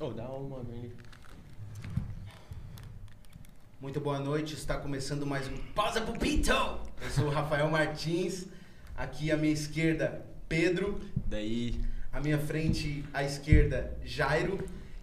[0.00, 0.64] Oh, dá uma.
[3.80, 6.52] Muito boa noite, está começando mais um Pausa pro Pito!
[6.52, 8.46] Eu sou o Rafael Martins,
[8.96, 11.80] aqui à minha esquerda, Pedro, Daí.
[12.12, 14.58] à minha frente, à esquerda, Jairo,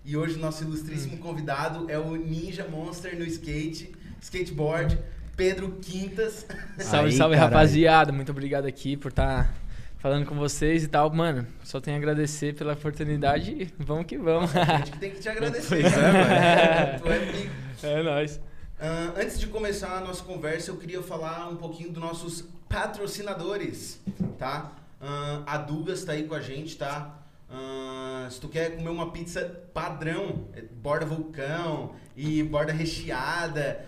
[0.06, 1.20] e hoje nosso ilustríssimo Hum.
[1.20, 4.98] convidado é o Ninja Monster no skate, skateboard,
[5.36, 6.46] Pedro Quintas.
[6.80, 7.54] Salve, Aí, salve, caralho.
[7.54, 8.12] rapaziada.
[8.12, 9.54] Muito obrigado aqui por estar
[9.98, 11.10] falando com vocês e tal.
[11.14, 14.56] Mano, só tenho a agradecer pela oportunidade e vamos que vamos.
[14.56, 15.68] A gente que tem que te agradecer.
[15.70, 17.00] Pois é, cara.
[17.00, 17.88] Tu é pica.
[17.88, 18.40] é nóis.
[18.80, 24.00] Ah, antes de começar a nossa conversa, eu queria falar um pouquinho dos nossos patrocinadores,
[24.38, 24.72] tá?
[25.02, 27.18] Ah, a Dugas tá aí com a gente, tá?
[27.50, 29.42] Ah, se tu quer comer uma pizza
[29.74, 33.84] padrão, é borda vulcão e borda recheada,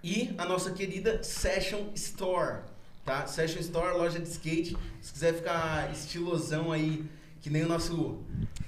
[0.04, 2.64] e a nossa querida Session Store,
[3.06, 3.26] tá?
[3.26, 4.76] Session Store, loja de skate.
[5.00, 7.06] Se quiser ficar estilosão aí,
[7.46, 8.18] que nem o nosso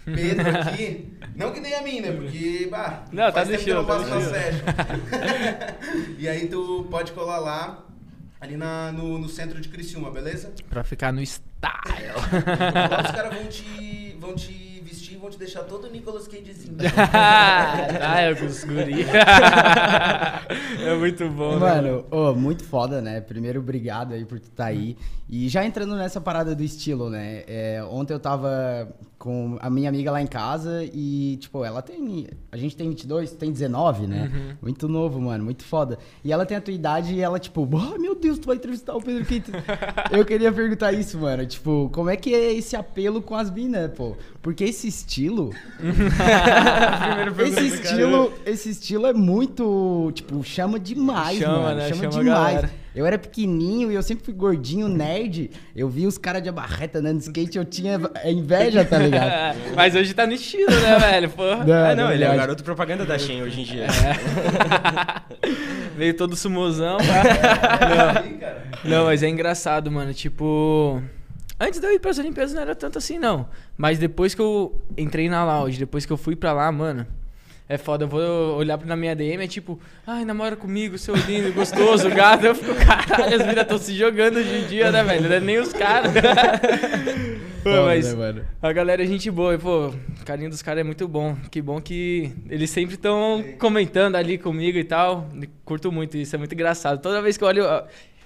[0.04, 1.12] Pedro aqui.
[1.34, 2.12] não que nem a mim, né?
[2.12, 4.66] Porque, bah, Não, tá faz no tempo que eu não tá na Session.
[6.16, 7.84] e aí tu pode colar lá,
[8.40, 10.52] ali na, no, no centro de Criciúma, beleza?
[10.70, 11.42] Pra ficar no style.
[12.88, 16.76] Lá os caras vão te, vão te vestir vão te deixar todo Nicolas Cagezinho.
[17.12, 19.04] ah, é os guri.
[20.80, 21.58] é muito bom, né?
[21.58, 23.20] Mano, ô, muito foda, né?
[23.20, 24.96] Primeiro, obrigado aí por tu tá aí.
[25.28, 27.44] E já entrando nessa parada do estilo, né?
[27.46, 28.88] É, ontem eu tava
[29.18, 32.28] com a minha amiga lá em casa e, tipo, ela tem.
[32.52, 34.56] A gente tem 22, tem 19, né?
[34.62, 35.98] Muito novo, mano, muito foda.
[36.24, 38.94] E ela tem a tua idade e ela, tipo, oh, meu Deus, tu vai entrevistar
[38.94, 39.50] o Pedro Quinto.
[40.12, 41.44] eu queria perguntar isso, mano.
[41.44, 44.16] Tipo, como é que é esse apelo com as minas, pô?
[44.40, 45.54] Porque esse estilo.
[47.46, 51.76] Esse estilo, esse estilo é muito, tipo, chama demais, Chama, mano.
[51.76, 51.88] né?
[51.88, 52.64] Chama, Chama demais.
[52.94, 55.50] Eu era pequenininho e eu sempre fui gordinho, nerd.
[55.74, 59.56] Eu vi os caras de abarreta andando de skate, eu tinha inveja, tá ligado?
[59.74, 61.30] Mas hoje tá no estilo, né, velho?
[61.30, 61.64] Porra.
[61.90, 63.86] Ah, não, ele é o garoto propaganda da Shen hoje em dia.
[65.96, 66.98] Veio todo sumosão.
[66.98, 68.64] Aí, cara.
[68.84, 70.12] Não, mas é engraçado, mano.
[70.14, 71.02] Tipo.
[71.60, 73.48] Antes de eu ir pras Olimpíadas não era tanto assim, não.
[73.76, 77.06] Mas depois que eu entrei na lounge, depois que eu fui pra lá, mano.
[77.70, 78.20] É foda, eu vou
[78.56, 82.46] olhar na minha DM, é tipo, ai, namora comigo, seu lindo, gostoso, gato.
[82.46, 85.28] Eu fico, caralho, as minas estão se jogando hoje em dia, né, velho?
[85.28, 86.10] Não é nem os caras.
[87.62, 88.44] Pô, Foda, mas né, mano?
[88.62, 91.36] a galera é gente boa, e, pô, o carinho dos caras é muito bom.
[91.50, 95.28] Que bom que eles sempre estão comentando ali comigo e tal.
[95.64, 97.02] Curto muito isso, é muito engraçado.
[97.02, 97.64] Toda vez que eu olho,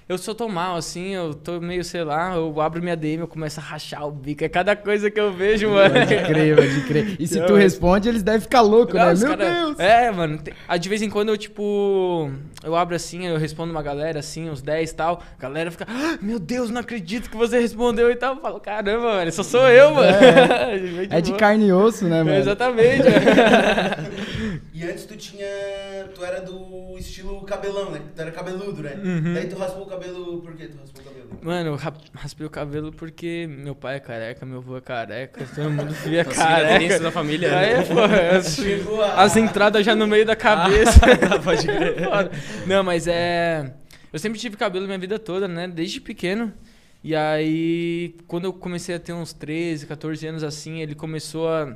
[0.07, 3.27] eu- sou tão mal, assim, eu tô meio, sei lá, eu abro minha DM, eu
[3.27, 4.43] começo a rachar o bico.
[4.43, 5.93] É cada coisa que eu vejo, mano.
[5.93, 7.15] Pode crer, pode crer.
[7.19, 9.13] E se Não, tu responde, eles devem ficar loucos, né?
[9.13, 9.79] Meu cara- Deus!
[9.79, 10.37] É, mano.
[10.37, 12.31] tem- ah, de vez em quando eu, tipo.
[12.63, 15.21] Eu abro assim, eu respondo uma galera, assim, uns 10 e tal.
[15.37, 18.35] A galera fica, "Ah, meu Deus, não acredito que você respondeu e tal.
[18.35, 20.13] Eu falo, caramba, mano, só sou eu, mano.
[20.97, 21.39] Bem É de boa.
[21.39, 22.37] carne e osso, né, É, mano?
[22.37, 23.03] Exatamente.
[24.73, 25.45] E antes tu tinha.
[26.15, 28.01] Tu era do estilo cabelão, né?
[28.15, 28.93] Tu era cabeludo, né?
[29.03, 29.33] Uhum.
[29.33, 30.41] Daí tu raspou o cabelo.
[30.41, 31.29] Por que tu raspou o cabelo?
[31.41, 35.45] Mano, eu rap- raspei o cabelo porque meu pai é careca, meu avô é careca,
[35.55, 36.99] todo mundo via Então, seguindo a careca.
[36.99, 37.83] da família, Aí, né?
[37.83, 37.99] pô,
[38.37, 40.99] as, Chegou a- as entradas já no meio da cabeça.
[41.43, 42.03] Pode crer.
[42.09, 42.31] Foda.
[42.67, 43.73] Não, mas é.
[44.11, 45.67] Eu sempre tive cabelo minha vida toda, né?
[45.67, 46.53] Desde pequeno.
[47.03, 51.75] E aí, quando eu comecei a ter uns 13, 14 anos assim, ele começou a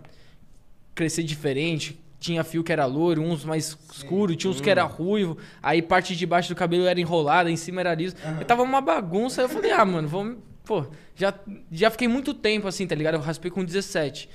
[0.95, 1.99] crescer diferente.
[2.19, 5.37] Tinha fio que era loiro, uns mais escuro, tinha uns que era ruivo.
[5.61, 8.15] Aí parte de baixo do cabelo era enrolada, em cima era liso.
[8.39, 9.41] Eu tava uma bagunça.
[9.41, 10.37] Aí eu falei, ah, mano, vamos.
[10.65, 10.85] Pô,
[11.15, 11.33] já,
[11.71, 13.13] já fiquei muito tempo assim, tá ligado?
[13.13, 14.29] Eu raspei com 17.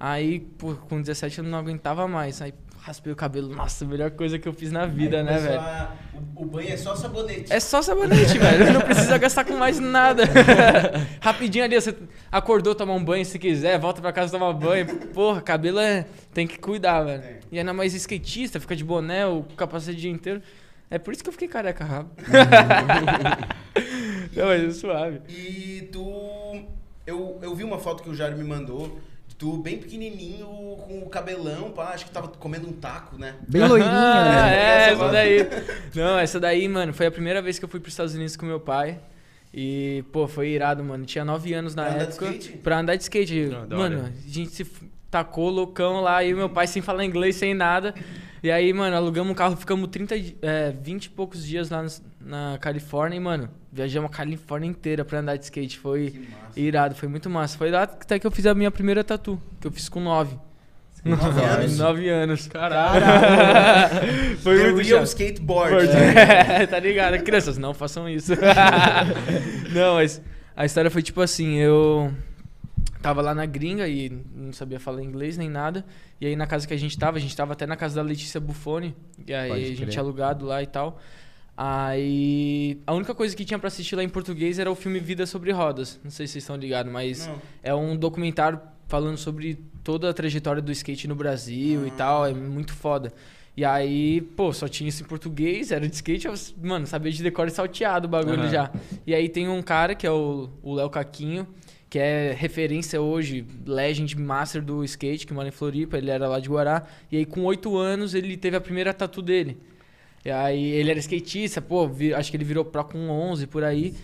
[0.00, 2.42] Aí, pô, com 17 eu não aguentava mais.
[2.42, 3.54] Aí raspei o cabelo.
[3.54, 5.60] Nossa, a melhor coisa que eu fiz na vida, Aí né, velho?
[5.60, 5.92] a-
[6.36, 7.52] O, o banho é só sabonete.
[7.52, 8.72] É só sabonete, velho.
[8.72, 10.24] Não precisa gastar com mais nada.
[11.20, 11.94] Rapidinho ali, você
[12.30, 14.86] acordou, tomar um banho se quiser, volta pra casa tomar banho.
[15.08, 16.06] Porra, cabelo é.
[16.32, 17.22] Tem que cuidar, velho.
[17.22, 17.38] É.
[17.50, 20.42] E ainda mais skatista, fica de boné, o capacete o dia inteiro.
[20.90, 22.24] É por isso que eu fiquei careca rápido.
[24.34, 25.20] Não, mas é suave.
[25.28, 26.64] E tu.
[27.06, 28.98] Eu, eu vi uma foto que o Jairo me mandou.
[29.38, 33.36] Tu bem pequenininho, com o cabelão, pá, acho que tava comendo um taco, né?
[33.48, 34.56] Bem loirinha, Ah, né?
[34.56, 35.48] É, Essa daí.
[35.94, 38.44] Não, essa daí, mano, foi a primeira vez que eu fui pros Estados Unidos com
[38.44, 38.98] meu pai.
[39.54, 41.06] E, pô, foi irado, mano.
[41.06, 42.24] Tinha 9 anos na Pra andar de época.
[42.26, 42.58] skate?
[42.58, 43.46] Pra andar de skate.
[43.68, 44.66] Da mano, a gente se
[45.10, 47.94] tacou loucão lá e meu pai sem falar inglês, sem nada.
[48.42, 51.82] E aí, mano, alugamos um carro, ficamos 30, di- é, 20 e poucos dias lá
[51.82, 55.78] nos, na Califórnia e, mano, viajamos a Califórnia inteira pra andar de skate.
[55.78, 57.56] Foi irado, foi muito massa.
[57.56, 60.36] Foi lá até que eu fiz a minha primeira tatu, que eu fiz com nove.
[61.04, 61.78] Nove anos.
[61.78, 62.46] Nove anos.
[62.48, 63.00] Caralho.
[64.42, 65.06] Foi The muito real chato.
[65.08, 65.88] skateboard.
[65.88, 67.18] É, tá ligado?
[67.22, 68.32] Crianças, não façam isso.
[69.72, 70.20] não, mas
[70.56, 72.12] a história foi tipo assim, eu
[73.00, 75.84] tava lá na gringa e não sabia falar inglês nem nada.
[76.20, 78.02] E aí na casa que a gente tava, a gente tava até na casa da
[78.02, 78.94] Letícia Buffoni.
[79.26, 79.98] E aí Pode a gente crer.
[80.00, 81.00] alugado lá e tal.
[81.60, 85.26] Aí a única coisa que tinha pra assistir lá em português era o filme Vida
[85.26, 85.98] sobre Rodas.
[86.04, 87.42] Não sei se vocês estão ligados, mas Não.
[87.64, 92.24] é um documentário falando sobre toda a trajetória do skate no Brasil e tal.
[92.24, 93.12] É muito foda.
[93.56, 97.20] E aí, pô, só tinha isso em português, era de skate, eu, mano, sabia de
[97.24, 98.48] decor e salteado o bagulho Aham.
[98.50, 98.70] já.
[99.04, 101.44] E aí tem um cara que é o o Léo Caquinho,
[101.90, 106.38] que é referência hoje, legend master do skate, que mora em Floripa, ele era lá
[106.38, 106.84] de Guará.
[107.10, 109.58] E aí com oito anos ele teve a primeira tatu dele.
[110.24, 113.62] E aí ele era skatista, pô, vi- acho que ele virou pro com 11 por
[113.64, 113.94] aí.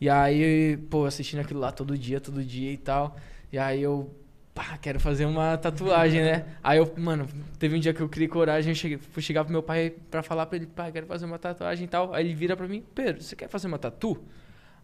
[0.00, 3.16] E aí, pô, assistindo aquilo lá todo dia, todo dia e tal.
[3.52, 4.12] E aí eu,
[4.54, 6.44] pá, quero fazer uma tatuagem, né?
[6.62, 7.26] Aí eu, mano,
[7.58, 10.22] teve um dia que eu criei coragem, eu cheguei, fui chegar pro meu pai pra
[10.22, 12.12] falar pra ele, pai, quero fazer uma tatuagem e tal.
[12.12, 14.18] Aí ele vira pra mim, Pedro, você quer fazer uma tatu?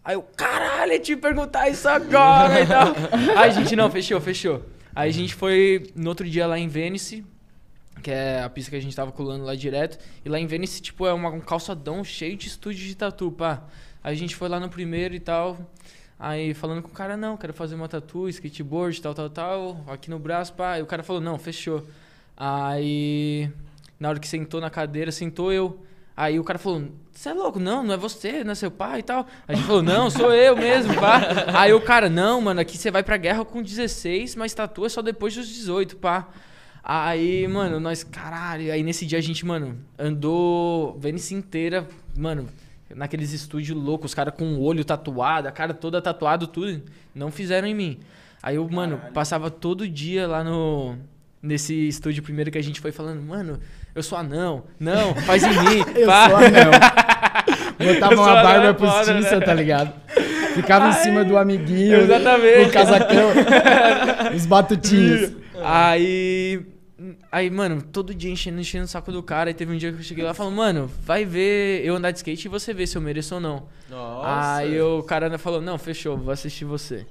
[0.05, 2.87] Aí eu, caralho, eu te perguntar isso agora e tal.
[3.37, 4.65] Aí a gente, não, fechou, fechou.
[4.95, 7.25] Aí a gente foi no outro dia lá em Venice,
[8.00, 9.99] que é a pista que a gente tava colando lá direto.
[10.25, 13.62] E lá em Venice, tipo, é uma, um calçadão cheio de estúdio de tatu, pá.
[14.02, 15.58] Aí a gente foi lá no primeiro e tal.
[16.19, 20.11] Aí falando com o cara, não, quero fazer uma tatu, skateboard, tal, tal, tal, aqui
[20.11, 20.79] no braço, pá.
[20.79, 21.87] E o cara falou, não, fechou.
[22.37, 23.50] Aí,
[23.99, 25.81] na hora que sentou na cadeira, sentou eu.
[26.17, 27.58] Aí o cara falou, você é louco?
[27.58, 29.26] Não, não é você, não é seu pai e tal.
[29.49, 31.20] A gente falou, não, sou eu mesmo, pá.
[31.55, 34.88] Aí o cara, não, mano, aqui você vai pra guerra com 16, mas tatu é
[34.91, 36.29] só depois dos 18, pá.
[36.82, 41.87] Aí, mano, nós, caralho, aí nesse dia a gente, mano, andou Vênice inteira,
[42.17, 42.49] mano,
[42.94, 46.82] naqueles estúdios loucos, os caras com o olho tatuado, a cara toda tatuado, tudo,
[47.15, 47.99] não fizeram em mim.
[48.43, 49.15] Aí eu, mano, Caralho.
[49.15, 50.97] passava todo dia lá no
[51.43, 53.59] nesse estúdio primeiro que a gente foi falando, mano,
[53.94, 56.29] eu sou anão, não, faz em mim, Eu pá.
[56.29, 56.71] sou anão.
[57.94, 59.44] Botava Eu uma barba é postiça, né?
[59.47, 59.93] tá ligado?
[60.55, 62.03] Ficava em cima do amiguinho.
[62.03, 62.69] Exatamente.
[62.69, 63.31] O casacão.
[64.37, 65.32] os batutinhos.
[65.65, 66.65] Aí.
[67.33, 69.49] Aí, mano, todo dia enchendo, enchendo o saco do cara.
[69.49, 72.11] Aí teve um dia que eu cheguei lá e falei, mano, vai ver eu andar
[72.11, 73.69] de skate e você vê se eu mereço ou não.
[73.89, 74.57] Nossa.
[74.57, 77.07] Aí o cara falou, não, fechou, vou assistir você.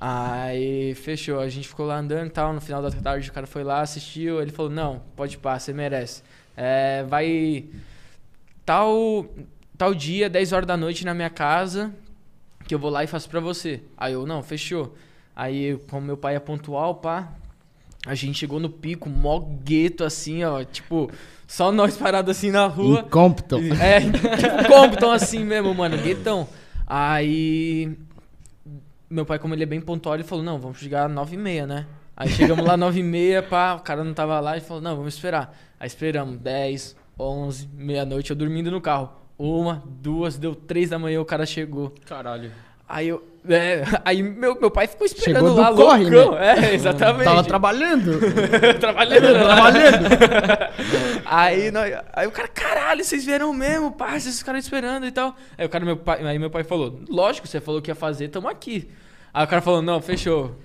[0.00, 2.52] Aí fechou, a gente ficou lá andando e tal.
[2.52, 4.42] No final da tarde o cara foi lá, assistiu.
[4.42, 6.22] Ele falou, não, pode pá, você merece.
[6.56, 7.64] É, vai.
[8.64, 9.24] Tal,
[9.76, 11.92] tal dia, 10 horas da noite na minha casa,
[12.66, 13.80] que eu vou lá e faço pra você.
[13.96, 14.96] Aí eu, não, fechou.
[15.34, 17.32] Aí, como meu pai é pontual, pá,
[18.08, 21.10] a gente chegou no pico, mó gueto assim, ó, tipo,
[21.46, 23.00] só nós parados assim na rua.
[23.00, 23.60] Em Compton.
[23.78, 26.48] É, tipo Compton assim mesmo, mano, guetão.
[26.86, 27.94] Aí,
[29.10, 31.86] meu pai, como ele é bem pontual, ele falou, não, vamos chegar às 9h30, né?
[32.16, 35.54] Aí chegamos lá 9h30, pá, o cara não tava lá e falou, não, vamos esperar.
[35.78, 39.10] Aí esperamos 10, 11, meia-noite, eu dormindo no carro.
[39.38, 41.94] Uma, duas, deu três da manhã, o cara chegou.
[42.06, 42.50] Caralho.
[42.88, 43.22] Aí eu.
[43.50, 46.38] É, aí meu, meu pai ficou esperando Chegou do lá, corre, loucão.
[46.38, 46.70] né?
[46.70, 47.24] É, exatamente.
[47.24, 48.18] Tava trabalhando.
[48.78, 49.38] trabalhando.
[49.38, 50.08] trabalhando.
[51.24, 55.34] aí, nós, aí o cara, caralho, vocês vieram mesmo, pá, vocês ficaram esperando e tal.
[55.56, 58.28] Aí o cara, meu pai, aí meu pai falou, lógico, você falou que ia fazer,
[58.28, 58.90] tamo aqui.
[59.32, 60.56] Aí o cara falou, não, fechou,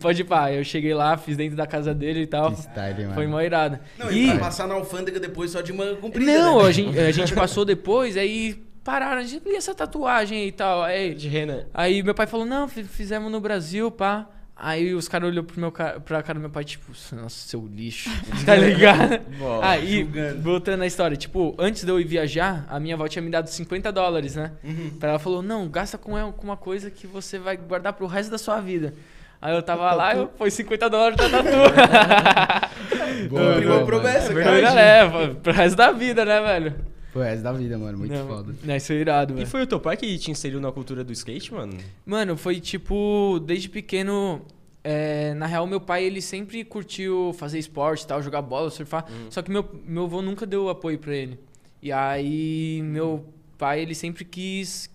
[0.00, 0.44] pode ir pá.
[0.46, 2.50] Aí eu cheguei lá, fiz dentro da casa dele e tal.
[2.50, 3.14] Que style, mano.
[3.14, 3.78] Foi mó irado.
[3.96, 6.32] Não, e, pra passar na alfândega depois só de manga comprida.
[6.32, 6.68] Não, né?
[6.68, 10.52] a gente, a gente passou depois, aí pararam, a gente, e essa tatuagem aí e
[10.52, 10.82] tal.
[10.82, 11.64] Aí, De Renan.
[11.74, 14.26] Aí meu pai falou, não, fi- fizemos no Brasil, pá.
[14.58, 17.68] Aí os caras olhou pro meu ca- pra cara do meu pai, tipo, nossa, seu
[17.70, 18.08] lixo.
[18.46, 19.20] tá ligado?
[19.38, 20.40] Bom, Aí, julgando.
[20.42, 23.48] voltando à história, tipo, antes de eu ir viajar, a minha avó tinha me dado
[23.48, 24.52] 50 dólares, né?
[24.64, 24.92] Uhum.
[24.98, 26.12] Pra ela falou, não, gasta com
[26.42, 28.94] uma coisa que você vai guardar pro resto da sua vida.
[29.42, 31.50] Aí eu tava lá, eu, foi 50 dólares da tatu.
[33.28, 34.80] Boa, Cumpriu boa, a promessa, cara.
[34.80, 36.74] é, pro resto da vida, né, velho?
[37.16, 37.96] Pô, essa da vida, mano.
[37.98, 38.54] Muito não, foda.
[38.62, 39.46] Não, isso é irado, E velho.
[39.46, 41.72] foi o teu pai que te inseriu na cultura do skate, mano?
[42.04, 44.42] Mano, foi tipo, desde pequeno.
[44.84, 49.04] é, na real, meu pai, ele sempre curtiu fazer esporte e tal, jogar bola, surfar.
[49.30, 51.38] Só que meu, meu avô nunca deu apoio pra ele.
[51.82, 53.24] E aí, meu
[53.58, 54.88] pai, ele sempre quis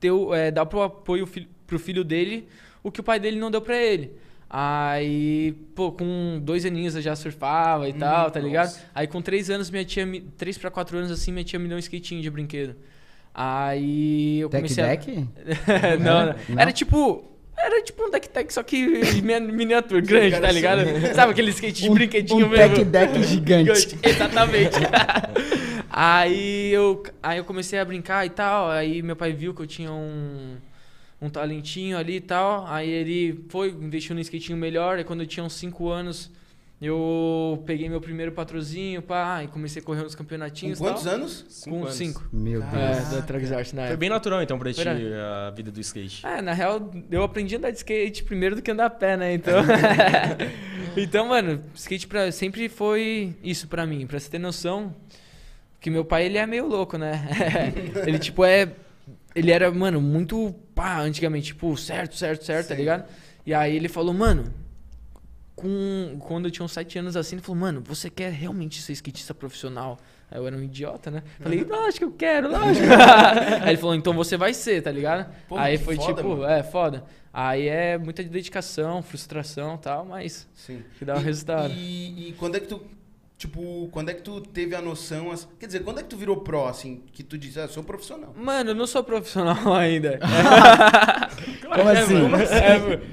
[0.00, 2.46] ter, o- é, dar pro apoio fi- pro filho dele
[2.82, 4.12] o que o pai dele não deu pra ele.
[4.54, 8.66] Aí, pô, com dois aninhos eu já surfava e tal, tá ligado?
[8.66, 8.82] nossa.
[8.94, 11.66] Aí com três anos, minha tia, me- três pra quatro anos assim, minha tia me
[11.68, 12.76] deu um skatinho de brinquedo.
[13.34, 14.88] Aí eu Tech comecei a...
[14.88, 15.26] deck?
[16.00, 16.34] não, não.
[16.50, 16.60] Não?
[16.60, 17.24] Era tipo.
[17.56, 18.86] Era tipo um deck tech, só que
[19.22, 20.80] mini- miniatura, grande, tá ligado?
[21.14, 22.74] Sabe aquele skate de brinquedinho um mesmo?
[22.76, 23.98] tech deck gigante.
[24.02, 24.76] Exatamente.
[25.94, 28.70] Aí eu, aí eu comecei a brincar e tal.
[28.70, 30.56] Aí meu pai viu que eu tinha um,
[31.22, 32.66] um talentinho ali e tal.
[32.66, 34.98] Aí ele foi, investiu no skatinho melhor.
[34.98, 36.30] E quando eu tinha uns 5 anos,
[36.80, 40.80] eu peguei meu primeiro patrozinho, pá, e comecei a correr nos Com campeonatinhos.
[40.80, 41.14] e quantos tal.
[41.14, 41.46] anos?
[41.48, 41.94] Cinco Com anos.
[41.94, 42.28] 5.
[42.32, 42.72] Meu Deus.
[42.72, 45.06] É, da na Foi bem natural, então, pra ti, Verdade.
[45.14, 46.26] a vida do skate.
[46.26, 49.16] É, na real, eu aprendi a andar de skate primeiro do que andar a pé,
[49.16, 49.32] né?
[49.32, 49.62] Então,
[50.98, 54.04] então mano, skate pra, sempre foi isso pra mim.
[54.04, 54.92] Pra você ter noção,
[55.80, 57.28] que meu pai, ele é meio louco, né?
[58.04, 58.72] ele, tipo, é...
[59.34, 62.80] Ele era, mano, muito pá, antigamente, tipo, certo, certo, certo, tá Sim.
[62.80, 63.04] ligado?
[63.46, 64.44] E aí ele falou, mano,
[65.54, 68.92] com, quando eu tinha uns 7 anos assim, ele falou, mano, você quer realmente ser
[68.92, 69.98] skatista profissional?
[70.30, 71.22] Aí eu era um idiota, né?
[71.40, 72.86] Falei, lógico que eu quero, lógico.
[73.62, 75.30] aí ele falou, então você vai ser, tá ligado?
[75.48, 76.44] Pô, aí foi foda, tipo, mano.
[76.44, 77.04] é, foda.
[77.32, 80.82] Aí é muita dedicação, frustração e tal, mas Sim.
[80.98, 81.72] que dá o E- resultado.
[81.74, 82.80] E, e quando é que tu,
[83.42, 86.36] tipo, quando é que tu teve a noção, quer dizer, quando é que tu virou
[86.36, 88.32] pro, assim, que tu disse, ah, sou profissional?
[88.36, 90.20] Mano, eu não sou profissional ainda.
[91.60, 92.14] Como assim?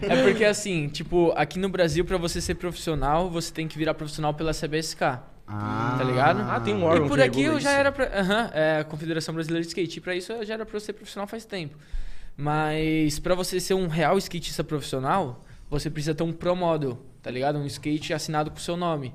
[0.03, 3.75] É, é porque assim, tipo, aqui no Brasil, pra você ser profissional, você tem que
[3.77, 5.01] virar profissional pela CBSK.
[5.48, 6.41] Ah, Tá ligado?
[6.48, 7.79] Ah, tem um órgão E por que aqui eu já isso.
[7.79, 8.05] era pra.
[8.19, 9.98] Aham, é a Confederação Brasileira de Skate.
[9.98, 11.75] E pra isso eu já era pra ser profissional faz tempo.
[12.38, 17.31] Mas pra você ser um real skatista profissional, você precisa ter um Pro Model, tá
[17.31, 17.57] ligado?
[17.57, 19.12] Um skate assinado com o seu nome.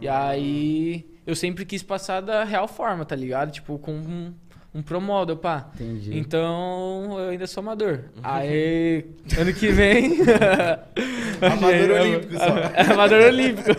[0.00, 3.50] E aí eu sempre quis passar da real forma, tá ligado?
[3.50, 4.34] Tipo, com um,
[4.74, 5.70] um Pro Model, pá.
[5.74, 6.16] Entendi.
[6.16, 8.04] Então eu ainda sou amador.
[8.22, 9.06] Aí,
[9.38, 10.18] ano que vem.
[11.40, 12.54] Amador olímpico só.
[12.92, 13.70] Amador olímpico.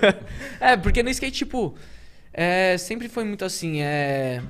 [0.60, 1.76] É, porque no skate, tipo,
[2.34, 4.42] é, sempre foi muito assim, é.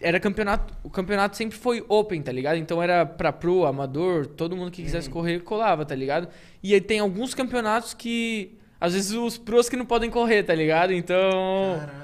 [0.00, 0.74] Era campeonato.
[0.82, 2.56] O campeonato sempre foi open, tá ligado?
[2.56, 6.28] Então era pra pro, amador, todo mundo que quisesse correr colava, tá ligado?
[6.62, 8.56] E aí tem alguns campeonatos que.
[8.82, 10.92] Às vezes os pros que não podem correr, tá ligado?
[10.92, 11.76] Então.
[11.78, 12.02] Caraca.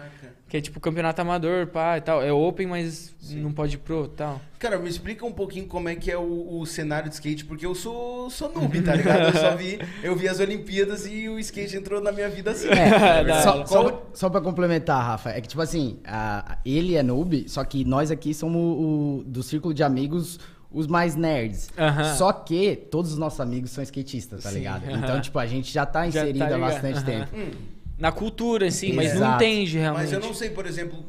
[0.49, 2.23] Que é tipo campeonato amador, pá e tal.
[2.23, 4.41] É open, mas não pode ir pro e tal.
[4.59, 7.67] Cara, me explica um pouquinho como é que é o, o cenário de skate, porque
[7.67, 9.27] eu sou, sou noob, tá ligado?
[9.27, 12.69] Eu só vi, eu vi as Olimpíadas e o skate entrou na minha vida assim.
[12.69, 17.03] É, Da só, só, só pra complementar, Rafa, é que tipo assim, a- ele é
[17.03, 21.71] noob, só que nós aqui somos o, do círculo de amigos os mais nerds.
[22.17, 24.91] Só que todos os nossos amigos são skatistas, tá Sim, ligado?
[24.91, 27.29] Então, tipo, a gente já tá Já tá inserido há bastante tempo.
[27.37, 27.51] Hum,
[27.99, 29.43] Na cultura, assim, mas não Exato.
[29.45, 30.03] entende realmente.
[30.05, 31.05] mas eu não sei, por exemplo,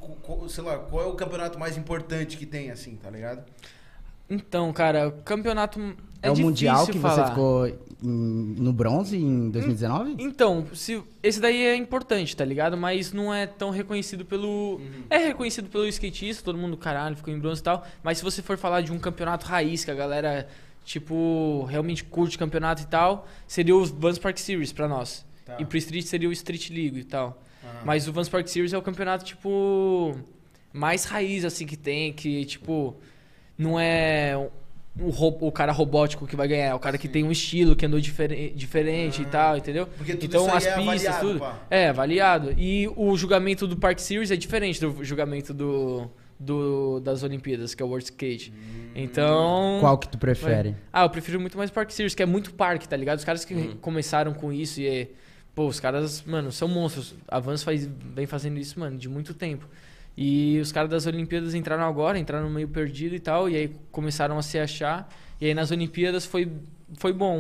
[0.50, 3.44] sei lá, qual é o campeonato mais importante que tem, assim, tá ligado?
[4.30, 5.80] Então, cara, o campeonato.
[6.22, 7.24] É, É, o difícil Mundial que falar.
[7.26, 10.16] você ficou em- no bronze em 2019?
[10.20, 12.76] Então, se, esse daí é importante, tá ligado?
[12.78, 14.80] Mas não é tão reconhecido pelo.
[15.10, 17.86] É reconhecido pelo skatista, todo mundo, caralho, ficou em bronze e tal.
[18.04, 20.48] Mas se você for falar de um campeonato raiz, que a galera,
[20.86, 25.26] tipo, realmente curte campeonato e tal, seria o Vans Park Series pra nós.
[25.46, 25.58] Tá.
[25.60, 27.42] E pro Street seria o Street League e tal.
[27.64, 27.82] Ah.
[27.86, 30.16] Mas o Vans Park Series é o campeonato, tipo,
[30.72, 32.96] mais raiz, assim, que tem, que, tipo,
[33.58, 34.50] não é
[35.02, 37.76] o, ro- o cara robótico que vai ganhar, é o cara que tem um estilo,
[37.76, 39.30] que andou difere- diferente e Ah.
[39.30, 39.88] tal, entendeu?
[39.98, 41.40] Porque tudo então isso aí as é pistas, avaliado, tudo.
[41.40, 41.60] pá.
[41.70, 42.54] É, avaliado.
[42.58, 47.82] E o julgamento do Park Series é diferente do julgamento do, do das Olimpíadas, que
[47.82, 48.52] é o World Skate.
[48.56, 48.90] Hum.
[48.96, 49.78] Então.
[49.80, 50.76] Qual que tu prefere?
[50.92, 53.18] Ah, eu prefiro muito mais Park Series, que é muito parque, tá ligado?
[53.20, 53.76] Os caras que Uhum.
[53.82, 54.88] começaram com isso e.
[54.88, 55.08] é-
[55.56, 57.16] Pô, os caras, mano, são monstros.
[57.28, 59.68] A Vans faz, vem fazendo isso, mano, de muito tempo.
[60.22, 64.38] E os caras das Olimpíadas entraram agora, entraram meio perdido e tal, e aí começaram
[64.38, 65.10] a se achar.
[65.40, 66.52] E aí nas Olimpíadas foi,
[66.98, 67.40] foi bom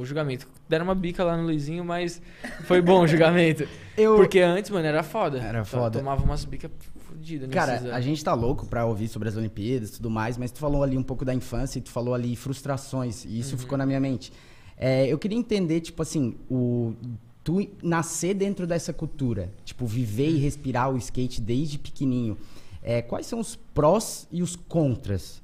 [0.00, 0.48] o julgamento.
[0.68, 2.20] Deram uma bica lá no Luizinho, mas
[2.64, 3.64] foi bom o julgamento.
[3.96, 5.38] Eu- Porque antes, mano, era foda.
[5.38, 5.98] Era To- foda.
[6.00, 6.72] Tomava umas bicas
[7.06, 7.92] fodidas Cara, anos.
[7.92, 10.82] a gente tá louco pra ouvir sobre as Olimpíadas e tudo mais, mas tu falou
[10.82, 13.34] ali um pouco da infância e tu falou ali frustrações, e Uhum.
[13.34, 14.32] isso ficou na minha mente.
[14.76, 16.92] É, eu queria entender, tipo assim, o
[17.42, 22.36] tu nascer dentro dessa cultura, tipo, viver e respirar o skate desde pequenininho.
[22.82, 25.42] É, quais são os prós e os contras,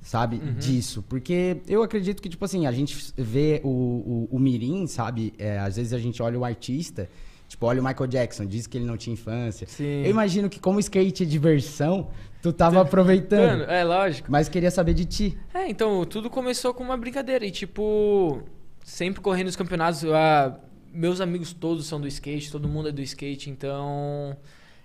[0.00, 0.54] sabe, Uhum.
[0.54, 1.02] disso?
[1.08, 5.32] Porque eu acredito que, tipo assim, a gente vê o, o, o mirim, sabe?
[5.38, 7.08] É, às vezes a gente olha o artista,
[7.48, 9.66] tipo, olha o Michael Jackson, diz que ele não tinha infância.
[9.68, 10.02] Sim.
[10.04, 12.08] Eu imagino que como skate é diversão,
[12.40, 13.60] tu tava aproveitando.
[13.60, 14.30] Mano, é lógico.
[14.30, 15.38] Mas queria saber de ti.
[15.54, 17.44] É, então, tudo começou com uma brincadeira.
[17.46, 18.42] E, tipo,
[18.84, 20.04] sempre correndo os campeonatos.
[20.06, 20.58] ah,
[20.92, 24.36] meus amigos todos são do skate, todo mundo é do skate, então.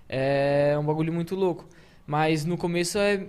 [0.08, 1.68] É um bagulho muito louco.
[2.06, 3.26] Mas no começo é.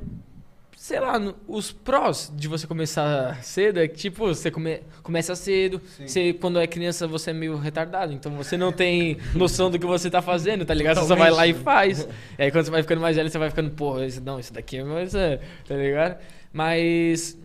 [0.77, 5.35] Sei lá, no- os prós de você começar cedo é que, tipo, você come- começa
[5.35, 5.81] cedo.
[6.07, 8.13] Você, quando é criança, você é meio retardado.
[8.13, 10.95] Então você não tem noção do que você tá fazendo, tá ligado?
[11.01, 12.07] Você só vai lá e faz.
[12.37, 14.53] E aí quando você vai ficando mais velho, você vai ficando, porra, esse, não, isso
[14.53, 15.13] daqui é mais.
[15.13, 16.17] é", Tá ligado?
[16.53, 17.37] Mas.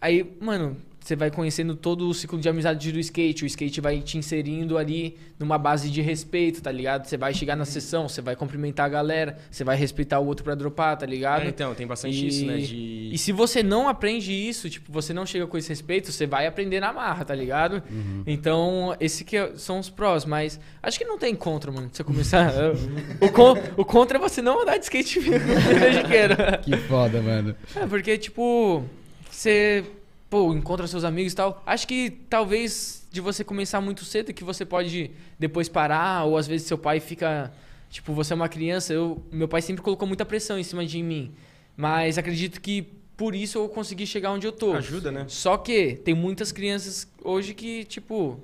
[0.00, 0.74] Aí, mano,
[1.08, 3.42] você vai conhecendo todo o ciclo de amizade do skate.
[3.42, 7.06] O skate vai te inserindo ali numa base de respeito, tá ligado?
[7.06, 10.44] Você vai chegar na sessão, você vai cumprimentar a galera, você vai respeitar o outro
[10.44, 11.44] pra dropar, tá ligado?
[11.44, 12.58] É, então, tem bastante E- isso, né?
[12.58, 13.08] De...
[13.10, 16.46] E se você não aprende isso, tipo, você não chega com esse respeito, você vai
[16.46, 17.82] aprender na marra, tá ligado?
[18.26, 21.88] Então, esse que é- são os prós, mas acho que não tem contra, mano.
[21.90, 22.52] Você começar.
[23.18, 25.20] o, con- o contra é você não andar de skate
[26.06, 26.58] queira.
[26.62, 27.56] Que foda, mano.
[27.74, 28.84] É, porque, tipo,
[29.30, 29.84] você,
[30.30, 31.62] pô, encontra seus amigos e tal.
[31.64, 36.46] Acho que talvez de você começar muito cedo, que você pode depois parar, ou às
[36.46, 37.52] vezes seu pai fica.
[37.90, 38.92] Tipo, você é uma criança.
[38.92, 41.32] Eu, meu pai sempre colocou muita pressão em cima de mim.
[41.76, 42.82] Mas acredito que
[43.16, 44.74] por isso eu consegui chegar onde eu tô.
[44.74, 45.24] Ajuda, né?
[45.28, 48.38] Só que tem muitas crianças hoje que, tipo,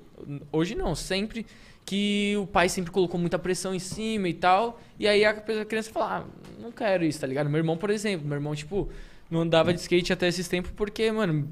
[0.51, 1.45] hoje não, sempre
[1.85, 4.81] que o pai sempre colocou muita pressão em cima e tal.
[4.99, 6.23] E aí a criança fala, ah,
[6.59, 7.49] não quero isso, tá ligado?
[7.49, 8.89] Meu irmão, por exemplo, meu irmão, tipo,
[9.29, 11.47] não andava de skate até esses tempos porque, mano,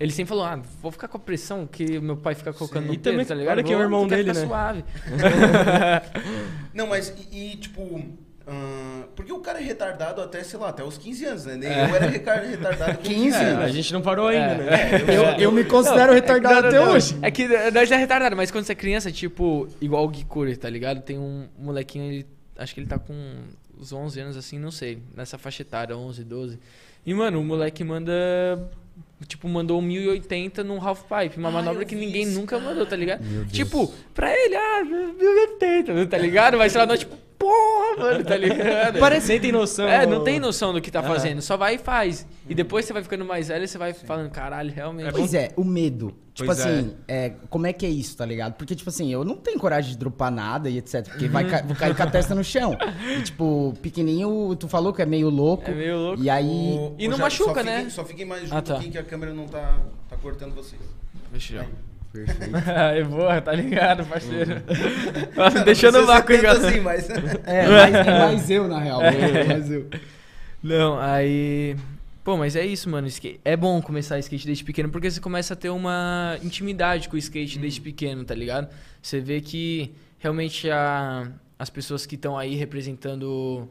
[0.00, 2.88] ele sempre falou, ah, vou ficar com a pressão que meu pai fica colocando Sim.
[2.88, 3.54] no E também, dedo, tá ligado?
[3.56, 4.46] olha que é o irmão dele, ficar né?
[4.46, 4.84] suave.
[6.72, 8.00] Não, mas e, e, tipo.
[8.46, 11.56] ah, porque o cara é retardado até, sei lá, até os 15 anos, né?
[11.56, 13.36] Nem Eu era retardado com 15?
[13.36, 13.64] É, anos.
[13.64, 14.56] a gente não parou ainda, É.
[14.56, 15.12] né?
[15.12, 17.18] É, eu- Eu, eu me considero retardado É que- até não, não, hoje.
[17.22, 20.70] É que nós é retardado, mas quando você é criança, tipo, igual o Gikuri, tá
[20.70, 21.02] ligado?
[21.02, 22.26] Tem um molequinho, ele,
[22.56, 23.14] acho que ele tá com
[23.78, 26.58] uns 11 anos assim, não sei, nessa faixa etária, 11, 12.
[27.06, 28.12] E, mano, o moleque manda.
[29.26, 32.68] Tipo, mandou um 1080 num half pipe, uma Ah, manobra que ninguém isso, nunca cara.
[32.70, 33.20] mandou, tá ligado?
[33.24, 33.52] Meu Deus.
[33.52, 36.56] Tipo, pra ele, ah, 1080, tá ligado?
[36.56, 38.98] Mas sei lá, nós, tipo, porra, mano, tá ligado?
[39.00, 39.86] Parece nem tem noção.
[39.88, 42.26] É, não tem noção do que tá fazendo, só vai e faz.
[42.48, 45.12] E depois você vai ficando mais velho e você vai falando, caralho, realmente.
[45.12, 46.14] Pois é, o medo.
[46.34, 48.52] Tipo Pois assim, é, como é que é isso, tá ligado?
[48.54, 51.04] Porque, tipo assim, eu não tenho coragem de dropar nada e etc.
[51.08, 52.76] Porque vai ca- vou cair com a testa no chão.
[53.18, 55.68] E, tipo, pequenininho, tu falou que é meio louco.
[55.68, 56.22] É meio louco.
[56.22, 56.46] E aí.
[56.46, 57.76] O- E não Ja- machuca, só né?
[57.78, 58.76] Fiquem, só fiquem mais junto Ah, tá.
[58.76, 59.78] aqui que a câmera não tá,
[60.08, 60.80] tá cortando vocês.
[61.50, 61.64] Eu.
[62.12, 62.56] Perfeito.
[62.70, 64.62] é boa, tá ligado, parceiro.
[65.54, 66.52] Me deixando o vácuo, cara.
[66.52, 67.08] assim, mas...
[67.44, 69.02] É, mais, é mais eu, na real.
[69.02, 69.88] É mais eu.
[70.62, 71.76] Não, aí.
[72.24, 73.08] Pô, mas é isso, mano.
[73.44, 77.18] É bom começar skate desde pequeno porque você começa a ter uma intimidade com o
[77.18, 78.68] skate desde pequeno, tá ligado?
[79.00, 81.30] Você vê que realmente a...
[81.58, 83.68] as pessoas que estão aí representando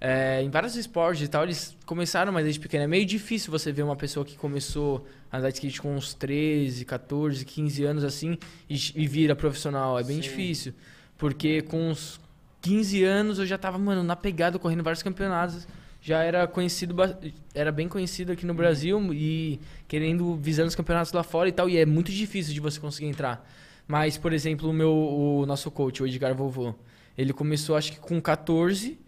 [0.00, 2.84] é, em vários esportes e tal, eles começaram mais desde pequeno.
[2.84, 6.84] É meio difícil você ver uma pessoa que começou andar de skate com uns 13,
[6.84, 9.98] 14, 15 anos assim e, e vira profissional.
[9.98, 10.22] É bem Sim.
[10.22, 10.74] difícil.
[11.18, 12.20] Porque com uns
[12.60, 15.66] 15 anos eu já tava, mano, na pegada, correndo vários campeonatos.
[16.00, 16.94] Já era conhecido,
[17.54, 21.68] era bem conhecido aqui no Brasil e querendo visando os campeonatos lá fora e tal.
[21.68, 23.48] E é muito difícil de você conseguir entrar.
[23.88, 26.74] Mas, por exemplo, o meu o nosso coach, o Edgar Vovô,
[27.16, 28.98] ele começou acho que com 14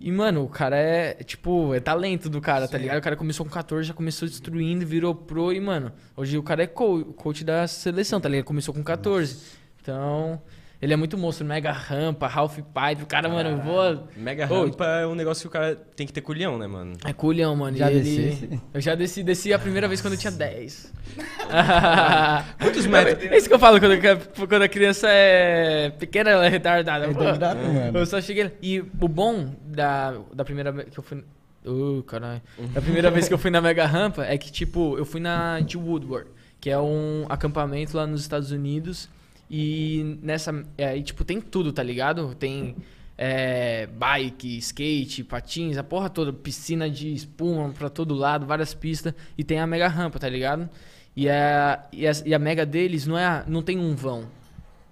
[0.00, 2.84] e, mano, o cara é, tipo, é talento do cara, tá Sim.
[2.84, 2.98] ligado?
[2.98, 6.62] O cara começou com 14, já começou destruindo, virou pro e, mano, hoje o cara
[6.62, 8.46] é co- coach da seleção, tá ligado?
[8.46, 9.36] Começou com 14.
[9.82, 10.40] Então,
[10.82, 14.08] ele é muito monstro, mega rampa, half pipe, o cara, mano, eu vou...
[14.16, 16.94] Mega Ô, rampa é um negócio que o cara tem que ter culhão, né, mano?
[17.04, 17.76] É culhão, mano.
[17.76, 18.00] Já ele...
[18.00, 18.60] descesse?
[18.72, 20.92] Eu já desci, desci a primeira vez quando eu tinha 10.
[22.58, 23.24] Quantos metros?
[23.30, 27.04] É isso que eu falo, quando, a- quando a criança é pequena, ela é retardada.
[27.04, 27.98] É Pô, retardado, mano.
[27.98, 28.50] Eu só cheguei.
[28.62, 31.22] E o bom da, da primeira vez que eu fui.
[31.64, 32.40] Uh, caralho.
[32.72, 35.60] Da primeira vez que eu fui na Mega Rampa é que, tipo, eu fui na
[35.60, 39.10] de Woodward, que é um acampamento lá nos Estados Unidos.
[39.50, 40.64] E nessa.
[40.78, 42.34] É, e, tipo, tem tudo, tá ligado?
[42.36, 42.76] Tem.
[43.18, 49.12] é, bike, skate, patins, a porra toda, piscina de espuma pra todo lado, várias pistas,
[49.36, 50.66] e tem a mega rampa, tá ligado?
[51.14, 54.24] E a, e a, e a mega deles não, é, a- não tem um vão.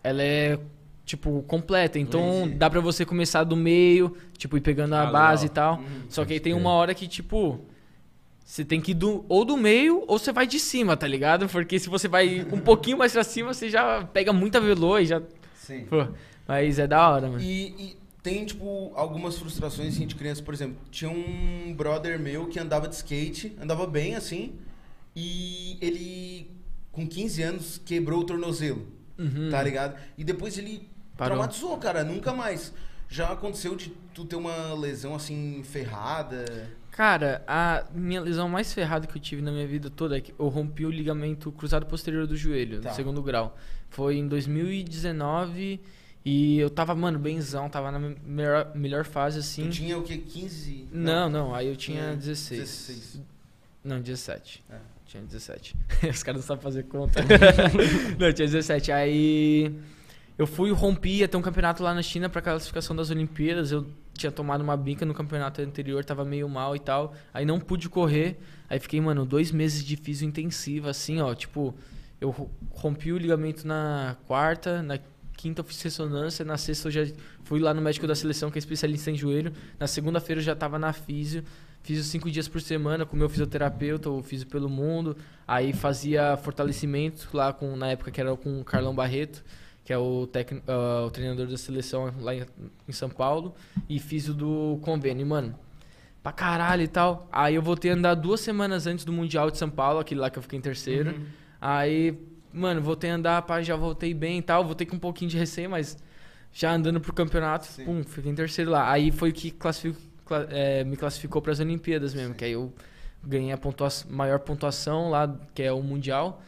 [0.05, 0.59] Ela é,
[1.07, 1.99] tipo, completa.
[1.99, 2.57] Então Entendi.
[2.57, 5.47] dá pra você começar do meio, tipo, ir pegando a Ah, base legal.
[5.47, 5.79] e tal.
[5.79, 6.03] Uhum.
[6.11, 7.65] Só que aí tem uma hora que, tipo,
[8.51, 11.47] você tem que ir do, ou do meio ou você vai de cima, tá ligado?
[11.51, 15.05] Porque se você vai um pouquinho mais pra cima, você já pega muita velô e
[15.05, 15.21] já.
[15.55, 15.85] Sim.
[15.85, 16.07] Pô,
[16.47, 17.43] mas é da hora, mano.
[17.43, 20.43] E, e tem, tipo, algumas frustrações assim, de criança.
[20.43, 24.55] Por exemplo, tinha um brother meu que andava de skate, andava bem assim,
[25.15, 26.51] e ele,
[26.91, 28.87] com 15 anos, quebrou o tornozelo,
[29.19, 29.51] Uhum.
[29.51, 29.95] tá ligado?
[30.17, 31.37] E depois ele Parou.
[31.37, 32.73] traumatizou, cara, nunca mais.
[33.11, 36.71] Já aconteceu de tu ter uma lesão assim, ferrada?
[36.99, 40.35] Cara, a minha lesão mais ferrada que eu tive na minha vida toda é que
[40.37, 42.89] eu rompi o ligamento cruzado posterior do joelho, Tá.
[42.89, 43.57] no segundo grau.
[43.89, 45.81] Foi em 2019
[46.25, 49.67] e eu tava, mano, benzão, tava na melhor, melhor fase assim.
[49.69, 50.19] Tu tinha o quê?
[50.19, 50.89] 15?
[50.91, 52.61] Não, não, aí eu tinha Tinha 16.
[52.63, 53.21] 16.
[53.85, 54.65] Não, 17.
[54.69, 54.77] É.
[55.07, 55.77] Tinha 17.
[56.11, 57.21] Os caras não sabem fazer conta.
[58.19, 58.91] não, tinha 17.
[58.91, 59.73] Aí
[60.37, 63.71] eu fui, rompi, ter um campeonato lá na China pra classificação das Olimpíadas.
[63.71, 63.87] Eu
[64.19, 67.15] tinha tomado uma bica no campeonato anterior, tava meio mal e tal.
[67.33, 68.39] Aí não pude correr.
[68.69, 71.35] Aí fiquei, mano, dois meses de físio intensiva, assim, ó.
[71.35, 71.75] Tipo,
[72.21, 74.99] eu ro- rompi o ligamento na quarta, na
[75.37, 77.07] quinta eu fiz ressonância, na sexta eu já
[77.45, 79.53] fui lá no médico da seleção, que é especialista em joelho.
[79.79, 81.45] Na segunda-feira eu já tava na físio.
[81.81, 85.17] Fiz cinco dias por semana com meu fisioterapeuta, o Físio pelo Mundo.
[85.47, 89.43] Aí fazia fortalecimento lá com, na época que era com o Carlão Barreto,
[89.89, 92.45] que é o, tecni- ah, o treinador da seleção lá em,
[92.87, 93.55] em São Paulo.
[93.89, 95.59] E fiz o do convênio, mano.
[96.23, 97.27] Pra caralho e tal.
[97.33, 100.29] Aí eu voltei a andar duas semanas antes do Mundial de São Paulo, aquele lá
[100.29, 101.19] que eu fiquei em terceiro.
[101.59, 102.19] Aí,
[102.53, 104.63] mano, voltei a andar, pá, já voltei bem e tal.
[104.63, 105.97] Voltei com um pouquinho de receio, mas
[106.53, 107.87] já andando pro campeonato, Sim.
[107.87, 108.91] pum, fiquei em terceiro lá.
[108.93, 112.71] Aí foi que classifico, cla- é, me classificou pras Olimpíadas mesmo, que aí eu
[113.25, 116.43] ganhei a pontua maior pontuação lá, que é o Mundial.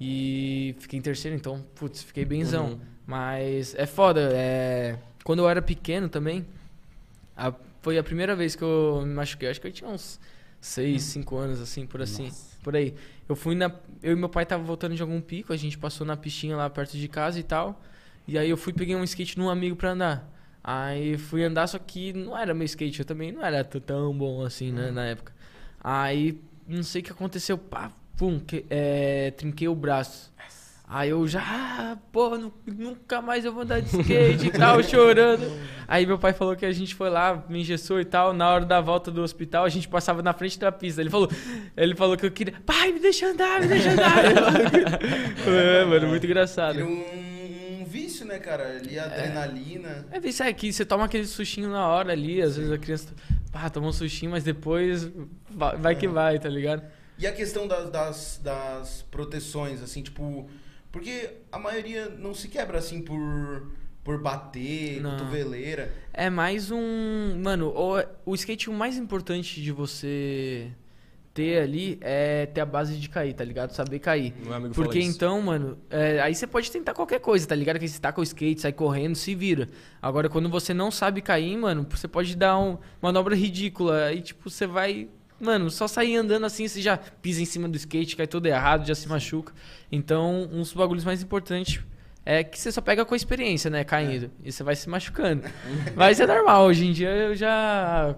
[0.00, 2.72] E fiquei em terceiro, então, putz, fiquei benzão.
[2.72, 2.80] Uhum.
[3.06, 4.98] Mas é foda, é...
[5.24, 6.44] Quando eu era pequeno também,
[7.36, 9.48] a- foi a primeira vez que eu me machuquei.
[9.48, 10.18] Acho que eu tinha uns
[10.60, 12.30] 6, 5 anos, assim, por assim.
[12.62, 12.94] Por aí.
[13.28, 13.70] Eu fui na.
[14.02, 16.68] Eu e meu pai tava voltando de algum pico, a gente passou na pistinha lá
[16.68, 17.80] perto de casa e tal.
[18.26, 20.32] E aí eu fui peguei um skate num amigo pra andar.
[20.62, 24.44] Aí fui andar, só que não era meu skate, eu também não era tão bom
[24.44, 25.32] assim, né, na época.
[25.82, 30.34] Aí, não sei o que aconteceu, pá, pum, que, é, trinquei o braço.
[30.88, 34.80] Aí eu já, ah, porra, nu- nunca mais eu vou andar de skate e tal,
[34.84, 35.44] chorando.
[35.88, 38.32] Aí meu pai falou que a gente foi lá, me engessou e tal.
[38.32, 41.00] Na hora da volta do hospital, a gente passava na frente da pista.
[41.00, 41.28] Ele falou,
[41.76, 44.24] ele falou que eu queria, pai, me deixa andar, me deixa andar.
[45.48, 46.74] é, mano, muito engraçado.
[46.74, 48.76] Vira um, um vício, né, cara?
[48.76, 50.06] Ali a adrenalina.
[50.12, 53.12] É, isso aqui, você toma aquele sustinho na hora ali, às vezes a criança,
[53.50, 55.10] pá, toma um sustinho, mas depois
[55.50, 56.82] vai, vai que vai, tá ligado?
[57.18, 60.48] E a questão das, das, das proteções, assim, tipo.
[60.92, 63.70] Porque a maioria não se quebra assim por,
[64.02, 65.10] por bater, Não.
[65.12, 65.92] cotoveleira.
[66.12, 67.38] É mais um.
[67.42, 70.70] Mano, o, o skate o mais importante de você
[71.34, 73.70] ter ali é ter a base de cair, tá ligado?
[73.72, 74.32] Saber cair.
[74.42, 75.16] Meu amigo Porque fala isso.
[75.16, 77.78] então, mano, é, aí você pode tentar qualquer coisa, tá ligado?
[77.78, 79.68] Que você tá com o skate, sai correndo, se vira.
[80.00, 84.04] Agora, quando você não sabe cair, mano, você pode dar um, uma manobra ridícula.
[84.06, 85.08] Aí, tipo, você vai.
[85.40, 88.86] Mano, só sair andando assim, você já pisa em cima do skate, cai todo errado,
[88.86, 89.52] já se machuca.
[89.92, 91.80] Então, um dos bagulhos mais importantes
[92.24, 93.84] é que você só pega com a experiência, né?
[93.84, 94.30] Caindo.
[94.42, 95.42] E você vai se machucando.
[95.94, 98.16] Mas é normal, hoje em dia eu já.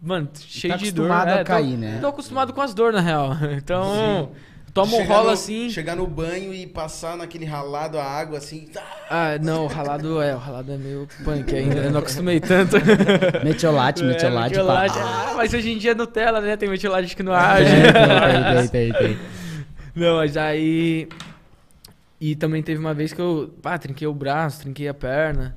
[0.00, 1.10] Mano, cheio tá de dor.
[1.10, 1.98] acostumado a é, tô- cair, né?
[2.00, 3.30] Tô acostumado com as dores, na real.
[3.56, 4.32] Então,
[4.74, 5.70] toma um rola no- assim.
[5.70, 8.66] Chegar no banho e passar naquele ralado a água assim.
[8.72, 12.40] tá, Ah, não, o ralado é, o ralado é meio punk ainda, eu não acostumei
[12.42, 12.76] tanto.
[13.44, 14.58] Metiolate, É, metiolate.
[14.98, 16.56] Ah, mas hoje em dia é Nutella, né?
[16.56, 17.62] Tem metiolate aqui no ar.
[17.62, 19.18] É, tem, tem, tem, tem.
[19.94, 21.08] Não, mas aí.
[22.20, 23.54] E também teve uma vez que eu.
[23.62, 25.56] Pá, trinquei o braço, trinquei a perna.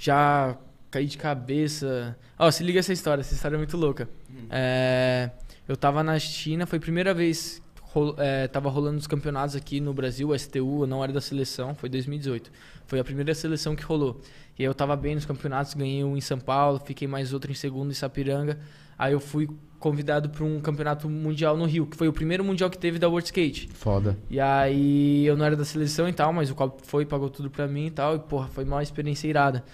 [0.00, 0.56] Já
[0.90, 2.16] caí de cabeça.
[2.38, 4.08] Ó, se liga essa história, essa história é muito louca.
[4.50, 5.30] É,
[5.68, 7.60] eu tava na China, foi a primeira vez.
[7.94, 11.20] Rol, é, tava rolando os campeonatos aqui no Brasil, o STU, eu não era da
[11.20, 12.50] seleção, foi 2018.
[12.86, 14.20] Foi a primeira seleção que rolou.
[14.58, 17.52] E aí eu tava bem nos campeonatos, ganhei um em São Paulo, fiquei mais outro
[17.52, 18.58] em segundo em Sapiranga.
[18.98, 22.68] Aí eu fui convidado para um campeonato mundial no Rio, que foi o primeiro mundial
[22.68, 23.68] que teve da World Skate.
[23.72, 24.18] Foda.
[24.28, 27.48] E aí eu não era da seleção e tal, mas o Copo foi, pagou tudo
[27.48, 28.16] pra mim e tal.
[28.16, 29.64] E, porra, foi uma experiência irada.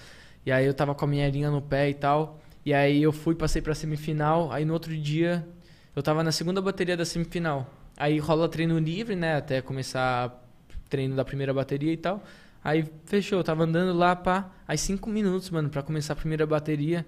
[0.44, 2.38] E aí eu tava com a minha linha no pé e tal.
[2.66, 4.52] E aí eu fui, passei pra semifinal.
[4.52, 5.46] Aí no outro dia
[5.94, 7.66] eu tava na segunda bateria da semifinal.
[8.00, 9.36] Aí rola treino livre, né?
[9.36, 10.42] Até começar
[10.88, 12.24] treino da primeira bateria e tal.
[12.64, 14.50] Aí fechou, eu tava andando lá, pá.
[14.66, 17.04] Aí cinco minutos, mano, pra começar a primeira bateria.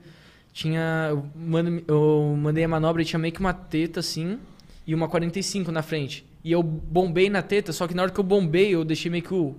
[0.53, 1.09] Tinha.
[1.09, 1.25] Eu,
[1.89, 4.39] eu mandei a manobra e tinha meio que uma teta assim
[4.87, 6.27] e uma 45 na frente.
[6.45, 9.25] E eu bombei na teta, só que na hora que eu bombei, eu deixei meio
[9.25, 9.57] que o,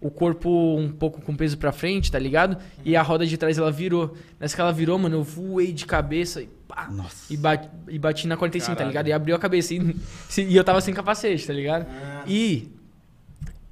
[0.00, 2.58] o corpo um pouco com peso pra frente, tá ligado?
[2.84, 4.16] E a roda de trás ela virou.
[4.38, 6.88] Nessa que ela virou, mano, eu voei de cabeça e pá.
[7.30, 8.90] E bati, e bati na 45, tá Caralho.
[8.90, 9.08] ligado?
[9.08, 9.74] E abriu a cabeça.
[9.74, 9.78] E,
[10.42, 11.86] e eu tava sem capacete, tá ligado?
[11.88, 12.68] Ah, E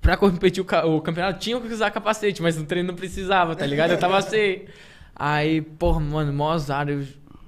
[0.00, 3.64] pra competir o, o campeonato tinha que usar capacete, mas no treino não precisava, tá
[3.66, 3.90] ligado?
[3.92, 4.64] Eu tava sem.
[5.14, 6.88] Aí, porra, mano, mó azar.
[6.88, 7.07] Eu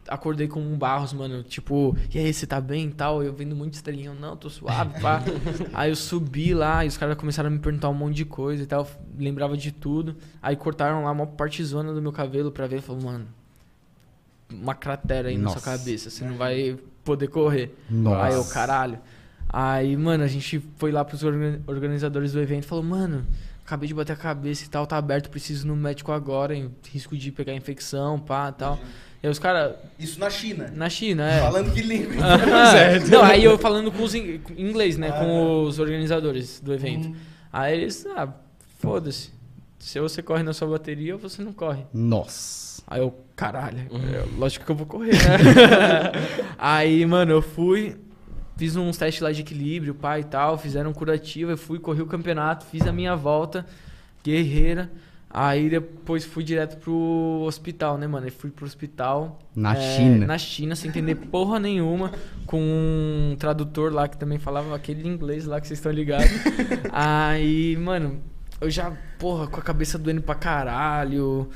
[0.09, 1.43] acordei com um Barros, mano.
[1.43, 3.23] Tipo, e aí, você tá bem e tal?
[3.23, 4.11] Eu vendo muito estrelinha.
[4.11, 5.23] Eu, não, tô suave, pá.
[5.75, 8.63] aí eu subi lá e os caras começaram a me perguntar um monte de coisa
[8.63, 8.89] e tal.
[9.19, 10.17] Lembrava de tudo.
[10.41, 12.81] Aí cortaram lá uma partezona do meu cabelo pra ver.
[12.81, 13.27] Falou, mano,
[14.53, 15.61] uma cratera aí na Nossa.
[15.61, 16.11] sua cabeça.
[16.11, 17.75] Você não vai poder correr.
[17.91, 18.23] Nossa.
[18.25, 18.99] Aí eu, caralho.
[19.49, 23.25] Aí, mano, a gente foi lá pros organ- organizadores do evento e falou, mano,
[23.65, 26.71] acabei de bater a cabeça e tal, tá aberto, preciso ir no médico agora, em
[26.91, 28.79] risco de pegar infecção, pá, tal.
[29.23, 30.71] E aí os caras, Isso na China.
[30.75, 31.41] na China, é.
[31.41, 32.15] Falando que língua.
[32.25, 33.09] Aham.
[33.11, 35.21] Não, aí eu falando com os in- em inglês, né, Ah.
[35.21, 37.09] com os organizadores do evento.
[37.09, 37.17] Hum.
[37.53, 38.29] Aí eles, ah,
[38.79, 39.31] foda-se.
[39.79, 41.85] Se você corre na sua bateria ou você não corre.
[41.93, 42.83] Nossa.
[42.87, 46.13] Aí eu, caralho, é, lógico que eu vou correr, né?
[46.57, 47.97] aí, mano, eu fui,
[48.57, 52.01] fiz uns testes lá de equilíbrio, pai e tal, fizeram um curativo, eu fui, corri
[52.01, 53.67] o campeonato, fiz a minha volta,
[54.25, 54.91] guerreira.
[55.29, 58.27] Aí depois fui direto pro hospital, né, mano?
[58.27, 59.41] Eu fui pro hospital.
[59.55, 60.27] Na é, China.
[60.27, 62.13] Na China, sem entender porra nenhuma,
[62.47, 66.31] com um tradutor lá que também falava aquele inglês lá que vocês estão ligados.
[66.91, 68.23] Aí, mano,
[68.61, 71.51] eu já, porra, com a cabeça doendo pra caralho.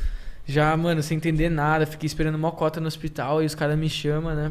[0.46, 1.86] Já, mano, sem entender nada.
[1.86, 4.50] Fiquei esperando uma cota no hospital e os caras me chamam, né?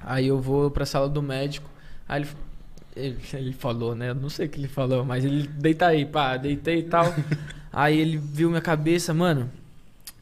[0.00, 1.68] Aí eu vou pra sala do médico.
[2.08, 2.28] Aí ele,
[2.94, 4.10] ele, ele falou, né?
[4.10, 7.06] Eu não sei o que ele falou, mas ele deita aí, pá, deitei e tal.
[7.72, 9.50] aí ele viu minha cabeça, mano.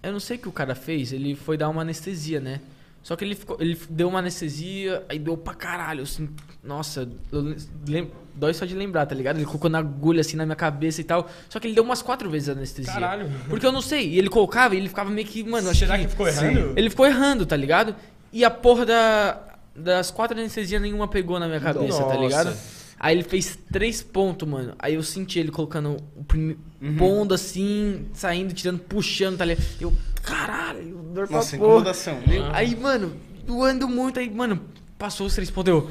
[0.02, 2.61] Eu não sei o que o cara fez, ele foi dar uma anestesia, né?
[3.02, 6.28] Só que ele, ficou, ele deu uma anestesia, aí deu pra caralho, assim,
[6.62, 7.54] nossa, eu
[7.87, 9.36] lem- dói só de lembrar, tá ligado?
[9.36, 11.30] Ele colocou na agulha assim na minha cabeça e tal.
[11.48, 12.92] Só que ele deu umas quatro vezes a anestesia.
[12.92, 13.30] Caralho.
[13.48, 15.98] Porque eu não sei, e ele colocava e ele ficava meio que, mano, acho Será
[15.98, 16.72] que ficou errando?
[16.76, 17.94] ele ficou errando, tá ligado?
[18.32, 19.40] E a porra da,
[19.74, 22.20] das quatro anestesias nenhuma pegou na minha cabeça, tá Nossa.
[22.20, 22.56] ligado?
[22.98, 24.74] Aí ele fez três pontos, mano.
[24.78, 26.56] Aí eu senti ele colocando o prime...
[26.80, 26.96] Uhum.
[26.96, 29.64] pondo assim, saindo, tirando, puxando, tá ligado?
[29.80, 29.92] Eu,
[30.22, 31.68] caralho, dor pra Nossa, porra.
[31.68, 32.18] incomodação.
[32.52, 33.14] Aí, mano,
[33.46, 34.60] doando muito, aí, mano,
[34.98, 35.90] passou os três pontos, eu,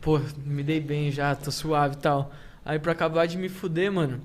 [0.00, 2.32] pô, me dei bem já, tô suave e tal.
[2.64, 4.20] Aí pra acabar de me fuder, mano,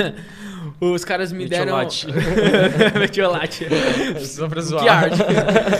[0.80, 1.76] os caras me deram...
[2.98, 3.66] Metiolate.
[4.24, 4.82] Só pra zoar.
[4.82, 5.18] Que arte.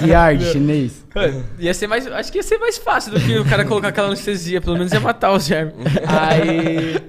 [0.05, 1.07] Que arte, chinês.
[1.59, 4.09] Ia ser mais, acho que ia ser mais fácil do que o cara colocar aquela
[4.09, 5.75] anestesia, pelo menos ia matar os germes.
[6.07, 7.01] Aí,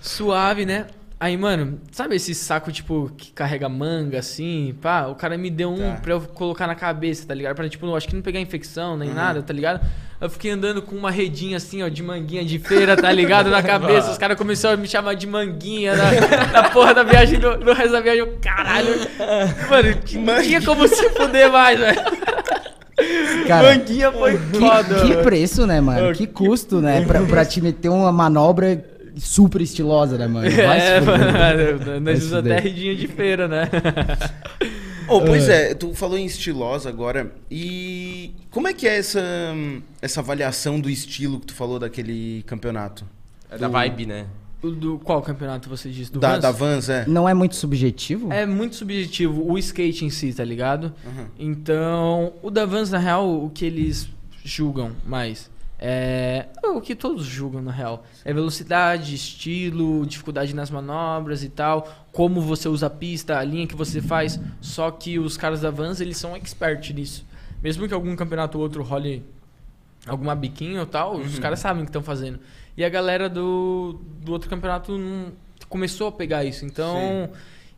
[0.00, 0.86] suave, né?
[1.22, 5.06] Aí, mano, sabe esse saco, tipo, que carrega manga, assim, pá?
[5.06, 6.00] O cara me deu um Tá.
[6.02, 7.54] pra eu colocar na cabeça, tá ligado?
[7.54, 9.14] Pra, tipo, eu acho que não pegar infecção nem Uhum.
[9.14, 9.86] nada, tá ligado?
[10.20, 13.50] Eu fiquei andando com uma redinha, assim, ó, de manguinha de feira, tá ligado?
[13.50, 14.10] Na cabeça.
[14.10, 16.10] Os caras começaram a me chamar de manguinha na,
[16.62, 18.18] na porra da viagem, no, no resto da viagem.
[18.22, 18.88] Eu, caralho.
[19.70, 19.94] Mano,
[20.42, 22.00] tinha como se fuder mais, velho.
[23.46, 26.12] Cara, Manguinha foi que, foda, que preço, né, mano?
[26.14, 27.04] Que custo, né?
[27.04, 28.84] Pra, pra te meter uma manobra
[29.16, 30.50] super estilosa, né, mano?
[30.50, 32.62] Vai se É, mano, nós usamos até fuder.
[32.62, 33.68] redinha de feira, né?
[35.08, 37.32] Oh, pois é, tu falou em estilosa agora.
[37.50, 39.20] E como é que é essa,
[40.00, 43.04] essa avaliação do estilo que tu falou daquele campeonato?
[43.50, 44.26] É da vibe, né?
[44.62, 46.10] Do, qual campeonato você disse?
[46.12, 46.40] Do Da, Vans?
[46.42, 47.04] da Vans, é?
[47.08, 48.32] Não é muito subjetivo?
[48.32, 50.94] É muito subjetivo o skate em si, tá ligado?
[51.04, 51.26] Uhum.
[51.38, 54.08] Então, o da Vans, na real, o que eles
[54.44, 55.50] julgam mais
[55.84, 56.46] é.
[56.62, 58.06] O que todos julgam, na real.
[58.24, 62.06] É velocidade, estilo, dificuldade nas manobras e tal.
[62.12, 64.38] Como você usa a pista, a linha que você faz.
[64.60, 67.26] Só que os caras da Vans, eles são expert nisso.
[67.60, 69.24] Mesmo que algum campeonato ou outro role
[70.06, 72.38] alguma biquinha ou tal, os caras sabem o que estão fazendo.
[72.76, 75.32] E a galera do, do outro campeonato não,
[75.68, 76.64] começou a pegar isso.
[76.64, 77.28] Então.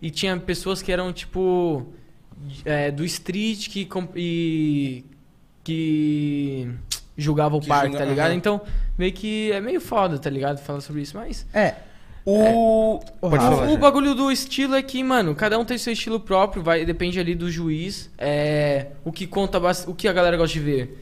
[0.03, 1.87] E tinha pessoas que eram tipo.
[2.67, 3.89] é, do street que.
[4.15, 5.05] E,
[5.63, 6.71] que
[7.17, 8.27] julgava o Que parque, julga- tá ligado?
[8.29, 8.37] aham.
[8.37, 8.61] Então,
[8.99, 10.59] meio que é meio foda, tá ligado?
[10.59, 11.47] Falar sobre isso, mas.
[11.53, 11.75] É.
[12.27, 13.01] O.
[13.21, 13.53] Falar.
[13.53, 13.79] O Jair.
[13.79, 17.35] bagulho do estilo é que, mano, cada um tem seu estilo próprio, vai, depende ali
[17.35, 18.11] do juiz.
[18.17, 21.01] É, o que conta o que a galera gosta de ver.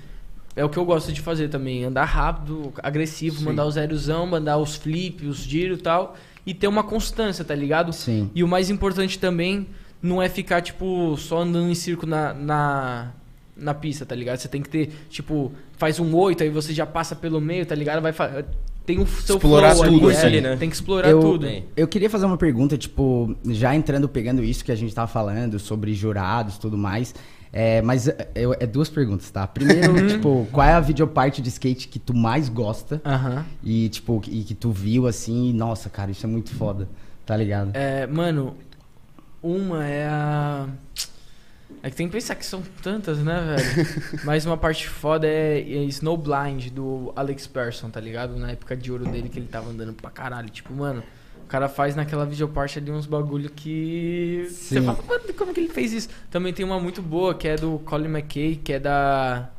[0.54, 3.44] É o que eu gosto de fazer também, andar rápido, agressivo, Sim.
[3.46, 7.54] mandar o zerozão, mandar os flips, os giros e tal, e ter uma constância, tá
[7.54, 7.90] ligado?
[7.92, 8.30] Sim.
[8.34, 9.66] E o mais importante também
[10.02, 13.12] não é ficar, tipo, só andando em círculo na, na,
[13.56, 14.38] na pista, tá ligado?
[14.38, 17.74] Você tem que ter, tipo, faz um 8, aí você já passa pelo meio, tá
[17.74, 18.00] ligado?
[18.02, 18.12] Vai
[18.84, 20.56] tem o seu Explorar flow tudo, ali, assim, é, né?
[20.56, 21.46] Tem que explorar Eu, tudo.
[21.76, 25.58] eu queria fazer uma pergunta, tipo, já entrando, pegando isso que a gente tava falando
[25.58, 27.14] sobre jurados e tudo mais.
[27.52, 29.46] É, mas é, eu- é duas perguntas, tá?
[29.46, 33.00] Primeiro, tipo, qual é a videoparte de skate que tu mais gosta?
[33.04, 33.44] Aham.
[33.62, 36.88] E, tipo, e que tu viu assim, e, nossa, cara, isso é muito foda,
[37.26, 37.70] tá ligado?
[37.74, 38.56] É, mano,
[39.42, 40.66] uma é a.
[41.82, 43.88] É que tem que pensar que são tantas, né, velho?
[44.24, 48.36] Mas uma parte foda é, é Snowblind do Alex Persson, tá ligado?
[48.36, 50.48] Na época de ouro dele que ele tava andando pra caralho.
[50.48, 51.02] Tipo, mano,
[51.44, 54.46] o cara faz naquela videoparte ali uns bagulho que.
[54.48, 54.86] Você Sim.
[54.86, 56.08] fala, mano, como que ele fez isso?
[56.30, 59.50] Também tem uma muito boa que é do Colin McKay, que é da.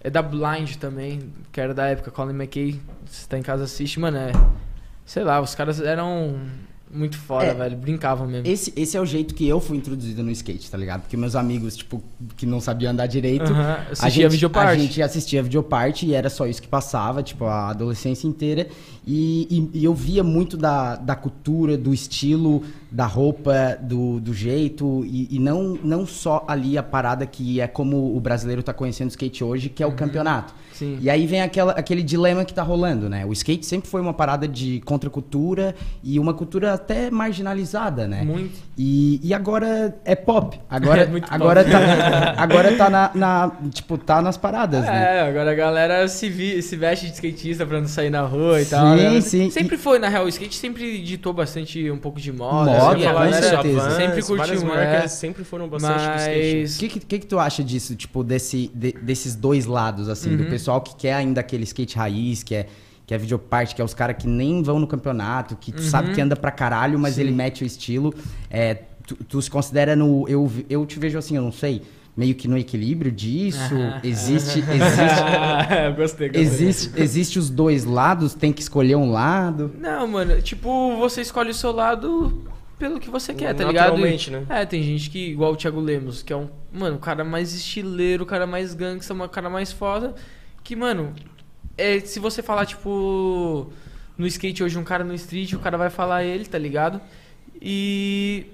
[0.00, 2.10] É da Blind também, que era da época.
[2.10, 4.32] Colin McKay, se tá em casa assiste, mano, é.
[5.04, 6.40] Sei lá, os caras eram
[6.92, 7.54] muito foda, É.
[7.54, 7.76] velho.
[7.76, 8.46] Brincavam mesmo.
[8.46, 11.02] Esse, esse é o jeito que eu fui introduzido no skate, tá ligado?
[11.02, 12.02] Porque meus amigos, tipo,
[12.36, 14.72] que não sabiam andar direito, a assistia gente, a videoparte.
[14.72, 18.68] a gente assistia videoparte e era só isso que passava, tipo, a adolescência inteira.
[19.06, 24.32] E, e- e eu via muito da, da cultura, do estilo, da roupa, do, do
[24.32, 28.72] jeito, e, e não, não só ali a parada que é como o brasileiro tá
[28.72, 30.54] conhecendo o skate hoje, que é o campeonato.
[30.72, 30.98] Sim.
[31.00, 33.24] E aí vem aquela, aquele dilema que tá rolando, né?
[33.24, 38.22] O skate sempre foi uma parada de contracultura e uma cultura até marginalizada, né?
[38.22, 38.58] Muito.
[38.76, 40.60] E, e agora é pop.
[40.68, 41.34] Agora, É muito pop.
[41.34, 45.18] agora tá, agora tá na, na- tipo, tá nas paradas, né?
[45.18, 48.60] É, agora a galera se, vi- se veste de skatista pra não sair na rua
[48.60, 48.98] e tal.
[48.98, 49.50] Sim, sim.
[49.50, 52.70] Sempre foi, na real, o skate sempre ditou bastante um pouco de moda.
[52.72, 53.90] Moda, a com galera certeza.
[53.92, 54.68] Sempre curtiu, Várias né?
[54.68, 56.60] marcas sempre foram bastante do skate.
[56.60, 56.76] Mas...
[56.76, 60.42] O que, que, que tu acha disso, tipo, desse, de- desses dois lados, assim, do
[60.44, 60.50] Uhum.
[60.50, 62.66] pessoal que quer ainda aquele skate raiz, que é,
[63.06, 65.88] que é videoparte, que é os caras que nem vão no campeonato, que tu Uhum.
[65.88, 68.12] sabe que anda pra caralho, mas ele mete o estilo.
[68.50, 68.74] É,
[69.06, 70.28] tu, tu se considera no.
[70.28, 71.82] Eu, eu te vejo assim, eu não sei,
[72.16, 73.74] meio que no equilíbrio disso.
[73.74, 74.00] Aham.
[74.02, 74.58] Existe.
[74.58, 74.66] Existe.
[75.86, 76.42] Eu gostei, gostei.
[76.42, 79.70] Existe, existe os dois lados, tem que escolher um lado.
[79.78, 82.42] Não, mano, tipo, você escolhe o seu lado
[82.78, 83.92] pelo que você quer, tá ligado?
[83.92, 84.46] Naturalmente, né?
[84.48, 87.54] É, tem gente que, igual o Thiago Lemos, que é um, mano, o cara mais
[87.54, 90.14] estileiro, o cara mais gangsta, o cara mais foda,
[90.62, 91.14] que, mano,
[91.76, 93.72] é, se você falar, tipo,
[94.16, 97.00] no skate hoje, um cara no street, o cara vai falar ele, tá ligado?
[97.60, 98.46] E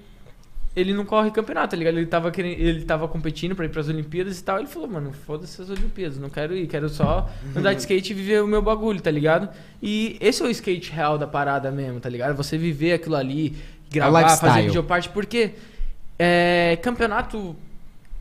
[0.75, 1.97] ele não corre campeonato, tá ligado?
[1.97, 4.57] Ele tava, querendo, ele tava competindo pra ir pras Olimpíadas e tal.
[4.57, 8.15] Ele falou, mano, foda-se as Olimpíadas, não quero ir, quero só andar de skate e
[8.15, 9.49] viver o meu bagulho, tá ligado?
[9.81, 12.35] E esse é o skate real da parada mesmo, tá ligado?
[12.35, 13.55] Você viver aquilo ali,
[13.93, 14.51] gravar, lifestyle.
[14.53, 15.51] fazer videoparte, porque
[16.19, 17.55] é, campeonato,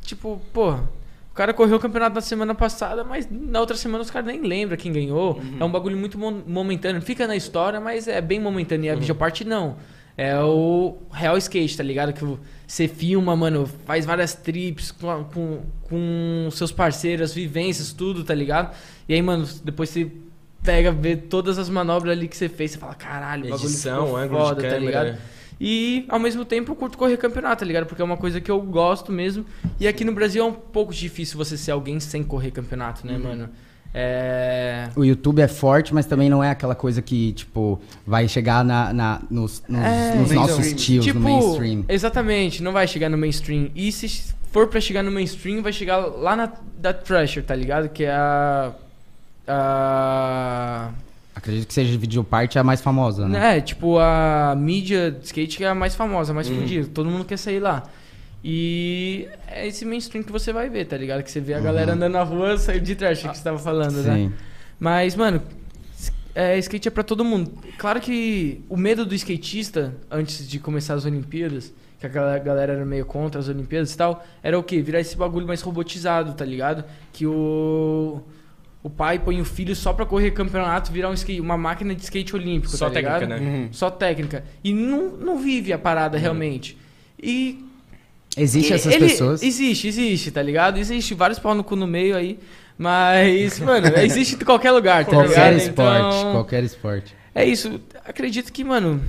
[0.02, 0.88] tipo, porra.
[1.30, 4.42] O cara correu o campeonato na semana passada, mas na outra semana os caras nem
[4.42, 5.40] lembram quem ganhou.
[5.58, 7.00] É um bagulho muito mo- momentâneo.
[7.00, 8.84] Fica na história, mas é bem momentâneo.
[8.84, 9.76] E a videoparte não.
[10.14, 12.12] É o real skate, tá ligado?
[12.12, 12.22] Que
[12.66, 18.34] você filma, mano, faz várias trips com, com, com seus parceiros, as vivências, tudo, tá
[18.34, 18.76] ligado?
[19.08, 20.10] E aí, mano, depois você
[20.62, 24.16] pega, vê todas as manobras ali que você fez, você fala, caralho, bagulho Edição, ficou
[24.18, 25.16] ângulo de tá ligado?
[25.64, 27.86] E ao mesmo tempo eu curto correr campeonato, tá ligado?
[27.86, 29.46] Porque é uma coisa que eu gosto mesmo.
[29.78, 33.12] E aqui no Brasil é um pouco difícil você ser alguém sem correr campeonato, Uhum.
[33.12, 33.48] né, mano?
[33.94, 34.88] É.
[34.96, 38.92] O YouTube é forte, mas também não é aquela coisa que, tipo, vai chegar na,
[38.92, 41.84] na- nos, nos- É, nos nossos tios, tipo, no mainstream.
[41.88, 43.68] Exatamente, não vai chegar no mainstream.
[43.74, 47.88] E se for pra chegar no mainstream, vai chegar lá na da Thrasher, tá ligado?
[47.88, 48.72] Que é a.
[49.46, 50.90] A.
[51.34, 53.56] Acredito que seja videoparte a mais famosa, né?
[53.56, 56.56] É, tipo, a mídia de skate que é a mais famosa, a mais Hum.
[56.60, 56.88] fodida.
[56.92, 57.84] Todo mundo quer sair lá.
[58.44, 61.22] E é esse mainstream que você vai ver, tá ligado?
[61.22, 64.02] Que você vê a galera andando na rua sair de trash, que você tava falando,
[64.02, 64.10] né?
[64.14, 64.28] Uhum.
[64.28, 64.32] Sim.
[64.80, 65.40] Mas, mano,
[66.34, 67.52] é, skate é pra todo mundo.
[67.78, 72.72] Claro que o medo do skatista, antes de começar as Olimpíadas, que a gal- galera
[72.72, 74.82] era meio contra as Olimpíadas e tal, era o quê?
[74.82, 76.84] Virar esse bagulho mais robotizado, tá ligado?
[77.12, 78.20] Que o.
[78.82, 82.02] O pai põe o filho só pra correr campeonato, virar um skate, uma máquina de
[82.02, 83.40] skate olímpico, Só tá técnica, ligado?
[83.40, 83.68] né?
[83.70, 84.44] Só técnica.
[84.64, 86.76] E não, não vive a parada realmente.
[87.22, 87.64] E
[88.36, 89.42] Existe e essas ele- pessoas.
[89.42, 90.78] Existe, existe, tá ligado?
[90.78, 92.38] Existe vários pau no cu no meio aí.
[92.76, 95.56] Mas, mano, existe em qualquer lugar, tá Qualquer ligado?
[95.58, 97.14] esporte, Então, qualquer esporte.
[97.34, 97.80] É isso.
[98.04, 99.00] Acredito que, mano,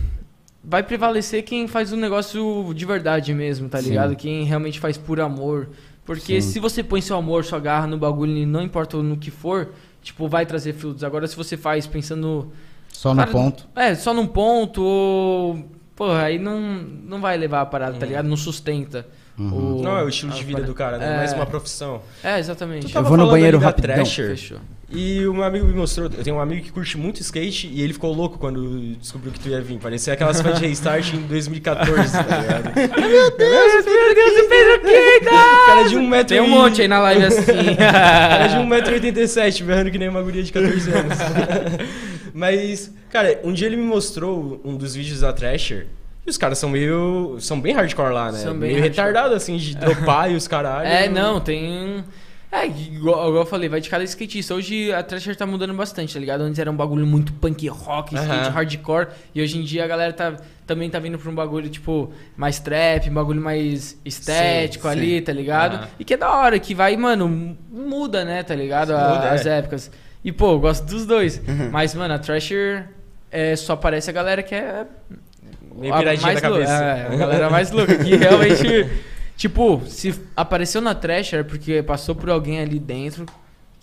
[0.63, 3.89] vai prevalecer quem faz o negócio de verdade mesmo, tá Sim.
[3.89, 4.15] ligado?
[4.15, 5.69] Quem realmente faz por amor.
[6.05, 6.51] Porque Sim.
[6.51, 9.69] se você põe seu amor, sua garra no bagulho e não importa no que for,
[10.01, 11.03] tipo, vai trazer frutos.
[11.03, 12.51] Agora, se você faz pensando
[12.91, 13.65] Só no Cara, ponto.
[13.75, 15.65] é, só num ponto ou.
[15.95, 18.27] Porra, aí não, não vai levar a parada, tá ligado?
[18.27, 19.05] Não sustenta.
[19.37, 19.77] Uhum.
[19.79, 20.67] o- Não é o estilo de vida parada.
[20.71, 21.13] do cara, né?
[21.13, 21.17] É.
[21.17, 22.01] Mais uma profissão.
[22.23, 22.95] É, exatamente.
[22.95, 23.95] Eu vou no banheiro rapidão.
[23.95, 24.57] Thrasher, Fechou.
[24.95, 27.81] E o meu amigo me mostrou, eu tenho um amigo que curte muito skate e
[27.81, 29.79] ele ficou louco quando descobriu que tu ia vir.
[29.79, 32.75] Parecia aquelas fãs de restart em 2014, tá ligado?
[32.75, 36.87] Meu Deus, você fez o quê, O cara de um metro Tem um monte aí
[36.87, 37.41] na live assim.
[37.41, 41.17] O cara de 1,87m, berrando que nem uma guria de 14 anos.
[42.31, 45.87] Mas, cara, um dia ele me mostrou um dos vídeos da Thrasher.
[46.25, 47.37] E os caras são meio.
[47.39, 48.37] são bem hardcore lá, né?
[48.39, 48.89] São bem meio hardcore.
[48.89, 50.87] retardado, assim, de dropar e os caralho.
[50.87, 52.03] É, não, tem.
[52.55, 54.53] É, igual, igual eu falei, vai de cada skatista.
[54.53, 56.41] Hoje a Thrasher tá mudando bastante, tá ligado?
[56.41, 58.49] Antes era um bagulho muito punk rock, skate Aham.
[58.51, 59.07] hardcore.
[59.33, 60.35] E hoje em dia a galera tá,
[60.67, 65.21] também tá vindo pra um bagulho, tipo, mais trap, um bagulho mais estético Sim, ali,
[65.21, 65.77] tá ligado?
[65.77, 65.87] Aham.
[65.97, 68.91] E que é da hora, que vai, mano, muda, né, tá ligado?
[68.91, 69.57] A- Muda, as é.
[69.57, 69.89] épocas.
[70.23, 71.41] E, pô, eu gosto dos dois.
[71.71, 72.85] Mas, mano, a Thrasher
[73.31, 74.85] é, só aparece a galera que é
[75.75, 76.65] Meio a piradinha mais da louca.
[76.65, 76.83] cabeça.
[76.83, 77.95] É, a galera mais louca.
[77.97, 78.87] Que realmente.
[79.37, 83.25] tipo, se apareceu na Thrasher é porque passou por alguém ali dentro.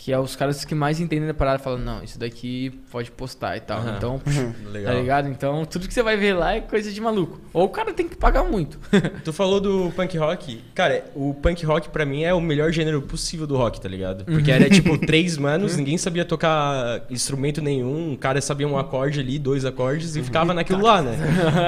[0.02, 3.58] Que é os caras que mais entendem da parada falam, não, isso daqui pode postar
[3.58, 3.80] e tal.
[3.80, 3.96] Aham.
[3.98, 4.22] Então,
[4.72, 4.94] Legal.
[4.94, 5.28] tá ligado?
[5.28, 7.38] Então, tudo que você vai ver lá é coisa de maluco.
[7.52, 8.78] Ou o cara tem que pagar muito.
[9.22, 10.62] Tu falou do punk rock.
[10.74, 14.24] Cara, o punk rock pra mim é o melhor gênero possível do rock, tá ligado?
[14.24, 19.20] Porque era tipo três manos, ninguém sabia tocar instrumento nenhum, um cara sabia um acorde
[19.20, 21.14] ali, dois acordes e ficava naquilo lá, né?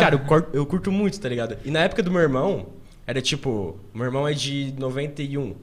[0.00, 0.18] Cara,
[0.54, 1.58] eu curto muito, tá ligado?
[1.66, 2.64] E na época do meu irmão,
[3.06, 5.54] era tipo, meu irmão é de 91.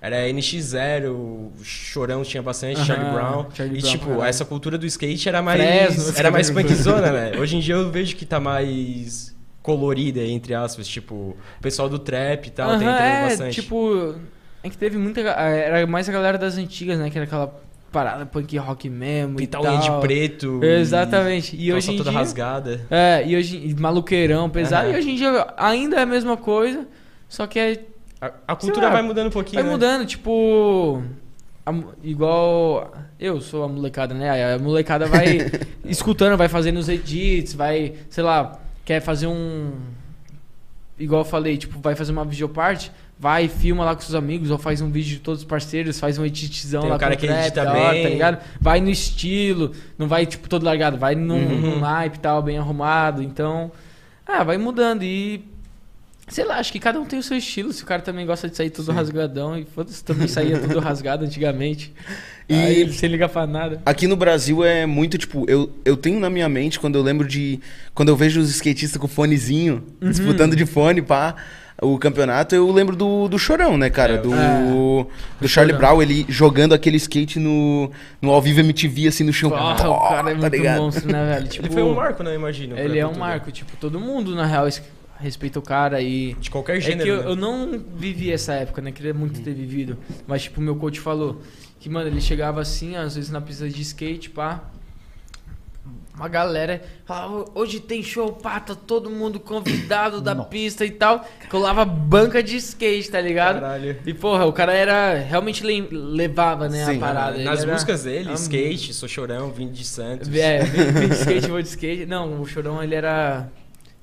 [0.00, 3.46] Era NX0, Chorão tinha bastante, Aham, Charlie Brown.
[3.52, 5.60] Charlie e, Brown, tipo, essa cultura do skate era mais.
[5.60, 7.38] Fresno, era mais punkzona, né?
[7.38, 10.86] Hoje em dia eu vejo que tá mais colorida, entre aspas.
[10.86, 11.14] Tipo,
[11.58, 13.60] o pessoal do trap e tal, tá Aham, entrando é, bastante.
[13.60, 14.14] tipo,
[14.62, 15.20] é que teve muita.
[15.22, 17.10] ga- Era mais a galera das antigas, né?
[17.10, 17.60] Que era aquela
[17.90, 19.36] parada punk rock mesmo.
[19.36, 20.62] Pintar unha de preto.
[20.62, 21.56] Exatamente.
[21.56, 22.18] E hoje em toda dia.
[22.18, 22.86] rasgada.
[22.90, 23.74] É, e hoje.
[23.78, 24.88] maluqueirão, pesado.
[24.88, 24.94] Aham.
[24.94, 26.86] E hoje em dia ainda é a mesma coisa.
[27.28, 27.84] Só que é
[28.20, 29.60] A, a cultura lá, vai mudando um pouquinho.
[29.60, 29.70] Vai né?
[29.70, 31.02] mudando, tipo.
[31.64, 31.72] a
[32.02, 32.92] igual.
[33.18, 34.54] Eu sou a molecada, né?
[34.54, 35.38] A molecada vai
[35.84, 39.72] escutando, vai fazendo os edits, vai, sei lá, quer fazer um.
[40.98, 44.58] Igual eu falei, tipo, vai fazer uma videoparte, vai, filma lá com seus amigos, ou
[44.58, 47.20] faz um vídeo de todos os parceiros, faz um editzão Tem lá o cara com
[47.20, 48.02] que edita da hora, bem.
[48.02, 48.38] tá ligado?
[48.60, 51.60] Vai no estilo, não vai, tipo, todo largado, vai num, Uhum.
[51.60, 53.22] num naipe e tal, bem arrumado.
[53.22, 53.72] Então,
[54.26, 55.42] ah, vai mudando e
[56.30, 57.72] Sei lá, acho que cada um tem o seu estilo.
[57.72, 61.24] Se o cara também gosta de sair tudo rasgadão, e foda-se, também saía tudo rasgado
[61.24, 61.90] antigamente.
[62.46, 63.80] E- Aí ele sem ligar pra nada.
[63.86, 67.26] Aqui no Brasil é muito, tipo, eu, eu tenho na minha mente, quando eu lembro
[67.26, 67.58] de.
[67.94, 70.10] Quando eu vejo os skatistas com fonezinho, Uhum.
[70.10, 71.34] disputando de fone, pá,
[71.80, 74.14] o campeonato, eu lembro do, do Chorão, né, cara?
[74.14, 74.62] É, do, é.
[75.40, 75.90] do Charlie Chorão.
[75.90, 79.52] Brown, ele jogando aquele skate no, no ao vivo MTV, assim, no chão.
[79.54, 80.80] Ah, Pó, o cara é tá muito ligado?
[80.82, 81.48] monstro, né, velho?
[81.48, 82.34] Tipo, Ele foi um marco, né?
[82.34, 82.76] Imagino.
[82.78, 83.50] Ele é um marco.
[83.52, 84.82] Tipo, todo mundo, na real, es-
[85.20, 86.34] respeita o cara e...
[86.40, 87.02] De qualquer É gênero.
[87.04, 87.30] que eu, né?
[87.30, 88.90] eu não vivi essa época, né?
[88.92, 89.96] Queria muito ter vivido.
[90.26, 91.40] Mas, tipo, meu coach falou
[91.80, 94.62] que, mano, ele chegava assim, às vezes na pista de skate, pá.
[96.18, 101.24] Uma galera falava, hoje tem show, pá, tá todo mundo convidado da pista e tal.
[101.48, 103.60] Colava banca de skate, tá ligado?
[103.60, 103.96] Caralho.
[104.04, 105.14] E, porra, o cara era.
[105.14, 106.96] Realmente le- levava, né, Sim.
[106.96, 107.36] a parada.
[107.36, 110.28] Ele Nas era- músicas dele, skate, sou chorão, vindo de Santos.
[110.34, 112.04] É, vim vim de skate, vou de skate.
[112.06, 113.48] Não, o Chorão, ele era.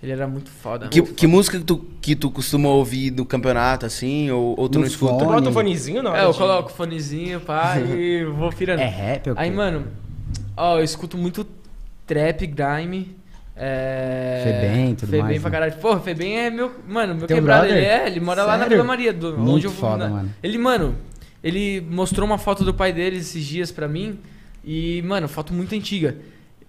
[0.01, 0.87] Ele era muito foda.
[0.87, 4.69] Que, muito que música que tu, que tu costuma ouvir no campeonato, assim, ou, ou
[4.69, 5.13] tu No não escuta?
[5.15, 5.31] Tu fone.
[5.33, 8.79] bota o fonezinho hora É, eu de- coloco o fonezinho, pá, e vou pirando.
[8.79, 9.55] É rap ou Aí, quê?
[9.55, 9.87] mano,
[10.55, 11.45] ó, eu escuto muito
[12.05, 13.15] trap, grime.
[13.57, 14.41] É...
[14.43, 15.57] Febem tudo Febem mais, pra né?
[15.57, 15.73] caralho.
[15.81, 16.71] Porra, Febem é meu.
[16.87, 17.61] Mano, meu Teu quebrado.
[17.67, 17.77] brother?
[17.77, 18.77] Ele é, ele mora lá na Sério?
[18.77, 19.13] Vila Maria.
[19.13, 20.29] Do, onde Muito eu fui foda, na- mano.
[20.43, 20.95] Ele, mano,
[21.43, 24.19] ele mostrou uma foto do pai dele esses dias pra mim.
[24.63, 26.15] E, mano, foto muito antiga.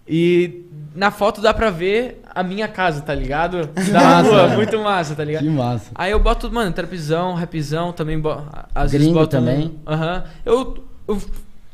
[0.09, 0.65] E
[0.95, 3.69] na foto dá pra ver a minha casa, tá ligado?
[3.91, 5.43] Da massa, rua, muito massa, tá ligado?
[5.43, 5.91] Que massa.
[5.95, 8.31] Aí eu boto, mano, trapzão, rapzão, também bo...
[8.73, 9.75] às vezes Gringo boto um- também?
[9.85, 10.25] Aham.
[10.45, 11.21] Eu, eu-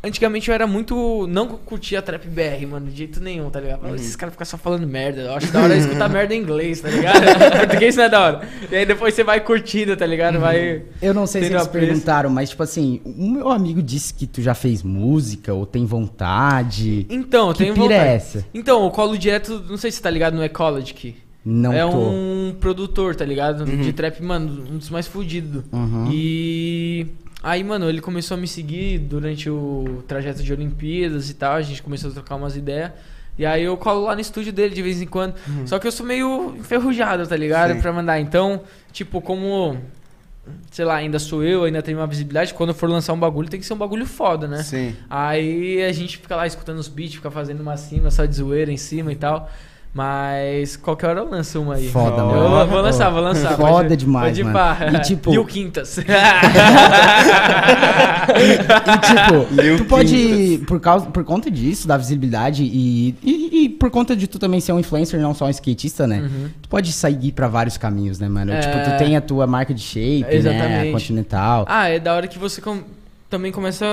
[0.04, 1.26] Antigamente eu era muito.
[1.28, 3.86] Não curtia trap BR, mano, de jeito nenhum, tá ligado?
[3.86, 3.94] Uhum.
[3.94, 5.20] Esses caras ficam só falando merda.
[5.22, 7.22] Eu acho da hora escutar merda em inglês, tá ligado?
[7.56, 8.48] Português não é da hora.
[8.70, 10.40] E aí depois você vai curtindo, tá ligado?
[10.40, 10.82] Vai.
[11.00, 14.42] Eu não sei se eles perguntaram, mas tipo assim, o meu amigo disse que tu
[14.42, 17.06] já fez música ou tem vontade.
[17.08, 18.08] Então, eu que tenho pira vontade.
[18.08, 18.46] é essa?
[18.52, 21.21] Então, eu colo direto, não sei se tá ligado no Ecologic.
[21.44, 21.96] Não é tô.
[21.96, 23.64] um produtor, tá ligado?
[23.64, 25.64] De trap, mano, um dos mais fudidos.
[25.72, 26.08] Uhum.
[26.12, 27.06] E
[27.42, 31.54] aí, mano, ele começou a me seguir durante o trajeto de Olimpíadas e tal.
[31.54, 32.92] A gente começou a trocar umas ideias.
[33.38, 35.34] E aí eu colo lá no estúdio dele de vez em quando.
[35.66, 37.74] Só que eu sou meio enferrujado, tá ligado?
[37.74, 37.80] Sim.
[37.80, 38.20] Pra mandar.
[38.20, 38.62] Então,
[38.92, 39.78] tipo, como.
[40.70, 42.52] Sei lá, ainda sou eu, ainda tenho uma visibilidade.
[42.52, 44.62] Quando eu for lançar um bagulho, tem que ser um bagulho foda, né?
[44.62, 44.94] Sim.
[45.08, 48.70] Aí a gente fica lá escutando os beats, fica fazendo uma cima, só de zoeira
[48.70, 49.48] em cima e tal.
[49.94, 51.86] Mas qualquer hora eu lanço uma aí.
[51.88, 52.48] Foda, mano.
[52.48, 53.56] Vou, vou lançar, vou lançar.
[53.56, 54.96] Foda pode- demais, pode mano.
[54.96, 55.98] E, tipo- E o Quintas.
[55.98, 56.02] E
[59.62, 63.90] Lil tipo, tu pode, por, causa, por conta disso, da visibilidade e, e, e por
[63.90, 66.28] conta de tu também ser um influencer, não só um skatista, né?
[66.62, 68.52] Tu pode sair pra vários caminhos, né, mano?
[68.52, 68.58] Uhum.
[68.58, 68.60] É.
[68.60, 70.34] Tipo, tu tem a tua marca de shape, né?
[70.34, 70.88] Exatamente.
[70.88, 71.64] A Continental.
[71.68, 72.82] ah, é da hora que você com-
[73.28, 73.84] também começa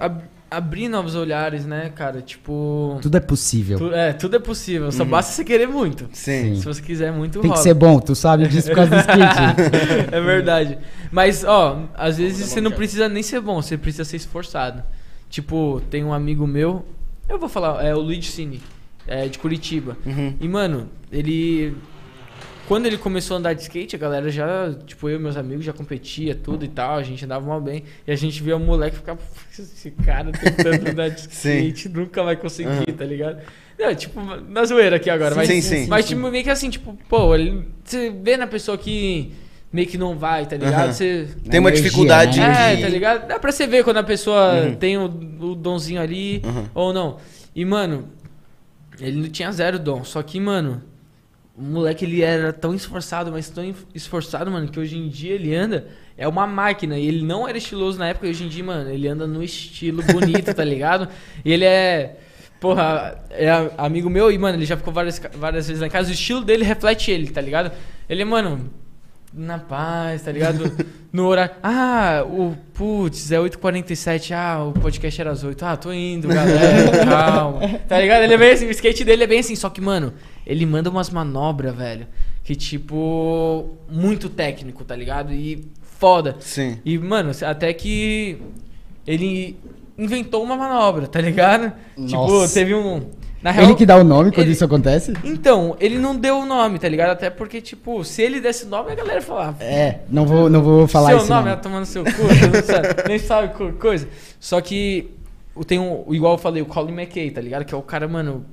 [0.00, 0.10] a
[0.56, 2.20] abrir novos olhares, né, cara?
[2.22, 2.98] Tipo.
[3.02, 3.78] Tudo é possível.
[3.78, 4.90] tu- é, tudo é possível.
[4.92, 6.08] Só basta você querer muito.
[6.12, 6.56] Sim.
[6.56, 7.62] Se você quiser muito, Tem que rola.
[7.62, 10.08] ser bom, tu sabe disso por causa do skate.
[10.12, 10.78] é verdade.
[11.10, 14.82] Mas, ó, às vezes você não precisa nem ser bom, você precisa ser esforçado.
[15.30, 16.84] Tipo, tem um amigo meu,
[17.28, 18.60] eu vou falar, é o Luigi Cine,
[19.06, 19.96] é de Curitiba.
[20.06, 20.34] Uhum.
[20.40, 21.74] E, mano, ele.
[22.66, 25.64] Quando ele começou a andar de skate, a galera já, tipo, eu e meus amigos
[25.64, 27.84] já competia tudo e tal, a gente andava mal bem.
[28.06, 29.22] E a gente via o moleque ficar, "Pô,
[29.58, 33.38] esse cara tentando andar de skate, nunca vai conseguir, tá ligado?
[33.78, 35.86] Não, tipo, na zoeira aqui agora, mas, Sim, sim.
[35.88, 39.32] mas tipo, meio que assim, tipo, pô, ele, você vê na pessoa que
[39.72, 40.84] meio que não vai, tá ligado?
[40.84, 40.92] Aham.
[40.92, 41.28] Você.
[41.50, 42.74] Tem uma Energia, dificuldade né?
[42.74, 43.26] É, tá ligado?
[43.26, 44.74] Dá pra você ver quando a pessoa Uhum.
[44.76, 46.64] tem o, o donzinho ali Uhum.
[46.72, 47.16] ou não.
[47.54, 48.08] E, mano,
[49.00, 50.04] ele não tinha zero dom.
[50.04, 50.80] Só que, mano,
[51.56, 55.54] o moleque ele era tão esforçado, mas tão esforçado, mano, que hoje em dia ele
[55.54, 55.86] anda.
[56.16, 56.98] É uma máquina.
[56.98, 59.42] E ele não era estiloso na época, e hoje em dia, mano, ele anda no
[59.42, 61.08] estilo bonito, tá ligado?
[61.44, 62.16] E ele é.
[62.60, 66.08] Porra, é amigo meu e, mano, ele já ficou várias, várias vezes em casa.
[66.08, 67.70] O estilo dele reflete ele, tá ligado?
[68.08, 68.70] Ele, mano,
[69.32, 70.72] na paz, tá ligado?
[71.12, 71.54] No horário.
[71.62, 74.32] Ah, o putz, é 8h47.
[74.32, 75.64] Ah, o podcast era às 8.
[75.64, 77.04] Ah, tô indo, galera.
[77.04, 77.60] calma.
[77.86, 78.22] Tá ligado?
[78.22, 79.54] Ele é bem assim, o skate dele é bem assim.
[79.54, 80.14] Só que, mano,
[80.46, 82.06] ele manda umas manobras, velho.
[82.42, 85.32] Que, tipo, muito técnico, tá ligado?
[85.32, 85.66] E
[85.98, 86.36] foda.
[86.40, 86.78] Sim.
[86.84, 88.38] E, mano, até que
[89.06, 89.56] ele
[89.96, 91.72] inventou uma manobra, tá ligado?
[92.06, 92.52] Tipo, Nossa.
[92.54, 93.02] teve um.
[93.42, 95.12] Na Ele que dá o nome quando ele- isso acontece?
[95.22, 97.10] Então, ele não deu o nome, tá ligado?
[97.10, 99.54] Até porque, tipo, se ele desse o nome, a galera ia falar.
[99.60, 101.28] É, não vou, não vou falar seu isso.
[101.28, 101.52] nome não.
[101.52, 104.08] é tomando seu cu, você não sabe- nem sabe co- coisa.
[104.40, 105.10] Só que
[105.54, 107.66] o- tem um, igual eu falei, o Colin McKay, tá ligado?
[107.66, 108.46] Que é o cara, mano,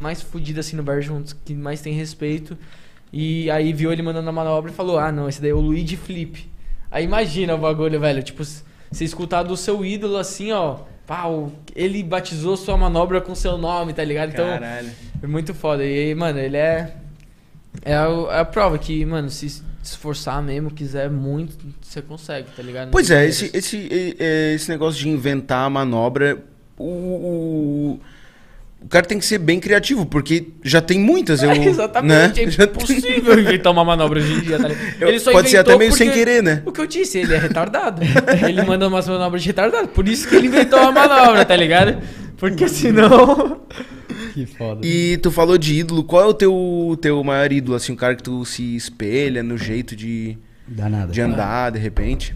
[0.00, 2.56] mais fudido assim no bar juntos, que mais tem respeito.
[3.12, 5.60] E aí viu ele mandando a manobra e falou: Ah, não, esse daí é o
[5.60, 6.48] Luigi Flip.
[6.90, 8.22] Aí imagina o bagulho, velho.
[8.22, 10.78] Tipo, você escutar do seu ídolo assim, ó.
[11.06, 14.30] Pau, ele batizou sua manobra com seu nome, tá ligado?
[14.30, 14.90] Então, Caralho.
[15.20, 15.84] é muito foda.
[15.84, 16.94] E aí, mano, ele é.
[17.82, 22.62] É a, é a prova que, mano, se esforçar mesmo, quiser muito, você consegue, tá
[22.62, 22.90] ligado?
[22.90, 24.16] Pois é, esse, esse, e-
[24.54, 26.42] esse negócio de inventar a manobra,
[26.76, 28.00] o, o,
[28.82, 31.42] o cara tem que ser bem criativo, porque já tem muitas.
[31.42, 32.52] Eu, É, exatamente, né?
[32.58, 34.68] é impossível inventar uma manobra hoje em dia, tá
[35.00, 36.62] Ele só pode ser até meio sem querer, né?
[36.64, 38.02] O que eu disse, ele é retardado.
[38.48, 39.88] ele manda umas manobras de retardado.
[39.88, 42.02] Por isso que ele inventou a manobra, tá ligado?
[42.36, 43.60] Porque senão.
[44.32, 44.86] Que foda.
[44.86, 48.14] E tu falou de ídolo, qual é o teu, teu maior ídolo, assim, o cara
[48.14, 51.10] que tu se espelha no jeito de, Dá nada.
[51.10, 52.34] de andar, de repente?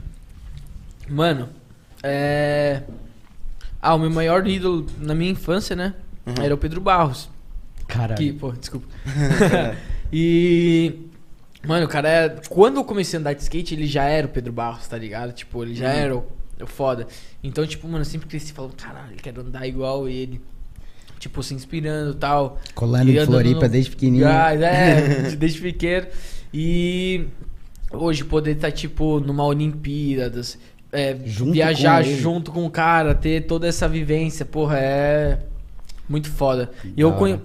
[1.08, 1.48] Mano,
[2.02, 2.82] é.
[3.80, 5.94] Ah, o meu maior ídolo na minha infância, né?
[6.26, 6.34] Uhum.
[6.42, 7.28] Era o Pedro Barros.
[7.86, 8.16] Caralho.
[8.18, 8.86] Que, pô, desculpa.
[10.12, 10.94] e.
[11.66, 12.28] Mano, o cara é.
[12.48, 15.32] Quando eu comecei a andar de skate, ele já era o Pedro Barros, tá ligado?
[15.32, 15.92] Tipo, ele já Uhum.
[15.98, 16.24] era o,
[16.62, 17.06] o foda.
[17.42, 20.40] Então, tipo, mano, eu sempre cresci falando, caralho, quero andar igual ele.
[21.18, 22.60] Tipo, se inspirando e tal.
[22.74, 24.24] Colando E em Floripa no desde pequenininho.
[24.24, 26.06] Gás, é, de- desde pequeno.
[26.52, 27.26] E
[27.90, 30.58] hoje poder estar, tipo, numa Olimpíadas,
[30.92, 35.38] é, Junto viajar com junto com o cara, ter toda essa vivência, porra, é
[36.08, 36.70] muito foda.
[36.96, 37.40] E eu conhe-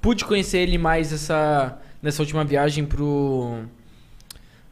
[0.00, 3.62] pude conhecer ele mais essa, nessa última viagem pro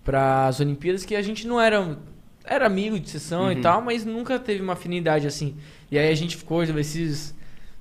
[0.05, 1.99] para as Olimpíadas, que a gente não era
[2.45, 3.53] era amigo de sessão Uhum.
[3.53, 5.55] e tal, mas nunca teve uma afinidade assim.
[5.91, 7.35] E aí a gente ficou esses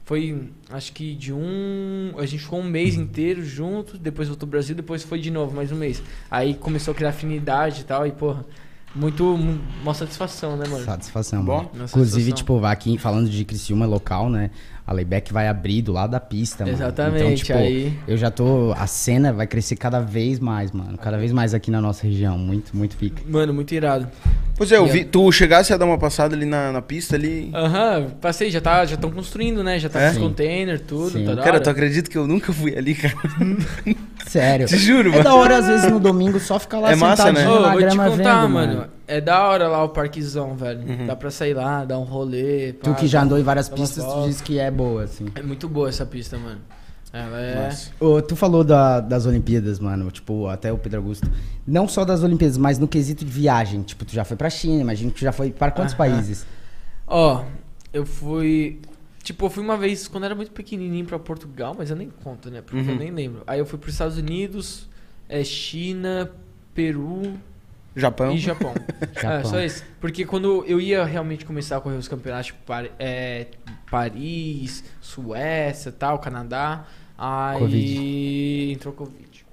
[0.03, 4.57] foi acho que de um a gente ficou um mês inteiro junto, depois voltou pro
[4.57, 6.03] Brasil, depois foi de novo mais um mês.
[6.29, 8.45] Aí começou a criar afinidade e tal e porra,
[8.97, 10.83] muito mu- uma satisfação, né, mano?
[10.83, 11.57] Satisfação, Bom.
[11.57, 11.69] mano.
[11.85, 12.35] Inclusive, satisfação.
[12.35, 14.49] tipo, aqui falando de Criciúma local, né?
[14.85, 16.77] A Layback vai abrir do lado da pista, mano.
[16.77, 18.71] Exatamente, Então, tipo, aí eu já tô.
[18.77, 20.97] A cena vai crescer cada vez mais, mano.
[20.97, 22.37] Cada vez mais aqui na nossa região.
[22.37, 23.21] Muito, muito pica.
[23.27, 24.07] Mano, muito irado.
[24.55, 27.51] Pois é, eu vi, tu chegasse a dar uma passada ali na, na pista ali.
[27.53, 29.77] Aham, passei, já tá, já estão construindo, né?
[29.77, 30.05] Já tá É?
[30.07, 31.25] com os containers, tudo, Sim.
[31.25, 33.13] tá Cara, tu acredita que eu nunca fui ali, cara?
[34.27, 34.67] Sério.
[34.67, 35.23] Te juro, É mano.
[35.23, 37.47] da hora, às vezes, no domingo, só ficar lá É massa, né?
[37.47, 38.75] Ô, na vou te grama contar, vendo, mano.
[38.77, 38.89] mano.
[39.07, 40.81] É da hora lá o parquezão, velho.
[40.87, 41.05] Uhum.
[41.07, 42.73] Dá pra sair lá, dar um rolê.
[42.73, 45.27] Tu pá, que já andou em várias pistas, tu diz que é boa, assim.
[45.35, 46.59] É muito boa essa pista, mano.
[47.13, 47.69] Ela é.
[48.01, 50.11] Ô, tu falou da- das Olimpíadas, mano.
[50.11, 51.27] Tipo, até o Pedro Augusto.
[51.65, 53.81] Não só das Olimpíadas, mas no quesito de viagem.
[53.81, 56.45] Tipo, tu já foi pra China, imagino que tu já foi para quantos países?
[57.07, 57.43] Ó,
[57.93, 58.81] eu fui.
[59.27, 62.49] Tipo, eu fui uma vez quando era muito pequenininho pra Portugal, mas eu nem conto,
[62.49, 62.61] né?
[62.61, 62.91] Porque Uhum.
[62.91, 63.43] eu nem lembro.
[63.45, 64.87] Aí eu fui pros Estados Unidos,
[65.27, 66.31] é, China,
[66.73, 67.33] Peru
[67.93, 68.31] Japão.
[68.33, 68.73] e Japão.
[69.13, 69.29] Japão.
[69.31, 69.83] É, só isso.
[69.99, 72.59] Porque quando eu ia realmente começar a correr os campeonatos, tipo,
[72.97, 73.47] é,
[73.91, 76.85] Paris, Suécia tal, Canadá,
[77.17, 78.71] aí Covid.
[78.71, 79.45] entrou Covid.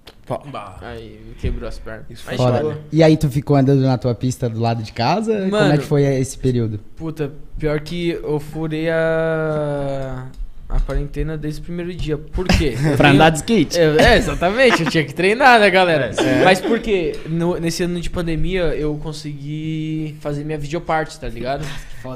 [0.81, 2.05] Aí quebrou as pernas.
[2.11, 2.59] Isso Mas, foda.
[2.61, 2.79] Foda.
[2.93, 5.33] E aí tu ficou andando na tua pista do lado de casa?
[5.35, 5.79] Como é Mano.
[5.79, 6.81] que foi esse período?
[6.97, 10.27] Puta, pior que eu furei a,
[10.69, 12.17] a quarentena desde o primeiro dia.
[12.17, 12.75] Por quê?
[12.97, 13.79] Pra tenho- andar de skate?
[13.79, 16.11] É, é, exatamente, eu tinha que treinar, né, galera?
[16.43, 17.17] Mas por quê?
[17.29, 21.65] No- nesse ano de pandemia eu consegui fazer minha videoparte, tá ligado?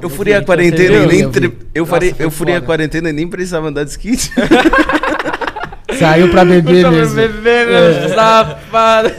[0.01, 1.19] Eu furei a Então, quarentena e nem.
[1.21, 2.65] Eu tre- Eu, Nossa, farei, eu furei a foda.
[2.67, 4.31] quarentena e nem precisava andar de skate.
[5.97, 7.15] Saiu pra beber Puta, mesmo.
[7.15, 9.09] Beber mesmo, safado.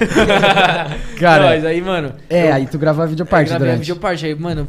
[1.18, 2.14] Cara, aí, mano.
[2.28, 3.80] É, eu- aí tu gravou a eu videoparte gravei a durante.
[3.80, 4.26] videoparte.
[4.26, 4.66] Aí, mano,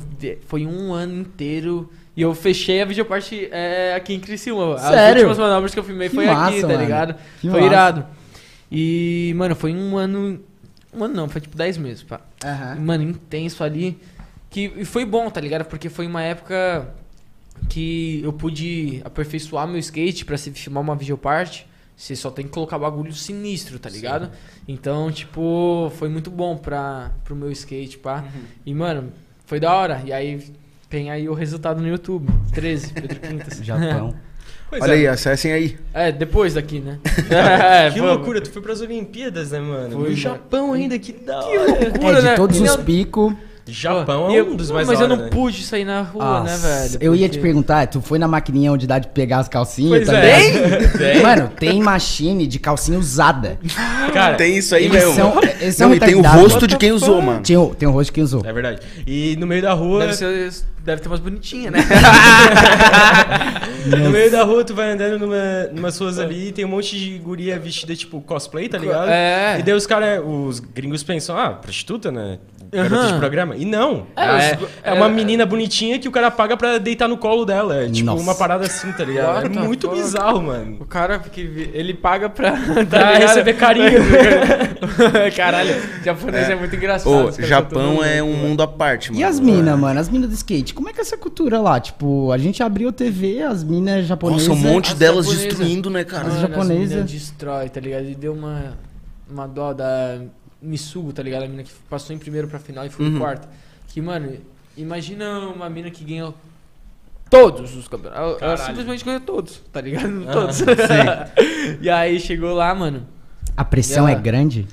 [0.47, 1.89] foi um ano inteiro.
[2.15, 4.75] E eu fechei a videoparte é, aqui em Criciúma.
[4.75, 5.21] As Sério?
[5.23, 6.79] últimas manobras que eu filmei Que foi massa, aqui, tá mano.
[6.81, 7.15] ligado?
[7.39, 7.73] Que foi massa.
[7.73, 8.05] irado.
[8.69, 10.39] E, mano, foi um ano.
[10.93, 12.19] Um ano não, foi tipo 10 meses, pá.
[12.43, 12.75] Aham.
[12.81, 13.97] Mano, intenso ali.
[14.49, 15.63] Que e foi bom, tá ligado?
[15.63, 16.89] Porque foi uma época
[17.69, 21.65] que eu pude aperfeiçoar meu skate pra se filmar uma videoparte.
[22.01, 24.31] Você só tem que colocar bagulho sinistro, tá ligado?
[24.67, 28.25] Então, tipo, foi muito bom pra, pro meu skate, pá.
[28.65, 29.13] E, mano,
[29.45, 30.01] foi da hora.
[30.03, 30.41] E aí
[30.89, 32.27] tem aí o resultado no YouTube.
[32.55, 33.59] 13, Pedro Quintas.
[33.63, 34.15] Japão.
[34.67, 34.95] Pois Olha é.
[34.95, 35.77] aí, acessem aí.
[35.93, 36.97] É, depois daqui, né?
[37.29, 39.89] É, Que loucura, tu foi pras Olimpíadas, né, mano?
[39.91, 40.15] Foi, no mano.
[40.15, 41.69] Japão ainda, que da Que hora.
[41.85, 42.35] loucura, É, de né?
[42.35, 43.31] todos os picos.
[43.71, 45.29] Japão é um dos mais Mas eu não né?
[45.29, 46.97] pude sair na rua, né, velho?
[47.01, 50.05] Eu ia te perguntar, tu foi na maquininha onde dá de pegar as calcinhas?
[50.05, 50.87] Pois tá é.
[50.87, 51.21] Tem?
[51.23, 53.57] Mano, tem machine de calcinha usada.
[54.13, 55.13] Cara, Tem isso aí mesmo.
[55.13, 57.41] são, eles são Não, e tem o rosto de quem usou, mano.
[57.41, 58.41] Tem o, tem o rosto de quem usou.
[58.45, 58.79] é verdade.
[59.07, 60.53] E no meio da rua, Deve, ser,
[60.83, 61.79] deve ter umas bonitinhas, né?
[63.85, 66.97] no meio da rua tu vai andando numa, numas ruas ali e tem um monte
[66.97, 69.09] de guria vestida tipo cosplay, tá ligado?
[69.09, 69.57] É.
[69.59, 72.39] E daí os caras, os gringos pensam, ah, prostituta, né?
[72.71, 73.11] Garota Aham.
[73.13, 73.55] de programa.
[73.57, 74.07] E não.
[74.15, 77.43] É, É, é uma é- menina bonitinha que o cara paga pra deitar no colo
[77.45, 77.83] dela.
[77.83, 78.23] É tipo Nossa.
[78.23, 79.45] uma parada assim, tá ligado?
[79.45, 80.77] É the muito bizarro, mano.
[80.79, 82.53] O cara, que ele paga pra...
[82.53, 83.99] Pra tá receber carinho.
[85.35, 87.31] Caralho, japonês é, muito engraçado.
[87.31, 89.21] Caras Japão é um mundo à parte, mano.
[89.21, 89.99] E as minas, mano?
[89.99, 91.79] As minas do skate, como é que é essa cultura lá?
[91.79, 94.47] Tipo, a gente abriu a TV, as minas japonesas...
[94.47, 95.47] Nossa, um monte As delas japonesa.
[95.49, 96.23] destruindo, né, cara?
[96.23, 96.83] Mano, As japonesas.
[96.85, 98.05] As minas destrói, tá ligado?
[98.05, 98.77] E deu uma,
[99.29, 100.19] uma dó da
[100.61, 101.43] Misugo, tá ligado?
[101.43, 103.15] A mina que passou em primeiro pra final e foi Uhum.
[103.15, 103.47] em quarto.
[103.87, 104.37] Que, mano,
[104.77, 106.35] imagina uma mina que ganhou
[107.29, 108.21] todos os campeonatos.
[108.23, 108.65] Ela- Ela Caralho.
[108.65, 110.25] simplesmente ganhou todos, tá ligado?
[110.27, 110.59] Ah, Todos.
[111.81, 113.07] e aí chegou lá, mano.
[113.57, 114.67] A pressão é ela- grande?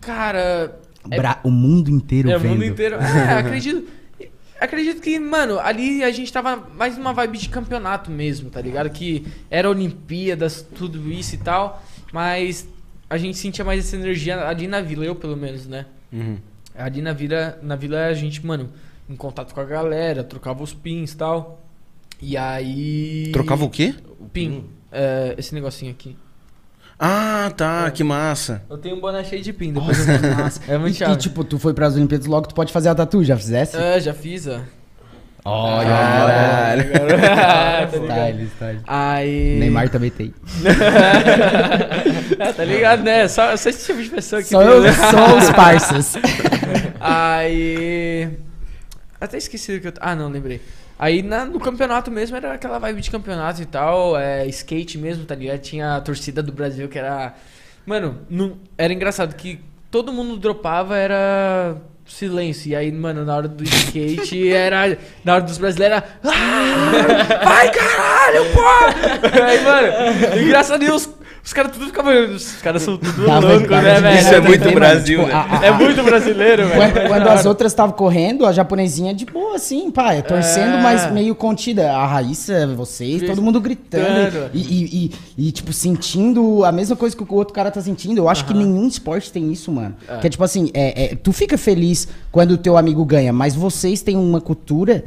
[0.00, 2.52] Cara, Bra- O mundo inteiro é o vendo.
[2.52, 2.96] mundo inteiro.
[3.00, 3.88] É, acredito.
[4.60, 8.90] Acredito que, mano, ali a gente tava mais numa vibe de campeonato mesmo, tá ligado?
[8.90, 11.80] Que era Olimpíadas, tudo isso e tal,
[12.12, 12.68] mas
[13.08, 15.86] a gente sentia mais essa energia ali na vila, eu pelo menos, né?
[16.12, 16.38] Uhum.
[16.76, 18.70] Ali na vila, na vila a gente, mano,
[19.08, 21.64] em contato com a galera, trocava os pins e tal.
[22.20, 23.30] E aí.
[23.32, 23.94] Trocava o quê?
[24.18, 24.64] o pin.
[24.90, 26.16] É, esse negocinho aqui.
[26.98, 28.62] Ah, tá, que massa.
[28.68, 30.36] Eu tenho um boné cheio de pin, depois eu mostro.
[30.36, 30.60] Nossa.
[30.66, 31.12] É muito e, chave.
[31.12, 33.76] e, tipo, tu foi pras Olimpíadas logo, tu pode fazer a tatu, já fizesse?
[33.76, 34.60] É, já fiz, ó.
[35.50, 36.84] Olha, Caralho.
[36.92, 36.98] tá
[37.96, 38.04] ligado?
[38.04, 38.80] Style, style.
[38.86, 39.56] Aí.
[39.58, 40.34] Neymar também tem.
[42.38, 43.26] É, tá ligado, né?
[43.26, 44.48] Só, só esse tipo de pessoa que.
[44.48, 46.14] Só, eu, só os parças.
[47.00, 48.30] Aí.
[49.20, 49.92] Até esqueci do que eu.
[50.00, 50.60] Ah, não, lembrei.
[50.98, 55.24] Aí na- no campeonato mesmo era aquela vibe de campeonato e tal, é, skate mesmo,
[55.24, 55.58] tá ligado?
[55.60, 57.34] Tinha a torcida do Brasil que era.
[57.86, 61.76] Mano, não, era engraçado que todo mundo dropava, era
[62.08, 62.70] silêncio.
[62.70, 64.96] E aí, mano, na hora do skate era.
[65.24, 66.08] Na hora dos brasileiros era.
[66.24, 69.42] "Ah, vai caralho, pô!
[69.44, 71.08] Aí, mano, engraçado e os,
[71.48, 72.12] os caras tudo ficavam.
[72.34, 74.18] Os caras são tudo loucos, dava né, velho?
[74.20, 75.34] Isso é muito Brasil, tipo, né?
[75.34, 76.92] a- a- É muito brasileiro, velho.
[76.92, 80.82] Quando, quando as outras estavam correndo, a japonesinha de boa, assim, pá, é torcendo, É.
[80.82, 81.90] mas meio contida.
[81.90, 84.50] A Raíssa, vocês, todo mundo gritando.
[84.52, 88.18] E, e, e- e, tipo, sentindo a mesma coisa que o outro cara tá sentindo.
[88.18, 89.94] Eu acho que nenhum esporte tem isso, mano.
[90.20, 93.54] Que é tipo assim, é, é, tu fica feliz quando o teu amigo ganha, mas
[93.54, 95.02] vocês têm uma cultura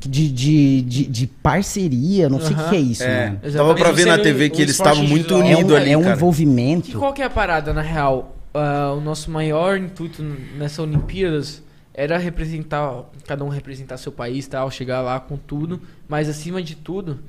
[0.00, 3.40] de, de, de, de parceria, não sei o que, que é isso, É, mano.
[3.52, 5.40] dava pra ver na TV que um eles estavam muito individual.
[5.40, 6.14] É um, unidos ali, é um cara.
[6.14, 6.98] E envolvimento.
[6.98, 8.36] qual que é a parada, na real?
[8.54, 10.22] Ah, o nosso maior intuito
[10.56, 11.62] nessa Olimpíadas
[11.94, 16.74] era representar, cada um representar seu país tal, chegar lá com tudo, mas acima de
[16.76, 17.20] tudo,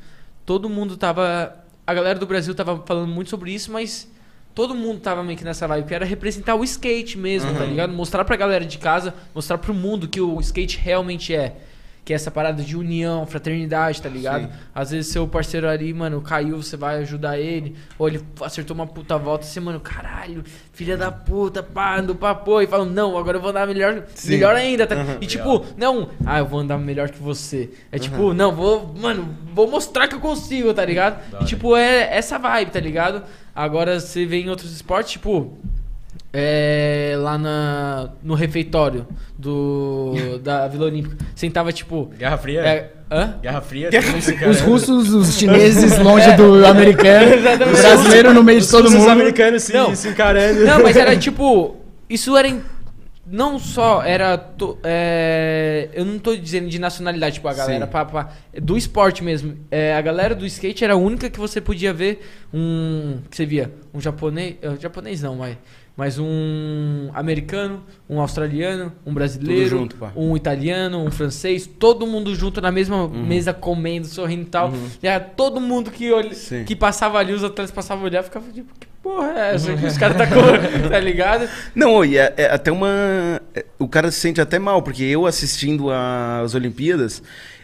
[0.46, 1.56] todo mundo tava.
[1.86, 4.10] A galera do Brasil tava falando muito sobre isso, mas
[4.56, 7.92] todo mundo tava meio que nessa vibe, que era representar o skate mesmo, tá ligado?
[7.92, 11.56] Mostrar pra galera de casa, mostrar pro mundo que o skate realmente é.
[12.04, 14.46] Que é essa parada de união, fraternidade, tá ligado?
[14.46, 14.58] Sim.
[14.74, 17.76] Às vezes seu parceiro ali, mano, caiu, você vai ajudar ele.
[18.00, 20.44] Ou ele acertou uma puta volta, você, mano, caralho,
[20.74, 22.60] filha da puta, pá, andou pra pô.
[22.60, 24.32] E fala, não, agora eu vou andar melhor, Sim.
[24.32, 24.88] melhor ainda.
[24.88, 24.96] Tá?
[25.22, 27.70] E tipo, não, ah, eu vou andar melhor que você.
[27.92, 31.22] É tipo, não, vou, mano, vou mostrar que eu consigo, tá ligado?
[31.42, 33.24] E tipo, é essa vibe, tá ligado?
[33.54, 35.58] Agora você vê em outros esportes, tipo,
[36.34, 39.06] é, lá na, no refeitório
[39.38, 41.18] do, da Vila Olímpica.
[41.36, 42.06] Sentava, tipo.
[42.18, 42.62] Guerra Fria?
[42.62, 43.36] É, hã?
[43.42, 43.90] Guerra Fria?
[43.92, 44.50] cara.
[44.50, 47.36] Os russos, os chineses longe do americano,
[47.68, 49.10] o brasileiro no meio de Os todo russos mundo.
[49.12, 49.94] americanos se, Não.
[49.96, 50.64] se encarando.
[50.66, 51.76] Não, mas era tipo.
[52.10, 52.48] Isso era.
[52.48, 52.62] em-
[53.34, 54.38] não só era.
[54.38, 58.30] to- é, eu não tô dizendo de nacionalidade, tipo, a galera pá, pá,
[58.62, 59.56] do esporte mesmo.
[59.70, 63.20] É, a galera do skate era a única que você podia ver um.
[63.30, 63.72] Que você via?
[63.94, 64.56] Um japonês.
[64.62, 65.56] eh, japonês não, mas.
[66.02, 72.60] Mas um americano, um australiano, um brasileiro, junto, um italiano, um francês, todo mundo junto
[72.60, 74.74] na mesma mesa comendo, sorrindo e tal.
[75.04, 76.64] E era todo mundo que, Sim.
[76.66, 79.86] que passava ali, os atletas passavam a olhar, ficava tipo, que porra é essa que
[79.86, 80.42] os caras tá com,
[80.90, 81.48] tá ligado?
[81.76, 83.40] Não, e é, é até uma.
[83.54, 87.22] é, O cara se sente até mal, porque eu assistindo às Olimpíadas,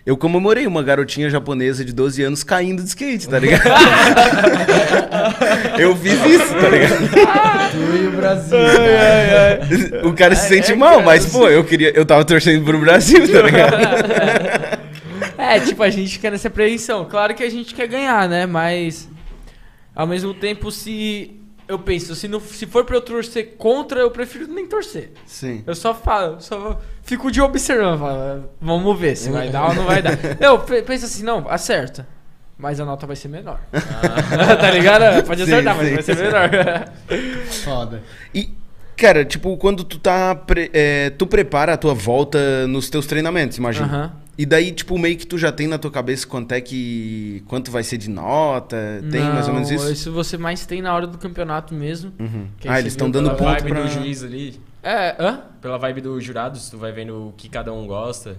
[0.07, 3.61] eu comemorei uma garotinha japonesa de 12 anos caindo de skate, tá ligado?
[5.77, 7.09] eu fiz isso, tá ligado?
[7.71, 8.57] Tu e o Brasil.
[10.05, 11.91] O cara se sente mal, mas, pô, eu queria.
[11.93, 13.77] Eu tava torcendo pro Brasil, tá ligado?
[15.37, 17.05] É, tipo, a gente quer nessa prevenção.
[17.05, 18.45] Claro que a gente quer ganhar, né?
[18.45, 19.07] Mas
[19.95, 24.09] ao mesmo tempo, se eu penso, se, não, se for pra eu torcer contra, eu
[24.11, 25.11] prefiro nem torcer.
[25.25, 25.63] Sim.
[25.67, 29.85] Eu só falo, só fico de observando, falo, vamos ver se vai dar ou não
[29.85, 30.17] vai dar.
[30.39, 32.07] Não, pe- pensa assim, não, acerta.
[32.57, 33.59] Mas a nota vai ser menor.
[33.71, 35.23] tá ligado?
[35.25, 35.93] Pode Sim, acertar, mas sim.
[35.93, 36.49] vai ser menor.
[37.63, 38.01] Foda.
[38.33, 38.49] E,
[38.95, 40.33] cara, tipo, quando tu tá.
[40.33, 43.85] pre- é, tu prepara a tua volta nos teus treinamentos, imagina.
[43.85, 44.11] Aham.
[44.37, 47.43] E daí, tipo, meio que tu já tem na tua cabeça quanto é que.
[47.47, 48.77] quanto vai ser de nota?
[49.11, 49.91] Tem mais ou menos Não, isso?
[49.91, 52.13] Isso você mais tem na hora do campeonato mesmo.
[52.19, 52.47] Uhum.
[52.59, 53.81] que Ah, eles estão dando Pela ponto vibe pra.
[53.81, 54.61] do juiz ali.
[54.83, 55.41] É, hã?
[55.59, 58.37] Pela vibe do jurado, se tu vai vendo o que cada um gosta.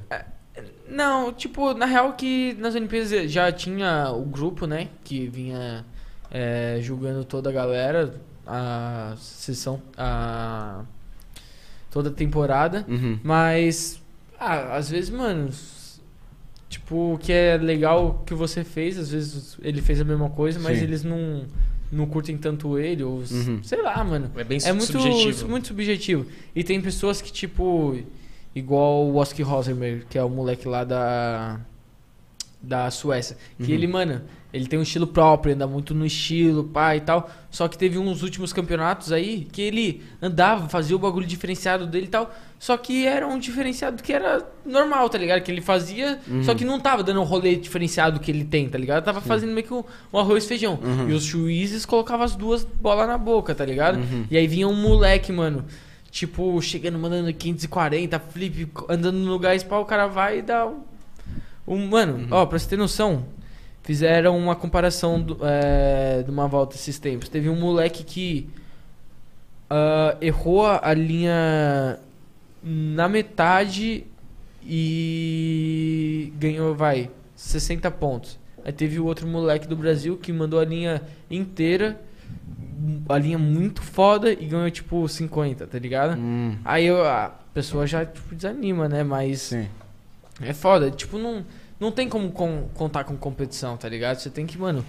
[0.89, 4.89] Não, tipo, na real que nas Olimpíadas já tinha o grupo, né?
[5.05, 5.85] Que vinha
[6.31, 8.15] é, julgando toda a galera,
[8.47, 10.83] a sessão, a.
[11.91, 12.85] toda a temporada.
[12.89, 13.19] Uhum.
[13.23, 14.01] Mas,
[14.39, 15.51] ah, às vezes, mano,
[16.69, 20.59] tipo, o que é legal que você fez, às vezes ele fez a mesma coisa,
[20.61, 20.85] mas Sim.
[20.85, 21.45] eles não,
[21.91, 23.61] não curtem tanto ele, ou Uhum.
[23.63, 24.31] sei lá, mano.
[24.37, 25.49] É bem É muito subjetivo.
[25.49, 26.27] muito subjetivo.
[26.55, 27.97] E tem pessoas que, tipo,
[28.55, 31.61] igual o Oski Rosenberg, que é o moleque lá da
[32.61, 33.71] da Suécia, que Uhum.
[33.79, 34.21] ele, mano,
[34.53, 37.29] ele tem um estilo próprio, anda muito no estilo, pá e tal.
[37.51, 42.07] Só que teve uns últimos campeonatos aí que ele andava, fazia o bagulho diferenciado dele
[42.07, 42.35] e tal.
[42.59, 45.43] Só que era um diferenciado que era normal, tá ligado?
[45.43, 46.43] Que ele fazia, Uhum.
[46.43, 49.05] só que não tava dando o rolê diferenciado que ele tem, tá ligado?
[49.05, 50.79] Tava fazendo meio que um, um arroz e feijão.
[50.83, 51.11] Uhum.
[51.11, 53.97] E os juízes colocavam as duas bolas na boca, tá ligado?
[53.99, 54.25] Uhum.
[54.31, 55.65] E aí vinha um moleque, mano,
[56.11, 60.81] tipo, chegando, mandando 540, flip, andando no lugar, pau, o cara vai e dá um.
[61.67, 63.25] um mano, ó, pra você ter noção,
[63.89, 67.31] fizeram uma comparação do- é, de uma volta esses tempos.
[67.31, 68.47] Teve um moleque que
[69.71, 71.99] ah, errou a a linha
[72.63, 74.05] na metade
[74.71, 78.39] e ganhou, vai, 60 pontos.
[78.63, 81.99] Aí teve o outro moleque do Brasil que mandou a linha inteira,
[83.09, 86.19] a linha muito foda e ganhou tipo 50, tá ligado?
[86.19, 89.03] Hum, Aí eu- a pessoa já tipo, desanima, né?
[89.03, 89.67] Mas sim.
[90.43, 90.91] é foda.
[90.91, 91.43] Tipo, não,
[91.81, 94.19] não tem como con- contar com competição, tá ligado?
[94.19, 94.85] Você tem que, mano.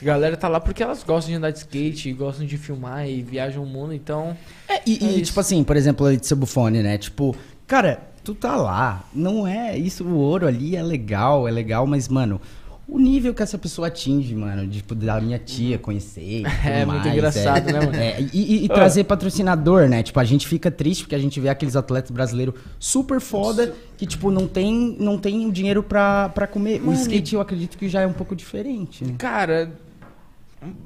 [0.00, 3.22] A galera tá lá porque elas gostam de andar de skate, gostam de filmar e
[3.22, 4.36] viajam o mundo, então.
[4.68, 6.98] É, e, É e, tipo assim, por exemplo, ali de seu Buffone, né?
[6.98, 7.36] Tipo,
[7.68, 12.08] cara, tu tá lá, não é isso, o ouro ali é legal, é legal, mas,
[12.08, 12.40] mano,
[12.88, 16.98] o nível que essa pessoa atinge, mano, tipo, da minha tia conhecer e É muito
[17.02, 17.96] mais, engraçado, é, né, mano?
[17.96, 18.74] é, e e- e Ô.
[18.74, 20.02] trazer patrocinador, né?
[20.02, 24.04] Tipo, a gente fica triste porque a gente vê aqueles atletas brasileiros super foda que,
[24.06, 26.80] tipo, não tem, não tem o dinheiro pra, pra comer.
[26.82, 29.14] O Mano, skate eu acredito que já é um pouco diferente, né?
[29.16, 29.72] Cara,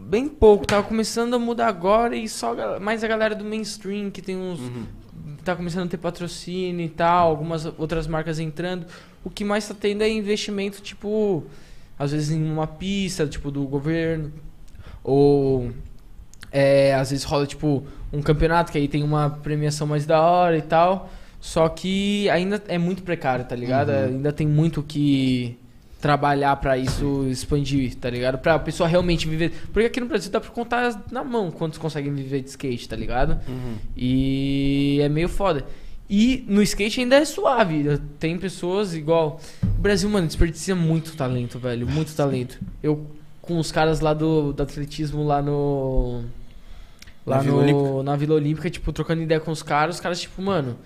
[0.09, 0.67] bem pouco.
[0.67, 4.61] Tava começando a mudar agora e só mais a galera do mainstream que tem uns.
[5.45, 8.87] Tá começando a ter patrocínio e tal, algumas outras marcas entrando.
[9.25, 11.45] O que mais tá tendo é investimento, tipo,
[11.99, 14.33] às vezes em uma pista, tipo, do governo.
[15.03, 15.71] Ou
[16.51, 20.57] é, às vezes rola, tipo, um campeonato que aí tem uma premiação mais da hora
[20.57, 21.11] e tal.
[21.41, 23.91] Só que ainda é muito precário, tá ligado?
[23.91, 25.57] Ainda tem muito que
[26.01, 28.39] trabalhar pra isso expandir, tá ligado?
[28.39, 29.53] Pra pessoa realmente viver.
[29.73, 32.97] Porque aqui no Brasil dá pra contar na mão quantos conseguem viver de skate, tá
[32.97, 33.41] ligado?
[33.97, 35.65] E é meio foda.
[36.09, 37.99] E no skate ainda é suave.
[38.19, 39.41] Tem pessoas igual.
[39.63, 41.87] O Brasil, mano, desperdiça muito talento, velho.
[41.87, 42.59] Muito talento.
[42.83, 43.07] Eu
[43.43, 46.23] com os caras lá do, do atletismo lá no.
[47.27, 48.03] Lá Na Vila no, Olímpica?
[48.05, 50.77] na Vila Olímpica, tipo, trocando ideia com os caras, os caras, tipo, mano.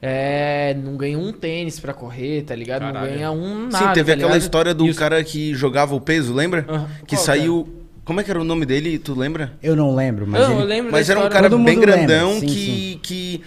[0.00, 0.74] É.
[0.82, 2.82] Não ganham um tênis pra correr, tá ligado?
[2.82, 3.12] Não Caralho.
[3.14, 3.78] ganha um nada.
[3.88, 4.40] Sim, teve tá aquela ligado?
[4.42, 6.62] história do os- cara que jogava o peso, lembra?
[7.06, 7.68] Que Qual, saiu.
[8.04, 8.98] Como é que era o nome dele?
[8.98, 9.54] Tu lembra?
[9.62, 10.62] Eu não lembro, mas Não, ele...
[10.62, 13.00] eu lembro Mas era um cara Todo bem grandão sim, que, sim.
[13.02, 13.40] que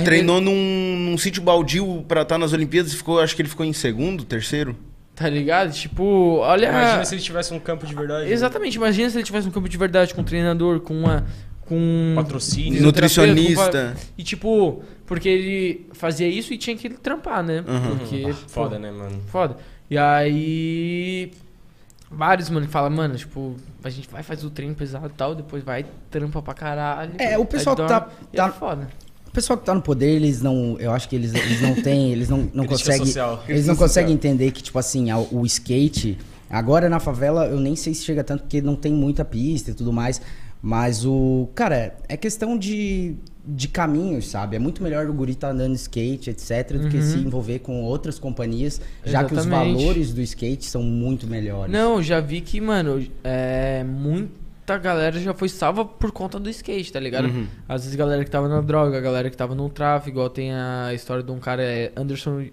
[0.00, 3.66] Treinou num, num sítio baldio pra estar nas Olimpíadas e ficou, acho que ele ficou
[3.66, 4.76] em segundo, terceiro.
[5.14, 5.72] Tá ligado?
[5.72, 6.68] Tipo, olha.
[6.68, 8.24] Imagina se ele tivesse um campo de verdade.
[8.26, 8.32] né?
[8.32, 11.24] Exatamente, imagina se ele tivesse um campo de verdade com um treinador, com uma.
[11.66, 12.82] Com um Patrocínio.
[12.82, 13.94] Nutricionista.
[13.94, 17.62] com- E tipo, porque ele fazia isso e tinha que trampar, né?
[17.66, 17.98] Uhum.
[17.98, 18.24] Porque.
[18.26, 19.20] Ah, pô, foda, né, mano?
[19.28, 19.56] Foda.
[19.90, 21.30] E aí.
[22.10, 25.34] Vários, mano, que falam, mano, tipo, a gente vai fazer o treino pesado e tal,
[25.34, 27.12] depois vai, trampa pra caralho.
[27.18, 28.88] É, o pessoal que tá- e tá- é foda.
[29.32, 30.76] O pessoal que tá no poder, eles não.
[30.78, 32.12] Eu acho que eles, eles não têm.
[32.12, 33.06] Eles não, não conseguem.
[33.06, 33.42] social.
[33.48, 36.18] Eles não conseguem entender que, tipo assim, a- o skate.
[36.50, 39.74] Agora na favela, eu nem sei se chega tanto porque não tem muita pista e
[39.74, 40.20] tudo mais.
[40.60, 41.48] Mas o.
[41.54, 43.14] Cara, é questão de,
[43.44, 44.54] de caminhos, sabe?
[44.54, 47.02] É muito melhor o guri tá andando skate, etc., do que Uhum.
[47.02, 49.78] se envolver com outras companhias, já que os Exatamente.
[49.80, 51.72] valores do skate são muito melhores.
[51.72, 53.82] Não, já vi que, mano, é,
[54.72, 57.26] muita galera já foi salva por conta do skate, tá ligado?
[57.26, 57.46] Uhum.
[57.68, 60.92] Às vezes galera que tava na droga, galera que tava no tráfico, igual tem a
[60.94, 62.46] história de um cara, é Anderson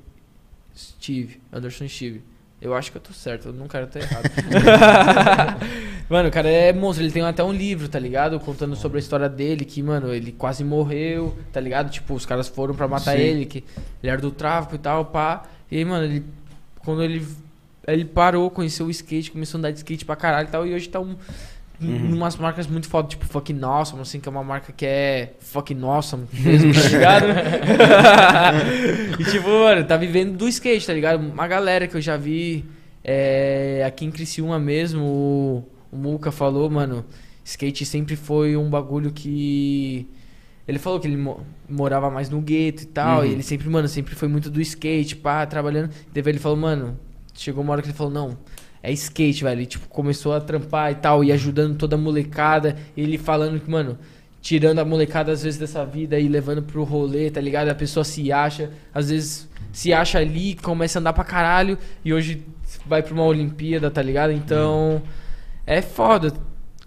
[0.75, 2.21] Steve, Anderson Steve.
[2.61, 4.29] Eu acho que eu tô certo, eu não quero estar errado.
[6.09, 8.37] mano, o cara é monstro, ele tem até um livro, tá ligado?
[8.37, 11.89] Contando sobre a história dele, que, mano, ele quase morreu, tá ligado?
[11.89, 13.21] Tipo, os caras foram pra matar Sim.
[13.21, 13.63] ele, que
[14.03, 15.43] ele era do tráfico e tal, pá.
[15.71, 16.25] E aí, mano, ele.
[16.83, 17.25] Quando ele.
[17.87, 20.73] Ele parou, conheceu o skate, começou a andar de skate pra caralho e tal, e
[20.73, 21.15] hoje tá um.
[21.81, 22.13] Uhum.
[22.15, 25.79] Umas marcas muito foda, tipo Fucking Awesome, assim, que é uma marca que é Fucking
[25.83, 27.25] Awesome mesmo, tá ligado?
[29.19, 31.19] e tipo, mano, tá vivendo do skate, tá ligado?
[31.21, 32.65] Uma galera que eu já vi
[33.03, 37.05] é, aqui em Criciúma mesmo, o, o Muca falou, mano,
[37.45, 40.05] skate sempre foi um bagulho que.
[40.67, 43.25] Ele falou que ele mo- morava mais no gueto e tal, Uhum.
[43.25, 45.89] e ele sempre, mano, sempre foi muito do skate, pá, trabalhando.
[46.13, 46.99] Teve ele falou, mano,
[47.33, 48.37] chegou uma hora que ele falou, não,
[48.81, 49.61] é skate, velho.
[49.61, 52.77] E, tipo, começou a trampar e tal, e ajudando toda a molecada.
[52.95, 53.97] Ele falando que, mano,
[54.41, 57.69] tirando a molecada às vezes dessa vida e levando pro rolê, tá ligado?
[57.69, 62.13] A pessoa se acha, às vezes se acha ali, começa a andar pra caralho, e
[62.13, 62.45] hoje
[62.85, 64.31] vai pra uma Olimpíada, tá ligado?
[64.31, 65.01] Então,
[65.65, 66.33] é foda.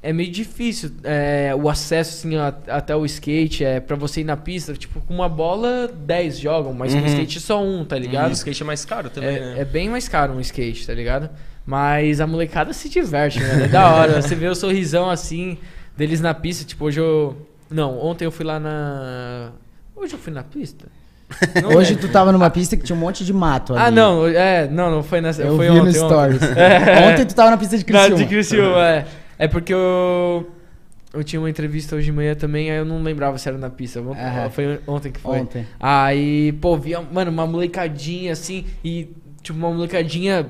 [0.03, 3.65] É meio difícil é, o acesso assim, a- até o skate.
[3.65, 7.07] É pra você ir na pista, tipo, com uma bola, 10 jogam, mas com Uhum.
[7.07, 8.33] skate só um, tá E o ligado?
[8.33, 9.55] skate é mais caro também, É, né?
[9.61, 11.31] é bem mais caro um skate, tá ligado?
[11.65, 13.65] Mas a molecada se diverte, mano.
[13.65, 14.21] É da hora.
[14.21, 15.57] Você vê o sorrisão assim
[15.97, 16.65] deles na pista.
[16.65, 17.37] Tipo, hoje eu.
[17.71, 19.53] Não, ontem eu fui lá na.
[19.95, 20.87] Hoje eu fui na pista?
[21.63, 22.09] Não Hoje lembro.
[22.09, 23.83] tu tava numa pista que tinha um monte de mato ali.
[23.85, 25.41] Ah, não, é, não, não foi nessa.
[25.43, 26.37] Eu foi vi ontem, no ontem.
[26.39, 26.43] Stories.
[26.57, 27.09] É.
[27.09, 28.17] Ontem tu tava na pista de Na Criciúma.
[28.19, 29.07] de Criciúma, é.
[29.39, 30.51] É porque eu.
[31.13, 33.69] Eu tinha uma entrevista hoje de manhã também, aí eu não lembrava se era na
[33.69, 34.01] pista.
[34.01, 34.49] Aham.
[34.49, 35.41] Foi ontem que foi.
[35.41, 35.67] Ontem.
[35.79, 39.11] Aí, pô, via, mano, uma molecadinha assim, e
[39.43, 40.49] tipo, uma molecadinha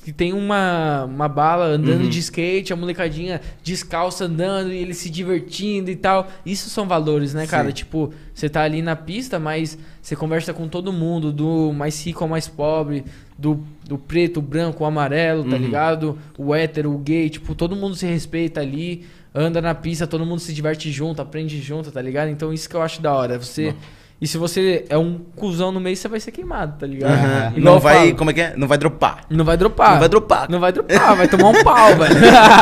[0.00, 2.08] que tem uma, uma bala andando Uhum.
[2.08, 6.28] de skate, a molecadinha descalça andando e ele se divertindo e tal.
[6.44, 7.68] Isso são valores, né, cara?
[7.68, 7.74] Sim.
[7.74, 12.22] Tipo, você tá ali na pista, mas você conversa com todo mundo, do mais rico
[12.24, 13.04] ao mais pobre,
[13.38, 15.62] do, do preto, branco, amarelo, tá Uhum.
[15.62, 16.18] ligado?
[16.38, 20.40] O hétero, o gay, tipo, todo mundo se respeita ali, anda na pista, todo mundo
[20.40, 22.28] se diverte junto, aprende junto, tá ligado?
[22.30, 23.38] Então isso que eu acho da hora.
[23.38, 23.74] Você.
[24.18, 27.54] E se você é um cuzão no meio, você vai ser queimado, tá ligado?
[27.58, 27.94] Igual Não vai.
[28.06, 28.16] falo.
[28.16, 28.54] Como é que é?
[28.56, 29.20] Não vai dropar.
[29.28, 29.92] Não vai dropar.
[29.92, 30.50] Não vai dropar.
[30.50, 32.14] Não vai dropar, vai tomar um pau, velho.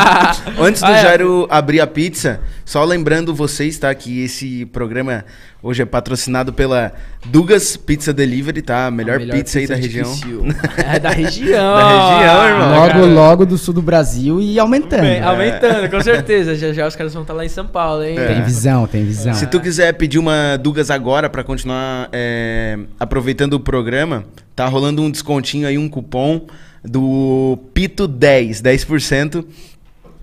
[0.61, 1.03] Antes do Ah, é.
[1.03, 3.95] Jairo abrir a pizza, só lembrando vocês, tá?
[3.95, 5.25] Que esse programa
[5.63, 6.93] hoje é patrocinado pela
[7.27, 8.87] Dugas Pizza Delivery, tá?
[8.87, 10.13] A melhor, pizza, aí da região.
[10.77, 11.77] É da região.
[11.77, 12.71] Da região, irmão.
[12.81, 13.07] Logo, cara.
[13.07, 15.03] logo do sul do Brasil e aumentando.
[15.03, 16.55] Bem, Aumentando, com certeza.
[16.57, 18.19] Já já os caras vão estar lá em São Paulo, hein?
[18.19, 18.27] É.
[18.27, 19.33] Tem visão, tem visão.
[19.35, 24.25] Se tu quiser pedir uma Dugas agora pra continuar é, aproveitando o programa,
[24.57, 26.47] tá rolando um descontinho aí, um cupom
[26.83, 29.45] do Pito 10, 10%.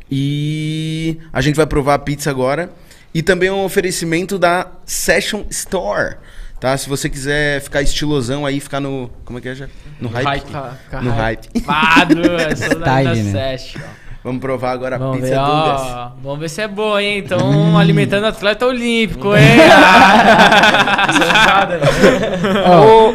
[0.09, 2.71] E a gente vai provar a pizza agora.
[3.13, 6.15] E também um oferecimento da Session Store.
[6.59, 6.77] Tá?
[6.77, 9.09] Se você quiser ficar estilosão aí, ficar no.
[9.25, 9.67] Como é que é já?
[9.99, 10.45] No hype.
[10.45, 13.31] Fica- fica No hypado, essa da, da né?
[13.57, 13.81] Session.
[14.23, 16.11] Vamos provar agora a Vamos pizza ver, ó.
[16.23, 17.17] Vamos ver se é boa, hein?
[17.19, 19.57] Então, alimentando atleta olímpico, hein?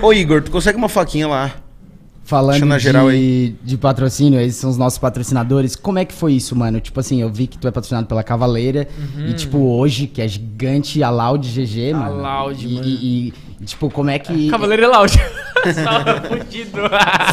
[0.03, 1.53] Ô, ô, Igor, tu consegue uma faquinha lá?
[2.25, 5.77] Falando de, geral de patrocínio, esses são os nossos patrocinadores.
[5.77, 6.81] Como é que foi isso, mano?
[6.81, 8.89] Tipo assim, eu vi que tu é patrocinado pela Cavaleira.
[8.99, 9.29] Uhum.
[9.29, 12.21] E, tipo, hoje, que é gigante, a Loud GG, A mano.
[12.21, 12.87] Loud, e, mano.
[12.89, 13.35] E, e,
[13.65, 14.51] tipo, como é que.
[14.51, 15.13] Cavaleiro é Loud.
[15.67, 16.81] Só fudido.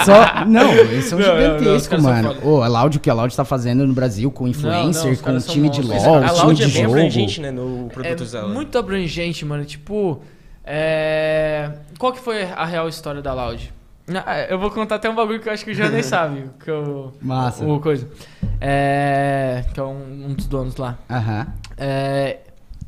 [0.06, 0.46] Só...
[0.46, 2.36] Não, eles são Não, não, não, os gigantescos, mano.
[2.44, 5.20] Ô, a Loud, o que a Loud tá fazendo no Brasil com não, influencer, os
[5.20, 5.82] com caras são time de.
[5.82, 6.90] LOL, a time Loud de é bem jogo.
[6.96, 8.48] abrangente, né, no produto É dela.
[8.48, 9.66] muito abrangente, mano.
[9.66, 10.22] Tipo,
[10.66, 11.72] é...
[12.00, 13.72] qual que foi a real história da Loud?
[14.26, 16.50] Ah, Eu vou contar até um bagulho que eu acho que o já nem sabe.
[16.64, 17.14] Que eu...
[17.22, 17.64] Massa.
[17.66, 18.08] O coisa.
[18.60, 19.64] É...
[19.74, 20.98] Que é um, um dos donos lá.
[21.10, 21.48] Aham.
[21.78, 22.38] É,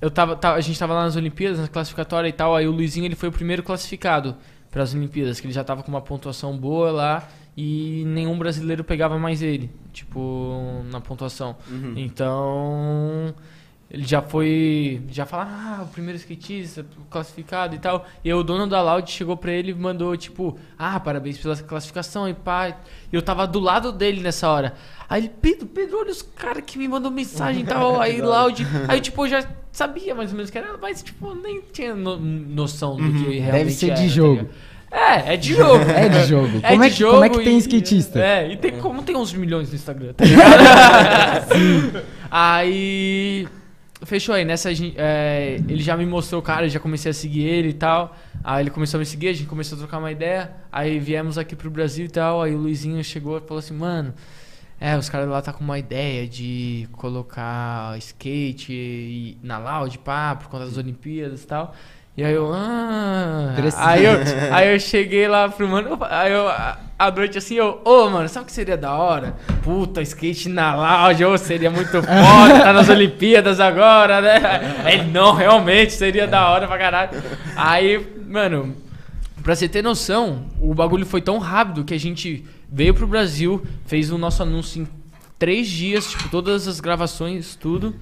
[0.01, 2.71] eu tava, tava- a gente tava lá nas Olimpíadas, na classificatória e tal, aí o
[2.71, 4.35] Luizinho ele foi o primeiro classificado
[4.71, 8.83] para as Olimpíadas, que ele já tava com uma pontuação boa lá e nenhum brasileiro
[8.83, 11.55] pegava mais ele, tipo, na pontuação.
[11.95, 13.33] Então,
[13.89, 18.05] ele já foi, já falaram, ah, o primeiro skatista classificado e tal.
[18.23, 21.55] E aí o dono da Loud chegou pra ele e mandou, tipo, ah, parabéns pela
[21.55, 22.69] classificação e pá.
[22.69, 24.73] E eu tava do lado dele nessa hora.
[25.07, 27.99] Aí ele, Pedro, Pedro, olha os caras que me mandou mensagem e tal.
[28.01, 28.65] Aí Loud.
[28.89, 32.17] Aí, tipo, eu já sabia mais ou menos que era, mas, tipo, nem tinha no-
[32.17, 34.31] noção do que realmente Deve ser era, de tá jogo.
[34.33, 34.49] ligado?
[34.91, 35.85] é, é de jogo.
[35.91, 36.59] É de jogo.
[36.63, 38.19] É como, de é que, jogo como é que tem e- skatista?
[38.19, 40.23] É, e tem como tem uns milhões no Instagram, tá
[42.31, 43.47] aí.
[44.03, 47.69] Fechou aí, nessa é, ele já me mostrou o cara, já comecei a seguir ele
[47.69, 48.15] e tal.
[48.43, 50.51] Aí ele começou a me seguir, a gente começou a trocar uma ideia.
[50.71, 52.41] Aí viemos aqui pro Brasil e tal.
[52.41, 54.13] Aí o Luizinho chegou e falou assim, mano.
[54.79, 60.35] É, os caras lá tá com uma ideia de colocar skate e- na Loud, pá,
[60.35, 61.73] por conta das Olimpíadas e tal.
[62.17, 63.53] E aí eu, ah.
[63.77, 64.13] Aí eu,
[64.53, 68.43] aí eu cheguei lá pro mano, aí eu, à noite assim, eu, ô, mano, sabe
[68.43, 69.35] o que seria da hora?
[69.63, 74.39] Puta, skate na lounge, ô, seria muito foda, tá nas Olimpíadas agora, né?
[74.85, 77.21] Aí, não, realmente, seria da hora pra caralho.
[77.55, 78.75] Aí, mano,
[79.43, 82.45] pra você ter noção, o bagulho foi tão rápido que a gente
[82.75, 84.87] veio pro Brasil, fez o nosso anúncio em
[85.39, 87.95] três dias, tipo, todas as gravações, tudo.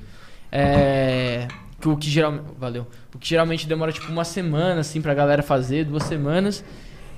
[0.52, 1.48] É.
[1.80, 2.46] que O que geralmente.
[2.60, 2.88] Valeu.
[3.14, 6.64] O que geralmente demora tipo uma semana, assim, pra galera fazer, duas semanas.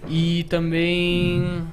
[0.10, 1.64] E também.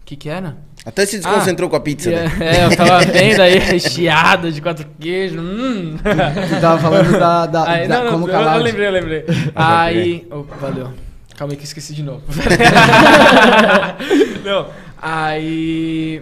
[0.00, 0.56] O que que era?
[0.86, 2.24] Até se desconcentrou com a pizza, né?
[2.40, 5.38] É, é, eu tava vendo aí, recheada de quatro queijos.
[5.38, 5.96] Hum.
[5.98, 8.56] Tu tava falando da, da, Aí, da- não, como não, calar.
[8.56, 9.24] eu lembrei, eu lembrei.
[9.54, 10.26] Aí.
[10.30, 10.92] Oh, valeu.
[11.38, 12.22] Calma aí que eu esqueci de novo.
[14.44, 14.66] não,
[15.00, 16.20] aí.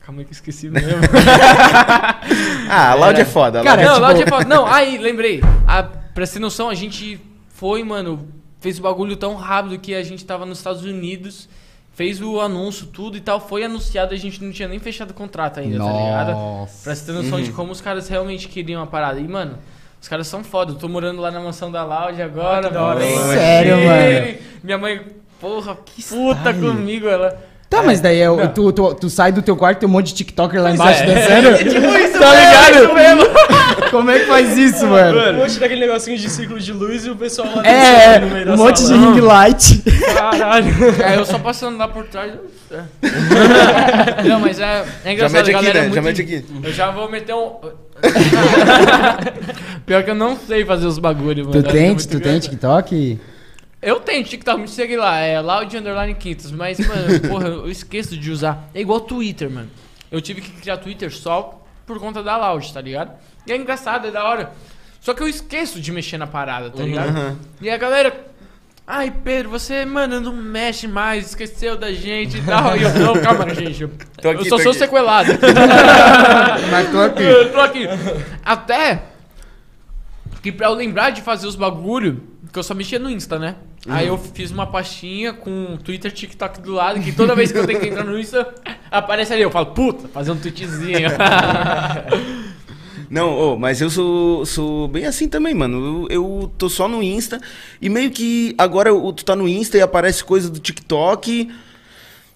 [0.00, 0.88] Calma aí que eu esqueci mesmo.
[2.70, 3.60] Ah, a Loud é foda.
[3.60, 4.48] a Cara, Loud não, tipo- lá de foto.
[4.48, 5.42] Não, aí, lembrei.
[5.66, 8.26] A, pra ter noção, a gente foi, mano,
[8.60, 11.46] fez o bagulho tão rápido que a gente tava nos Estados Unidos,
[11.94, 15.14] fez o anúncio, tudo e tal, foi anunciado, a gente não tinha nem fechado o
[15.14, 16.32] contrato ainda, tá ligado?
[16.32, 16.84] Nossa.
[16.84, 19.18] Pra você ter noção de como os caras realmente queriam a parada.
[19.20, 19.58] E, mano,
[20.00, 20.72] os caras são foda.
[20.72, 22.68] Eu tô morando lá na mansão da Loud agora.
[22.68, 23.00] Ah, que hora?
[23.34, 24.42] Sério, chique.
[24.62, 25.00] Minha mãe,
[25.40, 26.60] porra, puta style.
[26.60, 27.36] comigo, ela.
[27.68, 30.06] Tá, mas daí é, tu, tu, tu sai do teu quarto e tem um monte
[30.06, 31.06] de TikToker lá embaixo é.
[31.06, 31.58] dançando.
[31.68, 32.84] Tipo isso, tá ligado?
[32.84, 33.22] Isso mesmo.
[33.90, 35.18] Como é que faz isso, mano?
[35.32, 38.46] Um monte daquele negocinho de círculo de luz e o pessoal lá É, no meio
[38.46, 39.12] da um monte de sala.
[39.14, 39.82] ring light.
[40.14, 40.74] Caralho.
[41.04, 42.32] É, eu só passando lá por trás.
[42.34, 44.28] eu- é.
[44.28, 45.32] Não, mas é, é Já engraçado.
[45.46, 45.94] mete a aqui, galera é né?
[45.94, 46.44] Já mete aqui.
[46.62, 47.56] Eu já vou meter um.
[49.86, 51.62] Pior que eu não sei fazer os bagulhos, mano.
[51.62, 52.38] Tu acho tem, tu tem.
[52.38, 53.18] TikTok?
[53.80, 58.16] Eu tenho TikTok, me segue lá, é Loud Underline Quintas, mas, mano, porra, eu esqueço
[58.16, 58.68] de usar.
[58.74, 59.70] É igual Twitter, mano.
[60.10, 63.12] Eu tive que criar Twitter só por conta da Loud, tá ligado?
[63.46, 64.52] E é engraçado, é da hora.
[65.00, 67.16] Só que eu esqueço de mexer na parada, tá ligado?
[67.16, 67.36] Uhum.
[67.60, 68.26] E a galera.
[68.90, 72.74] Ai, Pedro, você, mano, não mexe mais, esqueceu da gente e tal.
[72.74, 73.82] E eu, não, calma, gente.
[73.82, 73.90] Eu,
[74.22, 74.78] Tô aqui, eu só tô sou aqui.
[74.78, 75.30] sequelado.
[76.72, 77.22] Mas tô aqui.
[77.22, 77.86] Eu tô aqui.
[78.42, 79.02] Até
[80.40, 83.56] que pra eu lembrar de fazer os bagulho, que eu só mexia no Insta, né?
[83.86, 87.66] Aí eu fiz uma pastinha com Twitter, TikTok do lado, que toda vez que eu
[87.66, 88.54] tenho que entrar no Insta,
[88.90, 89.42] aparece ali.
[89.42, 91.10] Eu falo, puta, fazer um tweetzinho.
[93.10, 96.06] Não, ô, mas eu sou, sou bem assim também, mano.
[96.08, 97.40] Eu, eu tô só no Insta
[97.80, 101.50] e meio que agora eu- tu tá no Insta e aparece coisa do TikTok.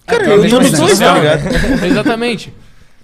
[0.05, 1.85] Cara, tu eu vem tô nos dois, tá ligado?
[1.85, 2.53] Exatamente.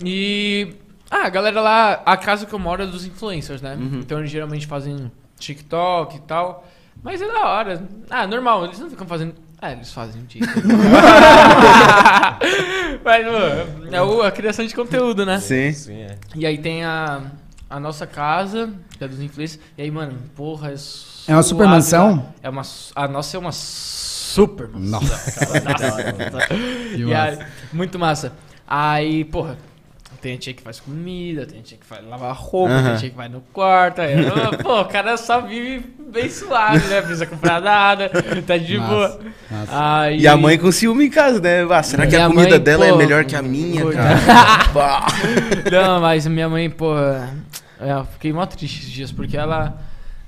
[0.04, 0.74] E.
[1.12, 3.78] Ah, a galera lá, a casa que eu moro é dos influencers, né?
[4.00, 6.68] Então eles geralmente fazem TikTok e tal.
[7.04, 7.84] Mas é da hora.
[8.10, 9.34] Ah, normal, eles não ficam fazendo.
[9.62, 10.62] Ah, eles fazem TikTok.
[13.04, 15.40] Mas, mano, é o- a criação de conteúdo, né?
[15.40, 15.72] Sim.
[15.72, 16.18] Sim, é.
[16.36, 17.22] E aí tem a,
[17.70, 19.62] a nossa casa, que é dos influencers.
[19.78, 20.76] E aí, mano, porra, é
[21.28, 22.34] É uma super mansão?
[22.42, 22.64] É uma,
[22.96, 25.00] a nossa é uma super mansão.
[25.02, 25.30] Nossa.
[26.96, 27.40] E Que aí,
[27.72, 28.34] muito massa.
[28.68, 29.58] Aí, porra,
[30.22, 32.98] tem gente que faz comida, tem gente que faz lavar roupa, tem Aham.
[32.98, 34.02] gente que vai no quarto.
[34.02, 34.16] Aí,
[34.62, 37.02] pô, o cara só vive bem suave, né?
[37.02, 38.10] Precisa comprar nada,
[38.46, 39.20] tá de boa.
[39.70, 41.66] Aí, E a mãe com ciúme em casa, né?
[41.70, 44.20] Ah, será que a Minha comida mãe, dela é pô, melhor que a minha, coitada.
[44.22, 45.06] cara?
[45.72, 47.34] Não, mas minha mãe, porra.
[47.80, 49.78] é, Eu fiquei mó triste esses dias, porque ela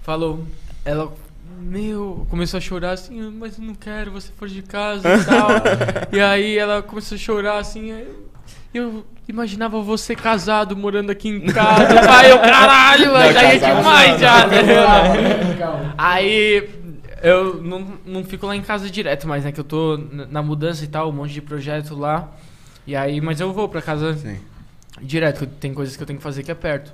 [0.01, 0.45] falou.
[0.85, 1.11] Ela.
[1.63, 5.23] Meu, começou a chorar assim, "Ah, mas eu não quero você for de casa e
[5.25, 5.49] tal.
[6.11, 8.03] e aí ela começou a chorar assim.
[8.73, 12.01] Eu imaginava você casado, morando aqui em casa.
[12.05, 14.47] Pai, eu caralho, mas aí é casado demais já.
[14.47, 15.93] né?
[15.97, 16.69] Aí
[17.23, 19.51] eu não, não fico lá em casa direto mais, né?
[19.51, 19.97] Que eu tô
[20.29, 22.31] na mudança e tal, um monte de projeto lá.
[22.85, 24.39] E aí, mas eu vou pra casa Sim.
[25.01, 26.93] direto, tem coisas que eu tenho que fazer que é perto.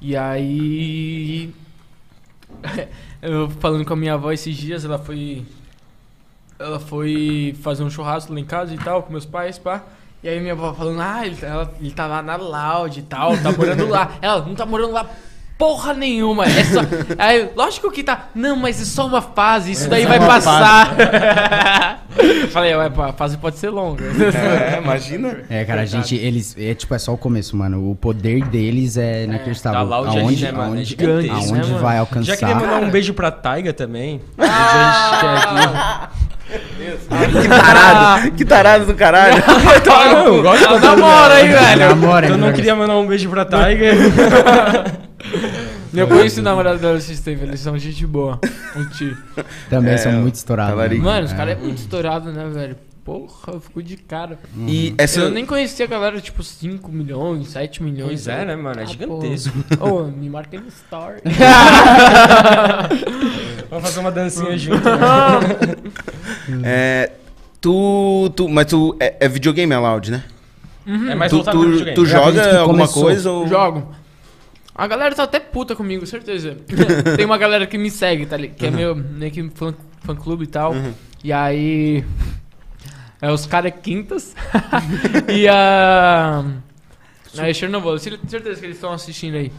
[0.00, 1.52] E aí.
[3.22, 5.44] eu falando com a minha avó esses dias, ela foi.
[6.58, 9.84] Ela foi fazer um churrasco lá em casa e tal, com meus pais, pá.
[10.22, 13.36] E aí minha avó falando, ah, ele, ela- ele tá lá na Loud e tal,
[13.38, 14.12] tá morando lá.
[14.22, 15.06] Ela não tá morando lá
[15.58, 16.44] porra nenhuma.
[16.44, 16.80] É só.
[17.18, 18.26] Aí, lógico que tá.
[18.34, 20.94] Não, mas é só uma fase, isso daí só vai passar.
[22.50, 24.02] Falei, ué, pô, a fase pode ser longa.
[24.04, 25.44] É, imagina.
[25.50, 27.90] É, cara, a gente, eles, é tipo, é só o começo, mano.
[27.90, 29.80] O poder deles é inacreditável.
[29.80, 30.76] tá lá o aonde, Jair, né, mano?
[30.76, 31.78] É aonde, aonde né, mano?
[31.78, 32.24] vai alcançar.
[32.32, 34.20] Já queria mandar um beijo pra Taiga também.
[34.38, 36.08] Ah,
[36.46, 38.30] Que tarado.
[38.32, 39.42] Que tarado do caralho.
[39.86, 41.88] Não, eu gosto Ela namora aí, velho.
[41.88, 43.86] Namora, Eu não queria mandar um beijo pra Taiga.
[45.92, 48.38] Eu conheço o namorado dela tempos, eles são gente boa.
[48.76, 49.16] Um tio.
[49.70, 50.74] Também É, são muito estourados.
[50.74, 51.02] talarico.
[51.02, 51.10] né?
[51.10, 52.76] Mano, os caras é muito estourado, né, velho?
[53.06, 54.36] Porra, eu fico de cara.
[54.66, 55.20] E essa.
[55.20, 58.08] Eu nem conhecia a galera, tipo, 5 milhões, 7 milhões.
[58.08, 58.80] Pois é, né, mano?
[58.80, 59.56] É Ah, gigantesco.
[59.80, 61.20] Ô, me marca no story.
[63.70, 64.82] Vamos fazer uma dancinha junto.
[66.64, 67.12] É,
[67.60, 70.24] Tu, tu, mas tu é, é videogame a Loud, né?
[70.86, 73.48] É mais tu tu, tu É, joga que alguma coisa ou...
[73.48, 73.92] Jogo.
[74.74, 76.56] A galera tá até puta comigo, certeza.
[77.16, 78.56] Tem uma galera que me segue, tá ligado?
[78.56, 80.74] Que é meu meio que fã, fã clube e tal.
[81.24, 82.04] E aí.
[83.20, 84.34] É os caras quintas.
[85.28, 86.44] e a.
[87.38, 89.52] Aí Chernobyl, certeza que eles estão assistindo aí.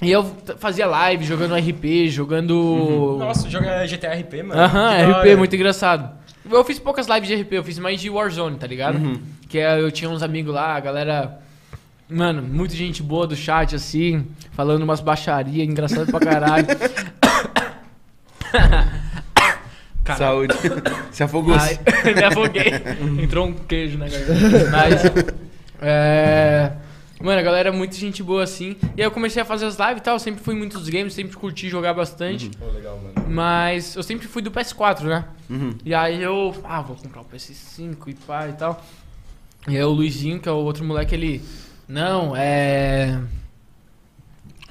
[0.00, 0.24] E eu
[0.58, 3.16] fazia live jogando RP, jogando.
[3.18, 4.60] Nossa, joga GTA RP, mano.
[4.60, 5.36] Aham, da RP, hora.
[5.36, 6.10] muito engraçado.
[6.50, 9.20] Eu fiz poucas lives de RP, eu fiz mais de Warzone, tá ligado?
[9.48, 11.38] Que é, eu tinha uns amigos lá, a galera.
[12.08, 16.66] Mano, muita gente boa do chat, assim, falando umas baixaria, engraçado pra caralho.
[20.16, 20.54] Saúde.
[21.12, 21.54] Se afogou.
[21.54, 21.78] Aí,
[22.14, 22.72] me afoguei.
[23.22, 24.70] Entrou um queijo na garganta.
[24.70, 25.02] Mas.
[25.80, 26.72] É.
[27.20, 28.76] Mano, a galera é muito gente boa assim.
[28.96, 30.16] E aí eu comecei a fazer as lives e tal.
[30.16, 32.50] Eu sempre fui muitos games, sempre curti jogar bastante.
[32.58, 33.28] Pô, legal, mano.
[33.28, 35.24] Mas eu sempre fui do PS4, né?
[35.48, 35.74] Uhum.
[35.84, 36.52] E aí eu.
[36.64, 38.84] Ah, vou comprar o PS5 e pá e tal.
[39.68, 41.40] E aí o Luizinho, que é o outro moleque, ele.
[41.86, 43.20] Não, é.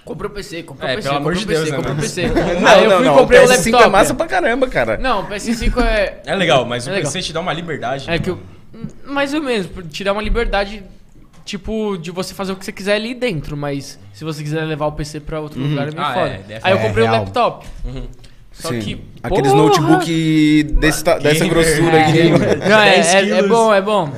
[0.03, 1.75] Comprou o PC, comprou o É, PC, pelo amor comprou de o PC, Deus, né,
[1.77, 2.09] comprou o mano?
[2.09, 2.27] PC.
[2.61, 3.17] Não, aí eu não, fui e não.
[3.17, 3.83] comprei o o PS5 laptop.
[3.83, 4.97] é massa pra caramba, cara.
[4.97, 6.21] Não, o PS5 é.
[6.25, 7.11] É legal, mas É o legal.
[7.11, 8.09] PC te dá uma liberdade.
[8.09, 8.39] É que eu,
[9.05, 10.83] mais ou menos, te dar uma liberdade,
[11.45, 14.87] tipo, de você fazer o que você quiser ali dentro, mas se você quiser levar
[14.87, 16.29] o PC pra outro lugar é meio Ah, foda.
[16.49, 17.19] é, Aí eu é comprei o real.
[17.21, 17.67] laptop.
[17.85, 18.07] Uhum.
[18.53, 18.79] Só Sim.
[18.79, 19.01] que.
[19.23, 19.63] Aqueles Porra!
[19.63, 21.47] notebook dessa Gamer.
[21.49, 22.29] grossura É, aqui.
[22.69, 24.11] não, é, 10 é, é bom, é bom.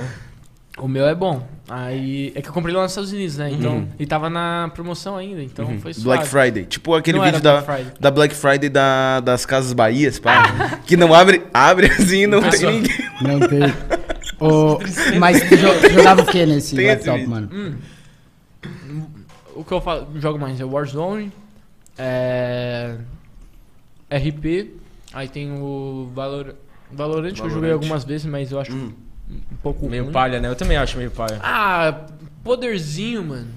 [0.79, 1.45] O meu é bom.
[1.75, 2.31] Aí.
[2.35, 3.49] É que eu comprei lá nos Estados Unidos, né?
[3.49, 3.87] Então.
[3.97, 6.19] E tava na promoção ainda, então foi suave.
[6.19, 6.65] Black Friday.
[6.65, 7.93] Tipo aquele Não vídeo da Black Friday.
[7.99, 10.77] da Black Friday da, das Casas Bahias, pá.
[10.85, 12.73] que não abre, abre assim e não tem Pessoal.
[12.73, 12.97] ninguém.
[13.21, 13.61] Não tem.
[14.39, 14.77] Ô,
[15.17, 15.55] mas tu
[15.91, 17.49] jogava o que nesse Tem laptop, mano?
[19.55, 21.31] O que eu falo, jogo mais é Warzone,
[21.97, 22.97] é.
[24.11, 24.75] RP,
[25.11, 26.53] aí tem o Valor...
[26.91, 27.73] Valorant, que eu joguei Valorant.
[27.73, 28.93] algumas vezes, mas eu acho
[29.29, 30.13] um pouco Meio ruim.
[30.13, 30.47] palha, né?
[30.49, 31.39] Eu também acho meio palha.
[31.41, 32.01] Ah,
[32.43, 33.47] poderzinho, mano.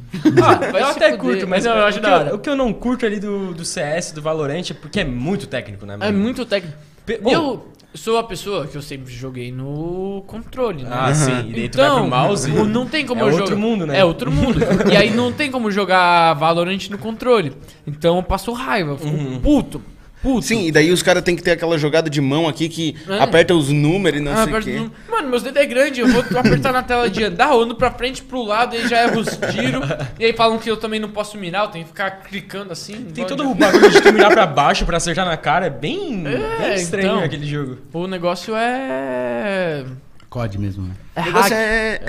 [0.43, 1.19] Ah, eu até fuder.
[1.19, 2.29] curto, mas Não, eu acho o, que da hora.
[2.31, 5.05] eu, o que eu não curto ali do, do CS, do Valorant, é porque é
[5.05, 6.19] muito técnico, né, É mano?
[6.19, 6.77] muito técnico.
[7.05, 10.91] Pe- E eu sou a pessoa que eu sempre joguei no controle, né?
[10.93, 11.51] Ah, sim.
[11.51, 12.51] E daí tu vai Então, pro mouse.
[12.51, 13.57] o- não tem como é eu outro jogar.
[13.61, 13.99] mundo, né?
[13.99, 14.59] É outro mundo.
[14.93, 17.53] e aí não tem como jogar Valorant no controle.
[17.87, 19.41] Então eu passo raiva, eu fico Uhum.
[19.41, 19.83] puto.
[20.27, 20.43] Puto.
[20.47, 23.21] Sim, e daí os caras têm que ter aquela jogada de mão aqui que É.
[23.21, 24.73] aperta os números e não Ah, sei o quê.
[24.81, 27.77] no- Mano, meus dedos é grande, eu vou apertar na tela de andar, eu ando
[27.77, 29.89] pra frente, pro lado, aí já erro os tiros.
[30.19, 33.07] E aí falam que eu também não posso mirar, eu tenho que ficar clicando assim.
[33.15, 35.67] Tem todo o bagulho de tu mirar pra baixo pra acertar na cara.
[35.67, 37.23] É bem, É, bem estranho então.
[37.25, 37.79] aquele jogo.
[37.93, 39.85] O negócio é.
[40.29, 40.95] COD mesmo, né?
[41.15, 41.53] É hack.
[41.53, 42.01] é.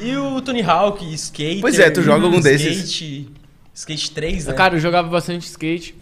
[0.04, 1.60] E o Tony Hawk, Skate.
[1.60, 2.76] Pois é, tu joga algum desses.
[2.76, 3.28] Skate,
[3.74, 4.52] Skate 3, né?
[4.54, 5.94] Cara, eu jogava bastante skate.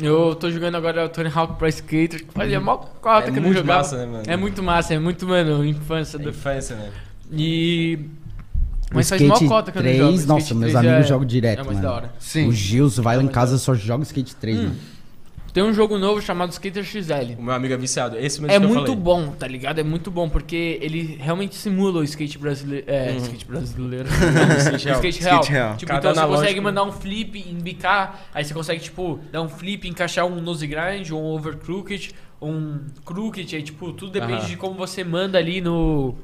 [0.00, 2.24] Eu tô jogando agora o Tony Hawk Pro Skater.
[2.34, 3.78] Fazia mó cota É que eu não muito jogava.
[3.80, 4.22] massa, né, mano?
[4.26, 6.18] É muito massa, é muito, mano, infância.
[6.18, 6.30] da Do...
[6.30, 6.90] infância, né?
[7.32, 7.98] E.
[8.90, 10.12] O Mas faz mó Skate cota que eu não 3, jogo.
[10.14, 11.88] Skate nossa, meus 3 amigos é- jogam direto, É mais mano.
[11.88, 12.12] da hora.
[12.18, 12.48] Sim.
[12.48, 14.76] O Gilson vai lá em Mas casa só joga Skate 3, mano.
[15.52, 17.34] Tem um jogo novo chamado Skater XL.
[17.38, 18.16] O meu amigo é viciado.
[18.18, 18.96] Esse mesmo É que eu muito falei.
[19.00, 19.78] bom, tá ligado?
[19.78, 22.84] É muito bom, porque ele realmente simula o skate brasileiro.
[22.86, 24.08] É, skate brasileiro.
[24.58, 24.96] Skate real.
[25.00, 25.34] skate real.
[25.40, 25.76] Skate real.
[25.76, 29.48] Tipo, Cada então você consegue mandar um flip, embicar, aí você consegue, tipo, dar um
[29.48, 34.46] flip, encaixar um nose grind, um overcrooked, um crooked, aí, tipo, tudo depende Aham.
[34.46, 36.14] de como você manda ali no.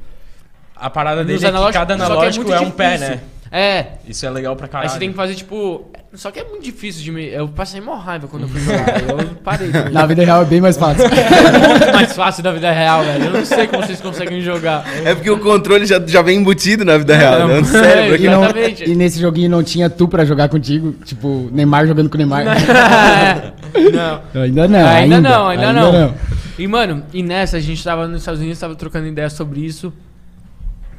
[0.76, 3.20] A parada dele é que cada que analógico é, muito um pé, né?
[3.50, 4.88] É, Isso é legal pra caralho.
[4.90, 5.88] aí você tem que fazer, tipo.
[6.16, 7.26] Só que é muito difícil de me.
[7.26, 9.02] Eu passei mó raiva quando eu fui jogar.
[9.02, 9.70] eu parei.
[9.70, 9.90] também.
[9.92, 11.02] Na vida real é bem mais fácil.
[11.10, 13.24] muito mais fácil da vida real, velho.
[13.24, 14.86] Eu não sei como vocês conseguem jogar.
[15.04, 17.60] É porque o controle já, já vem embutido na vida real, né?
[17.60, 18.24] No É, aqui.
[18.24, 18.90] E, não- Exatamente.
[18.90, 22.44] e nesse joguinho não tinha tu pra jogar contigo, tipo, Neymar jogando com o Neymar.
[22.44, 24.42] não.
[24.42, 26.14] ainda não, ainda, ainda, não, ainda, não.
[26.56, 29.92] E, mano, e nessa, a gente tava nos Estados Unidos, tava trocando ideia sobre isso.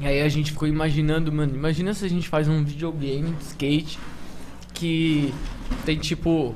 [0.02, 3.46] E aí a gente ficou imaginando, mano, imagina se a gente faz um videogame de
[3.46, 3.98] skate
[4.76, 5.34] que
[5.86, 6.54] tem tipo.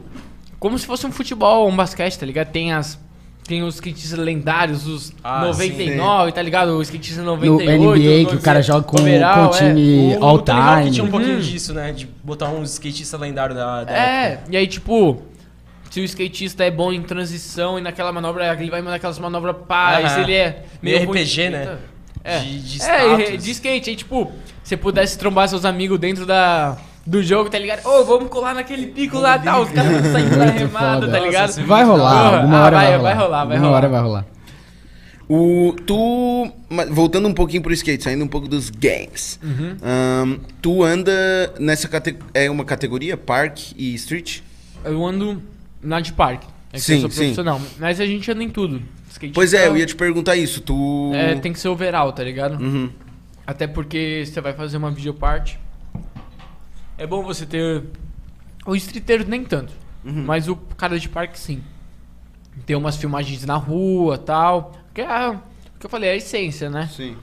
[0.59, 2.47] Como se fosse um futebol ou um basquete, tá ligado?
[2.51, 2.99] Tem as.
[3.47, 6.69] Tem os skatistas lendários, os Ah, 99, tá ligado?
[6.77, 7.81] O skatista No 98.
[7.81, 10.59] NBA, que o cara é, joga com, overall, com o time O, all o Tony
[10.59, 11.39] Hawk tinha um pouquinho Uhum.
[11.41, 11.91] disso, né?
[11.91, 15.23] De botar um skatista lendário da, da É, e aí, tipo,
[15.89, 19.55] se o skatista é bom em transição e naquela manobra, ele vai mandar aquelas manobras
[19.67, 20.13] pá, e Aham.
[20.13, 21.77] se ele é Meio ruim- RPG, né?
[22.23, 23.43] É, De- de é, status.
[23.43, 24.31] de skate, aí, tipo,
[24.63, 26.77] você pudesse trombar seus amigos dentro da,
[27.09, 27.85] do jogo, tá ligado?
[27.85, 31.47] Ô, vamos colar naquele pico lá e tal, os caras saindo da remada, tá ligado?
[31.47, 33.13] Nossa, Vai rolar, Porra, alguma ah, hora vai- vai, rolar.
[33.15, 33.77] vai rolar, vai Alguma rolar.
[33.77, 34.25] hora vai rolar.
[35.27, 36.51] O, tu.
[36.89, 39.39] Voltando um pouquinho pro skate, saindo um pouco dos games.
[39.43, 39.77] Uhum.
[39.83, 42.29] Ahn, tu anda nessa categoria.
[42.33, 43.15] É uma categoria?
[43.15, 44.39] Park e street?
[44.83, 45.41] Eu ando
[45.83, 46.47] na de parque.
[46.73, 47.17] É que Sim, eu sou sim.
[47.17, 47.61] profissional.
[47.79, 48.81] Mas a gente anda em tudo.
[49.11, 50.61] Skate Pois é, tá- eu ia te perguntar isso.
[50.61, 51.11] Tu.
[51.13, 52.59] É, tem que ser overall, tá ligado?
[52.59, 52.89] Uhum.
[53.45, 55.59] Até porque você vai fazer uma videoparte.
[56.99, 57.85] É bom você ter.
[58.65, 59.71] O streeteiro nem tanto.
[60.03, 60.25] Uhum.
[60.25, 61.63] Mas o cara de parque sim.
[62.65, 64.73] Ter umas filmagens na rua tal.
[64.93, 65.39] Que é o
[65.79, 66.89] que eu falei, é a essência, né?
[66.93, 67.15] Sim.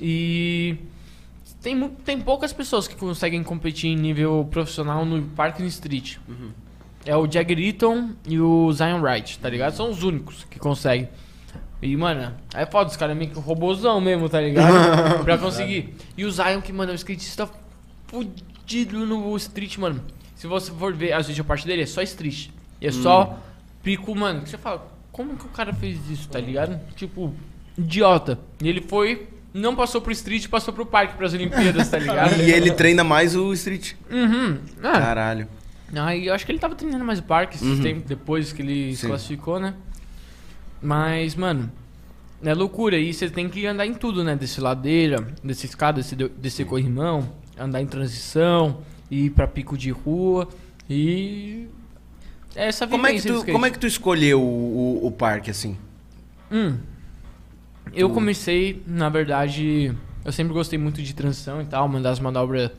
[0.00, 0.78] E.
[1.60, 6.16] Tem, tem poucas pessoas que conseguem competir em nível profissional no parque e no street.
[7.04, 9.74] É o Jagger Eaton e o Zion Wright, tá ligado?
[9.74, 11.08] São os únicos que conseguem.
[11.82, 15.22] E, mano, é foda, os caras é meio que robôzão mesmo, tá ligado?
[15.24, 15.94] pra conseguir.
[16.16, 17.48] E o Zion, que, mano, é um skatista
[18.06, 18.57] fudido
[19.06, 20.02] no street, mano.
[20.34, 22.48] Se você for ver as videopartes dele, é só street.
[22.80, 23.38] É só
[23.82, 24.46] pico, mano.
[24.46, 26.78] Você fala, como que o cara fez isso, tá ligado?
[26.94, 27.34] Tipo,
[27.76, 28.38] idiota.
[28.62, 32.34] E ele foi, não passou pro street, passou pro parque, pras Olimpíadas, tá ligado?
[32.42, 33.94] E ele treina mais o street.
[34.10, 34.58] Uhum.
[34.82, 35.48] Ah, Caralho.
[35.96, 37.82] Aí eu acho que ele tava treinando mais o parque esses Uhum.
[37.82, 39.74] tempos, depois que ele se classificou, né?
[40.80, 41.70] Mas, mano,
[42.42, 42.96] é loucura.
[42.98, 44.36] E você tem que andar em tudo, né?
[44.36, 47.28] Descer ladeira, descer escada, descer, descer corrimão,
[47.58, 48.80] andar em transição,
[49.10, 50.48] ir pra pico de rua
[50.88, 51.68] e.
[52.54, 55.50] É essa Como é, que tu, como é que tu escolheu o, o, o parque
[55.50, 55.76] assim?
[56.50, 56.78] Hum.
[57.92, 59.94] Eu comecei, na verdade,
[60.24, 62.70] eu sempre gostei muito de transição e tal, mandar as manobras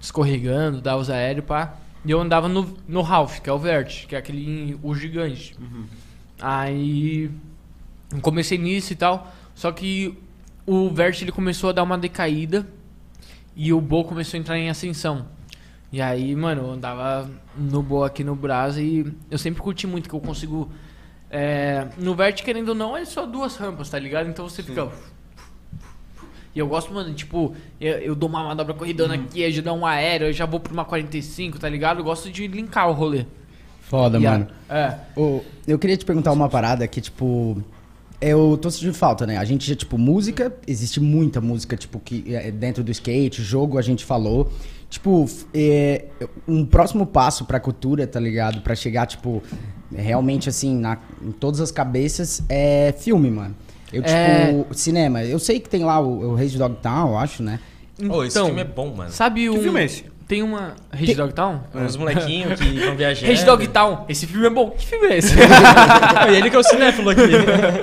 [0.00, 1.76] escorregando, dar os aéreos, pá.
[2.04, 5.56] E eu andava no, no Ralph, que é o vert, que é aquele o gigante.
[6.40, 7.30] Aí
[8.12, 10.16] eu comecei nisso e tal, só que
[10.66, 12.66] o vert ele começou a dar uma decaída
[13.56, 15.26] e o Bo começou a entrar em ascensão.
[15.92, 20.08] E aí, mano, eu andava no Bo aqui no Brasa e eu sempre curti muito
[20.08, 20.70] que eu consigo
[21.30, 24.28] é, no vert, querendo ou não, é só duas rampas, tá ligado?
[24.28, 24.88] Então você fica.
[26.54, 29.76] E eu gosto, mano, tipo, eu, eu dou uma manobra corridona aqui, eu já dou
[29.76, 31.98] um aéreo, eu já vou pra uma 45, tá ligado?
[31.98, 33.26] Eu gosto de linkar o rolê.
[33.80, 34.48] Foda, E a- mano.
[34.68, 34.96] É.
[35.16, 37.62] Ô, eu queria te perguntar uma parada que, tipo.
[38.20, 39.36] Eu tô sentindo falta, né?
[39.36, 43.78] A gente já, tipo, música, existe muita música, tipo, que é dentro do skate, jogo
[43.78, 44.50] a gente falou.
[44.88, 46.04] Tipo, é,
[46.46, 48.60] um próximo passo pra cultura, tá ligado?
[48.62, 49.42] Pra chegar, tipo,
[49.92, 53.54] realmente assim, na, em todas as cabeças, é filme, mano.
[53.92, 54.64] Eu, tipo, É.
[54.72, 55.22] cinema.
[55.24, 57.58] Eu sei que tem lá o, o Reis de Dogtown, eu acho, né?
[58.08, 59.10] Ô, esse Então, filme é bom, mano.
[59.10, 59.60] Sabe um.
[59.60, 60.04] filme é esse?
[60.26, 60.74] Tem uma.
[60.90, 61.60] Rage Dog Town?
[61.74, 63.26] Uns molequinhos que vão viajar.
[63.26, 64.04] Rage Dog Town.
[64.08, 64.70] Esse filme é bom.
[64.70, 65.34] Que filme é esse?
[65.34, 67.20] E ele que é o cinéfilo aqui.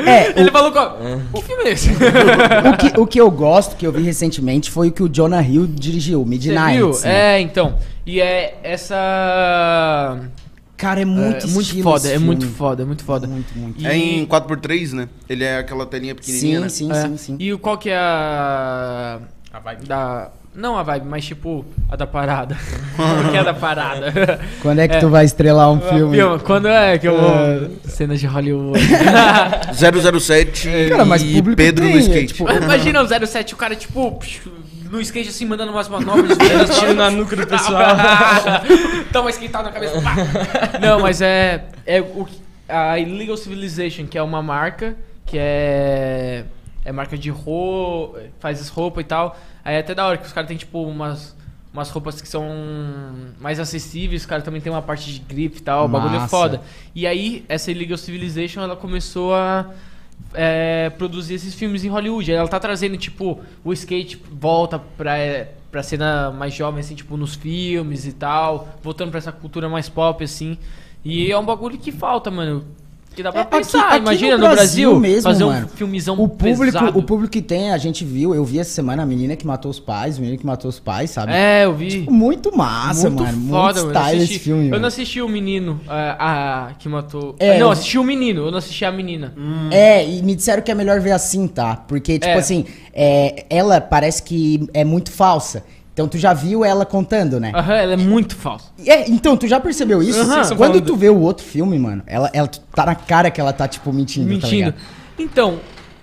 [0.08, 0.98] É, Ele falou qual?
[1.36, 1.90] Que filme é esse?
[1.92, 5.44] o, que, o que eu gosto, que eu vi recentemente, foi o que o Jonah
[5.44, 6.78] Hill dirigiu, Você Midnight.
[6.78, 6.90] viu?
[7.04, 7.36] né?
[7.38, 7.78] É, então.
[8.08, 10.20] E é essa.
[10.78, 13.28] Cara, é muito é, muito estilo foda, é muito foda, é muito foda.
[13.28, 13.80] Muito, muito.
[13.80, 15.10] E- É em 4x3, né?
[15.30, 16.96] Ele é aquela telinha pequenininha, Sim, né?
[16.96, 17.08] sim, É.
[17.10, 17.38] sim, sim.
[17.40, 19.20] E o- qual que é a.
[19.54, 19.86] A vibe.
[19.86, 20.32] Da.
[20.54, 22.58] Não a vibe, mas tipo, a da parada.
[22.98, 24.40] Por que a da parada?
[24.62, 25.00] Quando é que É.
[25.00, 26.18] tu vai estrelar um filme?
[26.18, 27.32] Filma, Quando é que eu vou.
[27.36, 27.70] É.
[27.88, 28.78] Cenas de Hollywood.
[29.74, 32.34] 007 Cara, mas e Pedro tem, no é, skate.
[32.34, 34.20] tipo- Imagina o 07, o cara, tipo,
[34.90, 36.38] no skate assim, mandando umas manobras.
[36.38, 37.96] Dando tiro na nuca do pessoal.
[39.12, 40.02] Toma esquentado na cabeça.
[40.02, 40.16] pá.
[40.82, 41.64] Não, mas é.
[41.86, 42.28] É o,
[42.68, 44.96] a Illegal Civilization, que é uma marca
[45.26, 46.44] que é.
[46.84, 49.38] É marca de roupa, faz as roupas e tal.
[49.64, 51.40] Aí é até da hora que os caras têm, tipo, umas.
[51.74, 52.46] Umas roupas que são
[53.40, 56.20] mais acessíveis, os caras também tem uma parte de grip e tal, o bagulho é
[56.20, 56.28] Massa.
[56.28, 56.62] foda.
[56.94, 59.70] E aí, essa Illegal Civilization, ela começou a
[60.34, 62.30] é, produzir esses filmes em Hollywood.
[62.30, 65.14] Ela tá trazendo, tipo, o skate volta pra,
[65.72, 68.68] pra cena mais jovem, assim, tipo, nos filmes e tal.
[68.84, 70.58] Voltando pra essa cultura mais pop, assim.
[71.06, 72.66] E é um bagulho que falta, mano.
[73.14, 73.88] Que dá pra É, aqui- pensar.
[73.90, 75.66] aqui Imagina no no Brasil Brasil, mesmo, fazer mano.
[75.66, 76.98] um filmezão O público, pesado.
[76.98, 79.70] o público que tem, a gente viu, eu vi essa semana a menina que matou
[79.70, 81.34] os pais, o menino que matou os pais, sabe?
[81.34, 82.06] É, eu vi.
[82.10, 83.50] Muito massa, muito mano.
[83.50, 84.64] foda, muito style assisti- esse filme.
[84.66, 84.82] Eu mano.
[84.82, 87.36] não assisti o menino a, a- que matou.
[87.38, 89.34] É, não, eu- assisti o menino, eu não assisti a menina.
[89.72, 91.76] É, e me disseram que é melhor ver assim, tá?
[91.76, 92.36] Porque, tipo É.
[92.36, 95.64] assim, é, ela parece que é muito falsa.
[95.94, 97.52] Então tu já viu ela contando, né?
[97.54, 98.68] Aham, ela é muito falsa.
[98.86, 100.20] É, então, tu já percebeu isso?
[100.22, 100.42] Aham.
[100.56, 103.52] Quando Falando- tu vê o outro filme, mano, ela, ela tá na cara que ela
[103.52, 104.56] tá, tipo, mentindo, tá Mentindo.
[104.56, 104.76] ligado?
[105.20, 105.60] então,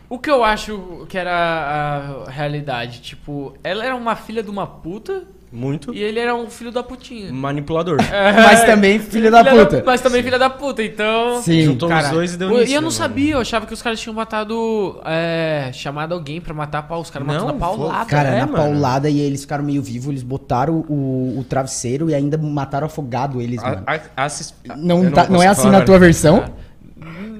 [0.08, 4.66] o que eu acho que era a realidade, tipo, ela era uma filha de uma
[4.66, 7.32] puta Muito e ele era um filho da putinha.
[7.32, 7.96] manipulador.
[8.36, 9.82] Mas também filho da puta.
[9.84, 11.40] mas também filha da puta, então.
[11.42, 11.62] Sim.
[11.62, 12.70] Juntou Cara, os dois e deu nisso.
[12.70, 15.00] E eu não né, sabia, eu achava que os caras tinham matado.
[15.04, 17.00] É, chamado alguém pra matar pau.
[17.00, 18.04] Os caras Não, matando a paulada.
[18.04, 18.58] Cara, É, na mano.
[18.58, 23.40] paulada e eles ficaram meio vivos, eles botaram o, o travesseiro e ainda mataram afogado
[23.40, 23.76] eles, mano?
[23.76, 24.00] mano.
[24.16, 26.44] A- a- Não, tá- não posso é assim falar na tua versão?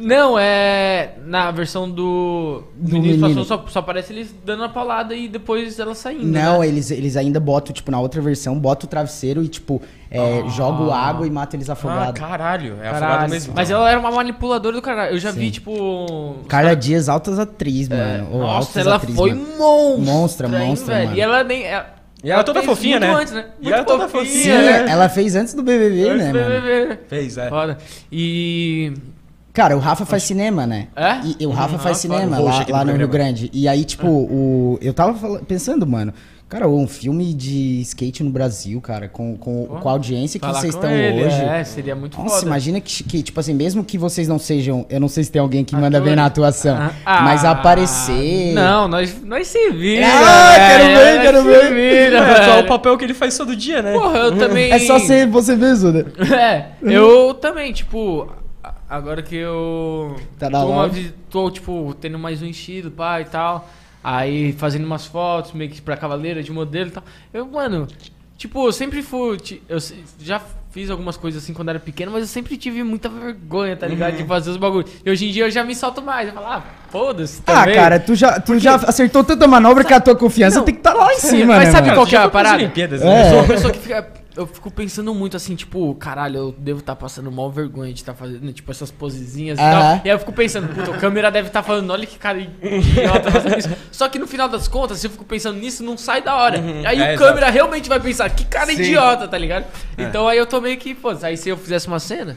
[0.01, 1.15] Não, é.
[1.27, 2.63] Na versão do.
[2.77, 3.29] Do Menino menino.
[3.29, 6.25] Passou, só, só aparece eles dando a paulada e depois ela saindo.
[6.25, 6.69] Não, né?
[6.69, 10.95] eles, eles ainda botam, tipo, na outra versão, bota o travesseiro e, tipo, é, joga
[10.95, 12.21] água e mata eles Ah, afogados.
[12.21, 12.75] caralho.
[12.81, 13.05] É Caralho.
[13.07, 13.53] afogado mesmo.
[13.57, 15.15] Mas ela era uma manipuladora do caralho.
[15.15, 15.41] Eu já Sim.
[15.41, 16.37] vi, tipo.
[16.49, 18.29] Carla Dias, altas atriz, mano.
[18.33, 20.13] Ô, Nossa, altas ela atriz, foi monstra.
[20.13, 21.07] Monstra, hein, monstra, velho.
[21.07, 21.19] mano.
[21.19, 21.65] E ela nem.
[21.65, 23.21] Ela, E ela toda fez fofinha, muito né?
[23.21, 23.47] Antes, né?
[23.61, 24.87] E ela toda Sim, fofinha, né?
[24.93, 26.61] ela fez antes do BBB, Antes né, do mano?
[26.63, 26.99] BBB.
[27.09, 27.49] Fez, é.
[27.49, 27.79] Foda.
[28.13, 28.93] E.
[29.53, 30.87] Cara, o Rafa faz cinema, né?
[30.95, 31.17] É?
[31.25, 33.09] E, e o Rafa Uhum, faz Rafa, cinema lá, lá no Rio.
[33.09, 33.51] Grande.
[33.53, 36.13] E aí, tipo, o, eu tava pensando, mano,
[36.49, 40.75] cara, um filme de skate no Brasil, cara, com, com, com a audiência que vocês
[40.75, 41.43] estão ele, hoje.
[41.43, 42.47] É, seria muito Nossa, foda.
[42.47, 44.87] imagina que, que, tipo assim, mesmo que vocês não sejam.
[44.89, 46.17] Eu não sei se tem alguém que manda bem Atores.
[46.17, 48.53] na atuação, Ah, mas ah, aparecer.
[48.55, 50.07] Não, nós, nós se vira.
[50.07, 51.75] Ah, quero ver, quero se ver.
[51.75, 53.93] vira, É só o papel que ele faz todo dia, né?
[53.95, 54.71] Porra, eu também.
[54.71, 56.05] É só ser você mesmo, né?
[56.39, 58.29] É, eu também, tipo,
[58.89, 60.91] agora que eu Tá na tô, uma
[61.31, 63.69] tô, tipo, tendo mais um enchido, pá, e tal,
[64.03, 67.03] aí fazendo umas fotos meio que pra cavaleira de modelo e tal.
[67.33, 67.87] Eu, mano,
[68.37, 69.39] tipo, eu sempre fui,
[69.69, 69.79] eu
[70.21, 70.41] já
[70.71, 74.13] fiz algumas coisas assim quando era pequeno, mas eu sempre tive muita vergonha, tá ligado,
[74.13, 74.19] Uhum.
[74.19, 74.91] de fazer os bagulhos.
[75.05, 77.75] E hoje em dia eu já me solto mais, eu falo, ah, foda-se Ah, também.
[77.75, 80.65] cara, tu já, tu já acertou tanta manobra que a tua confiança Não.
[80.65, 81.99] tem que estar lá em cima, Mas né, sabe mano?
[82.01, 82.57] qual que é a parada?
[82.57, 83.05] Olimpíadas, É.
[83.05, 83.27] né?
[83.27, 84.13] Eu sou uma pessoa que fica.
[84.39, 88.15] Eu fico pensando muito assim, tipo, caralho, eu devo estar passando mal vergonha de estar
[88.15, 89.97] fazendo, tipo, essas posezinhas e tal.
[90.05, 93.31] E aí eu fico pensando, puta, a câmera deve estar falando, olha que cara idiota
[93.31, 93.69] fazendo isso.
[93.91, 96.63] Só que no final das contas, se eu fico pensando nisso, não sai da hora.
[96.87, 98.81] Aí É, o câmera realmente vai pensar, que cara Sim.
[98.83, 99.67] idiota, tá ligado?
[99.97, 100.05] É.
[100.05, 102.37] Então aí eu tô meio que, pô, aí se eu fizesse uma cena.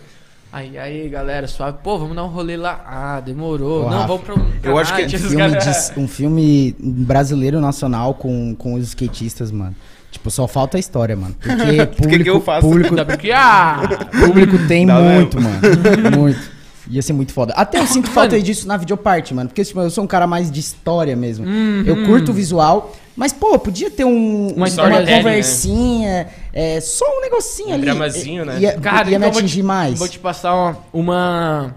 [0.53, 2.83] Aí, aí, galera, suave, pô, vamos dar um rolê lá.
[2.85, 3.81] Ah, demorou.
[3.85, 4.51] Ô, não, Rafa, vamos pra um.
[4.63, 5.51] eu acho que canate, Um filme,
[5.93, 9.73] de- um filme brasileiro nacional com, com os skatistas, mano.
[10.11, 11.33] Tipo, só falta a história, mano.
[11.39, 12.67] Porque público, que eu faço?
[12.67, 13.31] público, que.
[13.31, 13.79] Ah!
[14.25, 15.59] público tem Dá muito, mano.
[16.17, 16.51] Muito.
[16.89, 17.53] Ia ser muito foda.
[17.55, 19.47] Até eu sinto falta disso na videoparte, mano.
[19.47, 21.45] Porque tipo, eu sou um cara mais de história mesmo.
[21.85, 22.93] Eu curto o visual.
[23.15, 27.81] Mas, pô, podia ter um, Uma uma, historiazinha, conversinha, é, só um negocinho Um ali.
[27.83, 28.57] dramazinho, né?
[28.59, 29.99] Ia, Cara, ia me então vou atingir te- mais.
[29.99, 31.75] Vou te passar uma, uma-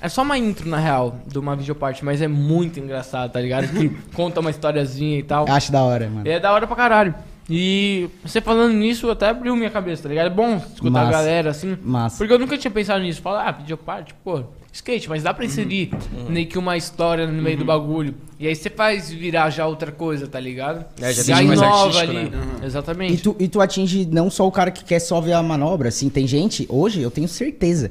[0.00, 3.68] É só uma intro, na real, de uma videoparte, mas é muito engraçado, tá ligado?
[3.68, 5.46] Que conta uma historiazinha e tal.
[5.48, 6.26] Acho da hora, mano.
[6.26, 7.14] E é da hora pra caralho.
[7.54, 10.28] E você falando nisso até abriu minha cabeça, tá ligado?
[10.28, 11.10] É bom escutar a Massa.
[11.10, 11.76] galera assim.
[11.82, 12.16] Massa.
[12.16, 13.20] Porque eu nunca tinha pensado nisso.
[13.20, 14.42] Falar, ah, videoparte, pô,
[14.72, 15.90] skate, mas dá pra inserir
[16.30, 18.14] meio que uma história no meio do bagulho.
[18.40, 20.82] E aí você faz virar já outra coisa, tá ligado?
[20.98, 22.30] É, já deixa mais inova ali.
[22.30, 22.30] né?
[22.64, 23.12] Exatamente.
[23.12, 25.90] E tu, e tu atinge não só o cara que quer só ver a manobra,
[25.90, 27.90] assim, tem gente, hoje eu tenho certeza,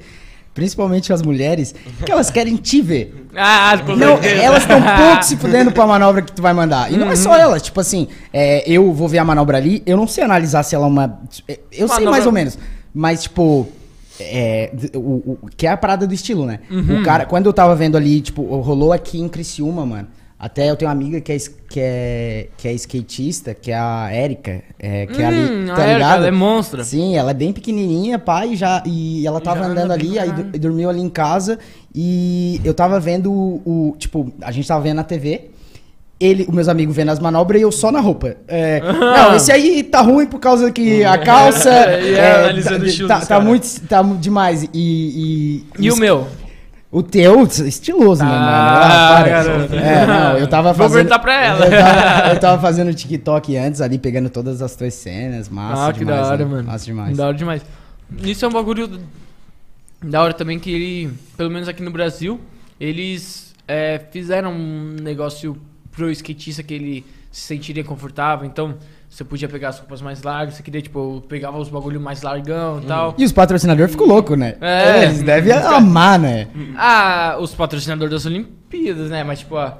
[0.54, 1.74] principalmente as mulheres,
[2.06, 3.28] que elas querem te ver.
[3.36, 6.92] Ah, Não, elas estão pouco se fudendo pra manobra que tu vai mandar.
[6.92, 9.96] E não é só elas, tipo assim, é, eu vou ver a manobra ali, eu
[9.96, 11.20] não sei analisar se ela é uma.
[11.48, 12.58] Eu sei Manobra- mais ou menos,
[12.94, 13.68] mas tipo.
[14.20, 16.60] É, o, o- que é a parada do estilo, né?
[16.70, 20.08] O cara, quando eu tava vendo ali, tipo, rolou aqui em Criciúma, mano.
[20.44, 21.38] Até eu tenho uma amiga que é,
[21.70, 25.84] que é, que é skatista, que é a Érica, é, que é ali, Hum, tá
[25.84, 26.84] a ela é monstra.
[26.84, 30.32] Sim, ela é bem pequenininha, pai, já e ela tava já andando anda ali, aí
[30.58, 31.60] dormiu ali em casa
[31.94, 35.52] e eu tava vendo o, o- tipo, a gente tava vendo na TV.
[36.20, 38.36] Ele, os meus amigos vendo as manobras e eu só na roupa.
[38.48, 41.70] É, Não, esse aí tá ruim por causa que a calça.
[42.02, 43.44] E é, analisando tá, tá, tá caras.
[43.48, 43.82] muito.
[43.90, 44.64] Tá demais.
[44.64, 45.66] E.
[45.80, 46.28] E, E o meu?
[46.92, 48.44] O teu, estiloso, né, mano?
[48.46, 49.30] Ah, para.
[49.30, 49.76] garoto.
[49.76, 50.98] É, não, eu tava Vou fazendo.
[50.98, 51.66] perguntar pra ela.
[51.72, 55.48] Eu tava, eu tava fazendo TikTok antes ali, pegando todas as tuas cenas.
[55.48, 56.20] Massa ah, que demais.
[56.20, 56.52] da hora, né?
[56.52, 56.68] mano.
[56.68, 57.18] Massa demais.
[57.18, 57.62] Da hora demais.
[58.22, 59.00] Isso é um bagulho
[60.04, 62.42] da hora também que ele, pelo menos aqui no Brasil,
[62.78, 65.56] eles é, fizeram um negócio
[65.92, 68.46] pro skatista que ele se sentiria confortável.
[68.46, 68.76] Então,
[69.12, 72.22] você podia pegar as roupas mais largas, você queria, tipo, eu pegava os bagulho mais
[72.22, 73.14] largão e tal.
[73.18, 74.56] E os patrocinadores ficam loucos, né?
[74.62, 75.04] É.
[75.04, 76.48] Eles devem amar, né?
[76.78, 79.22] Ah, os patrocinadores das Olimpíadas, né?
[79.26, 79.74] Mas, tipo, ó,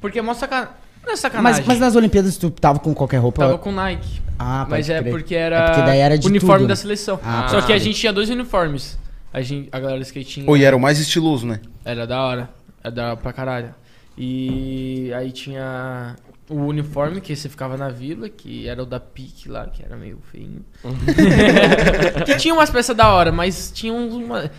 [0.00, 0.72] porque é mó sacanagem.
[1.04, 1.58] Não é sacanagem.
[1.60, 3.42] Mas, mas nas Olimpíadas tu tava com qualquer roupa.
[3.42, 4.22] Tava com Nike.
[4.38, 5.12] Ah, pode Mas é crer.
[5.12, 7.20] porque era É porque daí era de uniforme tudo, da seleção.
[7.22, 7.80] Ah, Só que a crer.
[7.80, 8.98] gente tinha dois uniformes.
[9.30, 10.46] A, gente, a galera do skate tinha.
[10.46, 11.60] Pô, e era o mais estiloso, né?
[11.84, 12.48] Era da hora.
[12.82, 13.74] Era da hora pra caralho.
[14.16, 16.16] E aí tinha
[16.50, 19.96] o uniforme que você ficava na vila, que era o da PIC lá, que era
[19.96, 20.64] meio feinho.
[22.26, 24.50] que tinha umas peças da hora, mas tinha uma.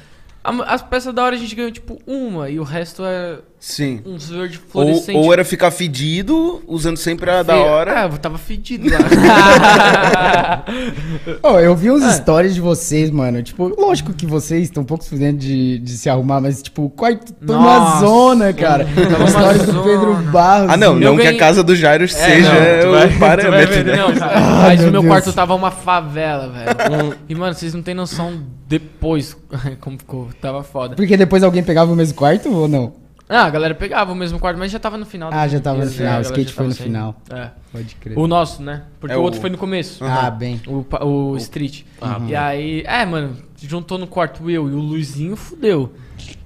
[0.43, 3.39] As peças da hora a gente ganhou tipo uma, e o resto é.
[3.63, 4.01] Sim.
[4.07, 5.17] uns verde Ou, fluorescente.
[5.19, 7.65] ou era ficar fedido, usando sempre a da Feio.
[7.67, 7.99] hora.
[8.01, 8.97] É, eu tava fedido lá.
[11.43, 12.11] Ô, eu vi uns É.
[12.13, 13.43] stories de vocês, mano.
[13.43, 16.89] Tipo, lógico que vocês estão um pouco fudendo de, de se arrumar, mas, tipo, o
[16.89, 18.83] quarto tá uma Nossa, zona, cara.
[18.85, 20.31] tava uma Stories do Pedro zona.
[20.31, 20.69] Barros.
[20.71, 22.51] Ah, não, Eu não que a ganhei- casa do Jairo seja
[22.83, 23.75] não, vai- o parâmetro.
[23.75, 23.95] ver, né?
[23.95, 25.11] Não, cara, Ah, mas meu o meu Deus.
[25.13, 27.15] quarto tava uma favela, velho.
[27.29, 29.37] E, mano, vocês não têm noção depois
[29.79, 30.29] como ficou.
[30.41, 30.95] Tava foda.
[30.95, 33.00] Porque depois alguém pegava o mesmo quarto ou não?
[33.33, 35.29] Ah, a galera pegava o mesmo quarto, mas já tava no final.
[35.33, 36.83] Ah, já tava no final, é, o skate foi no saindo.
[36.87, 37.15] final.
[37.31, 37.49] É.
[37.71, 38.19] Pode crer.
[38.19, 38.83] O nosso, né?
[38.99, 40.03] Porque É o o- outro foi no começo.
[40.03, 40.59] Ah, bem.
[40.67, 41.83] O, pa- o Street.
[42.27, 45.93] E aí, é, mano, juntou no quarto eu e o Luizinho, fudeu.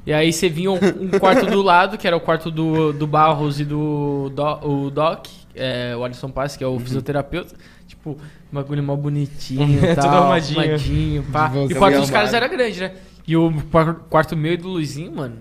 [0.05, 3.07] E aí você vinha um, um quarto do lado, que era o quarto do, do
[3.07, 5.25] Barros e do Do- o Doc,
[5.55, 7.55] é, o Alisson Paz, que é o fisioterapeuta.
[7.87, 10.09] Tipo, um bagulho mó bonitinho Tudo tal.
[10.17, 10.59] arrumadinho.
[10.61, 11.51] arrumadinho, pá.
[11.69, 12.35] E o quarto dos caras arrumado.
[12.35, 12.91] era grande, né?
[13.27, 15.37] E o quar- quarto meu e do Luizinho, mano.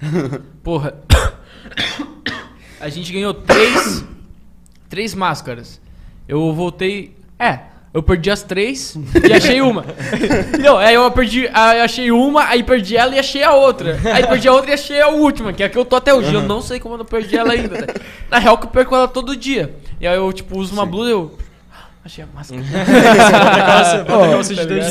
[0.62, 0.94] Porra.
[2.80, 4.04] A gente ganhou três.
[4.88, 5.80] Três máscaras.
[6.28, 7.16] Eu voltei.
[7.38, 7.60] É,
[7.92, 8.94] eu perdi as três
[9.26, 9.84] e achei uma.
[10.62, 11.48] Não, aí eu perdi.
[11.52, 13.98] Aí achei uma, aí perdi ela e achei a outra.
[14.12, 16.12] Aí perdi a outra e achei a última, que é a que eu tô até
[16.12, 16.32] hoje.
[16.32, 17.80] Eu não sei como eu não perdi ela ainda.
[17.80, 17.86] né?
[18.30, 19.74] Na real, que eu perco ela todo dia.
[20.00, 21.38] E aí eu, tipo, uso uma blusa e eu.
[22.06, 22.62] "Ah, Achei a máscara.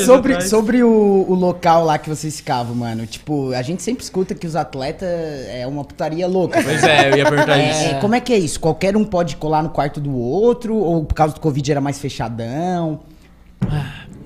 [0.04, 0.50] Sobre, atrás.
[0.50, 3.06] sobre o, o local lá que vocês ficavam, mano.
[3.06, 5.08] Tipo, a gente sempre escuta que os atletas
[5.48, 6.62] é uma putaria louca.
[6.62, 7.84] Pois é, eu ia perguntar isso.
[7.84, 8.60] É, como é que é isso?
[8.60, 10.76] Qualquer um pode colar no quarto do outro?
[10.76, 13.00] Ou por causa do Covid era mais fechadão?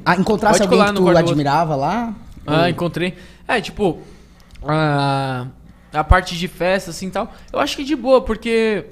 [0.04, 2.12] Ah, encontrasse Pode alguém colar que no tu admirava lá?
[2.46, 3.14] Ah, encontrei.
[3.46, 3.98] É, tipo,
[4.66, 5.46] a,
[5.92, 8.86] a parte de festa, assim, tal, eu acho que de boa, porque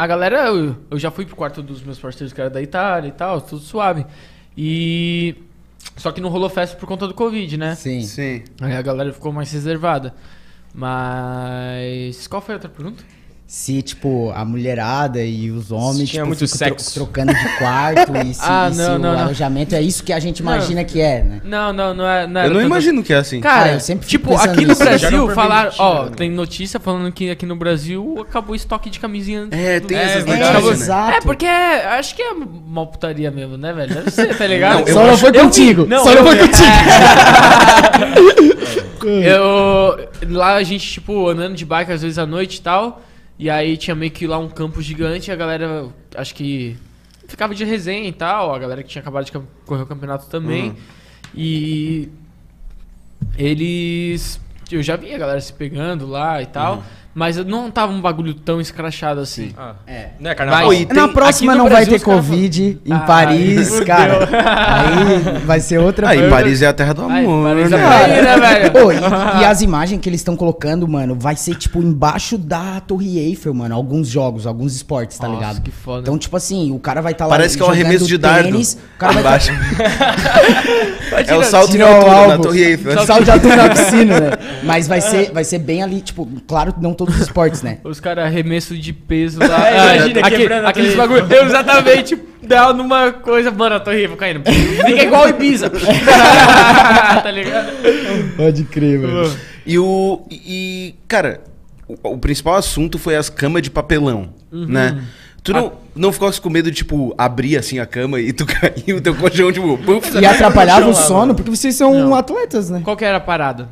[0.00, 3.08] a galera, eu, eu já fui pro quarto dos meus parceiros que era da Itália
[3.08, 4.06] e tal, tudo suave.
[4.56, 5.34] E...
[5.96, 7.74] Só que não rolou festa por conta do Covid, né?
[7.74, 8.00] Sim.
[8.02, 8.42] Sim.
[8.62, 10.14] Aí a galera ficou mais reservada.
[10.74, 12.26] Mas...
[12.26, 13.04] Qual foi a outra pergunta?
[13.52, 16.94] Se, tipo, a mulherada e os homens tipo, muito ficam tro- sexo.
[16.94, 20.12] trocando de quarto e se, Ah, e se não, o não, alojamento é isso que
[20.12, 21.40] a gente imagina que é, né?
[21.42, 22.28] Não, não, não é...
[22.28, 23.40] Não Eu era não tanto- imagino que é assim.
[23.40, 24.72] Cara, Ah, eu sempre fico tipo, aqui no.
[24.76, 26.16] Já Brasil falaram, ó, permitiram.
[26.16, 29.48] tem notícia falando que aqui no Brasil acabou o estoque de camisinha.
[29.50, 30.68] É, tem É, essas verdade, notícias, né?
[30.68, 30.72] né?
[30.84, 31.16] exato.
[31.16, 33.92] É, porque é- acho que é uma putaria mesmo, né, velho?
[33.92, 34.74] Deve ser, tá ligado?
[34.82, 35.86] Não, eu Só não foi eu contigo.
[35.86, 36.70] não, Só não eu foi contigo.
[39.02, 40.08] Eu.
[40.28, 43.02] Lá a gente, tipo, andando de bike às vezes à noite e tal.
[43.40, 46.76] E aí tinha meio que lá um campo gigante e a galera, acho que.
[47.26, 48.54] Ficava de resenha e tal.
[48.54, 49.32] A galera que tinha acabado de
[49.64, 50.76] correr o campeonato também.
[51.34, 52.10] E.
[53.38, 54.38] Eles.
[54.70, 56.84] Eu já vi a galera se pegando lá e tal.
[57.12, 59.52] Mas não tava um bagulho tão escrachado assim.
[59.58, 60.10] Ah, É.
[60.20, 60.68] né, carnaval?
[60.68, 60.76] Vai.
[60.76, 64.28] e tem- Na próxima não vai Brasil ter os caras Covid em Ah, Paris, cara.
[64.30, 66.30] Aí vai ser outra Aí, coisa.
[66.34, 67.84] Paris é a terra do Ai, amor, Paris é né?
[67.84, 68.70] a Aí, né, velho?
[68.72, 72.78] Pô, e, e as imagens que eles estão colocando, mano, vai ser tipo embaixo da
[72.80, 73.74] Torre Eiffel, mano.
[73.74, 75.62] Alguns jogos, alguns esportes, tá Nossa, ligado?
[75.62, 76.02] que foda.
[76.02, 77.30] Então, tipo assim, o cara vai estar lá.
[77.30, 78.44] Parece que é um arremesso de dardo.
[78.44, 79.52] tênis, O cara vai Embaixo.
[81.10, 82.42] Vai É o salto em o altura da álbum.
[82.42, 83.04] Torre Eiffel.
[83.04, 84.30] Salto de altura na piscina, né?
[84.62, 87.78] Mas vai ser, vai ser bem ali, tipo, claro que não todos os esportes, né?
[87.84, 89.46] Os caras arremesso de peso lá.
[89.68, 91.26] É, Ah, imagina, aque- quebrando a aqueles bagulho.
[91.32, 94.42] Eu exatamente dá numa coisa, mano, a torre vou caindo.
[94.44, 95.70] Fica igual o Ibiza.
[97.22, 97.68] tá ligado?
[98.36, 99.36] Pode crer, mano.
[99.66, 100.20] E o.
[100.30, 101.40] E, cara,
[101.88, 104.66] o, o principal assunto foi as camas de papelão, Uhum.
[104.66, 105.02] né?
[105.42, 108.92] Tu não, não ficou com medo de, tipo, abrir assim a cama e tu cair
[108.94, 112.14] o teu colchão, tipo, puf, E atrapalhava o sono, porque vocês são Não.
[112.14, 112.82] atletas, né?
[112.84, 113.68] Qual que era a parada?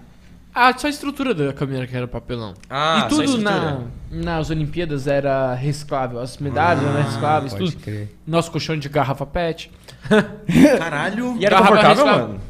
[0.60, 2.52] Ah, só a estrutura da câmera que era papelão.
[2.68, 6.18] Ah, e só a tudo na, nas Olimpíadas era reciclável.
[6.18, 7.76] As medalhas eram recicláveis, tudo.
[7.76, 8.08] crer.
[8.26, 9.70] Nosso colchão de garrafa pet.
[10.76, 11.36] caralho.
[11.38, 12.40] E era confortável, mano?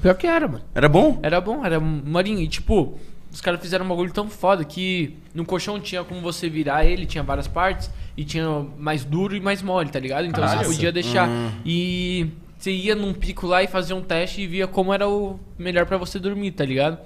[0.00, 0.64] Pior que era, mano.
[0.74, 1.18] Era bom?
[1.22, 2.40] Era bom, era marinho.
[2.40, 2.98] E tipo,
[3.30, 7.04] os caras fizeram um bagulho tão foda que no colchão tinha como você virar ele,
[7.04, 10.24] tinha várias partes, e tinha mais duro e mais mole, tá ligado?
[10.24, 10.66] Então Caralho.
[10.66, 11.28] você podia deixar.
[11.66, 12.30] E
[12.64, 15.84] você ia num pico lá e fazia um teste e via como era o melhor
[15.84, 16.98] pra você dormir, tá ligado?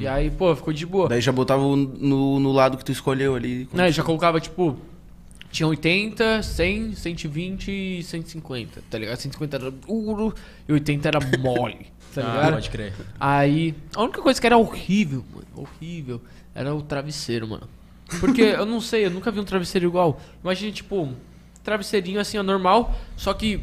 [0.00, 1.08] E aí, pô, ficou de boa.
[1.08, 3.66] Daí já botava no, no lado que tu escolheu ali.
[3.72, 4.76] Não, já colocava, tipo,
[5.50, 9.16] tinha 80, 100, 120 e 150, tá ligado?
[9.16, 10.34] 150 era duro
[10.68, 12.52] e 80 era mole, tá Ah, ligado?
[12.54, 12.92] pode crer.
[13.18, 16.20] Aí, a única coisa que era horrível, mano, horrível,
[16.54, 17.68] era o travesseiro, mano.
[18.20, 20.20] Porque eu não sei, eu nunca vi um travesseiro igual.
[20.42, 21.14] Imagina, tipo, um
[21.62, 23.60] travesseirinho assim, ó, normal, só que.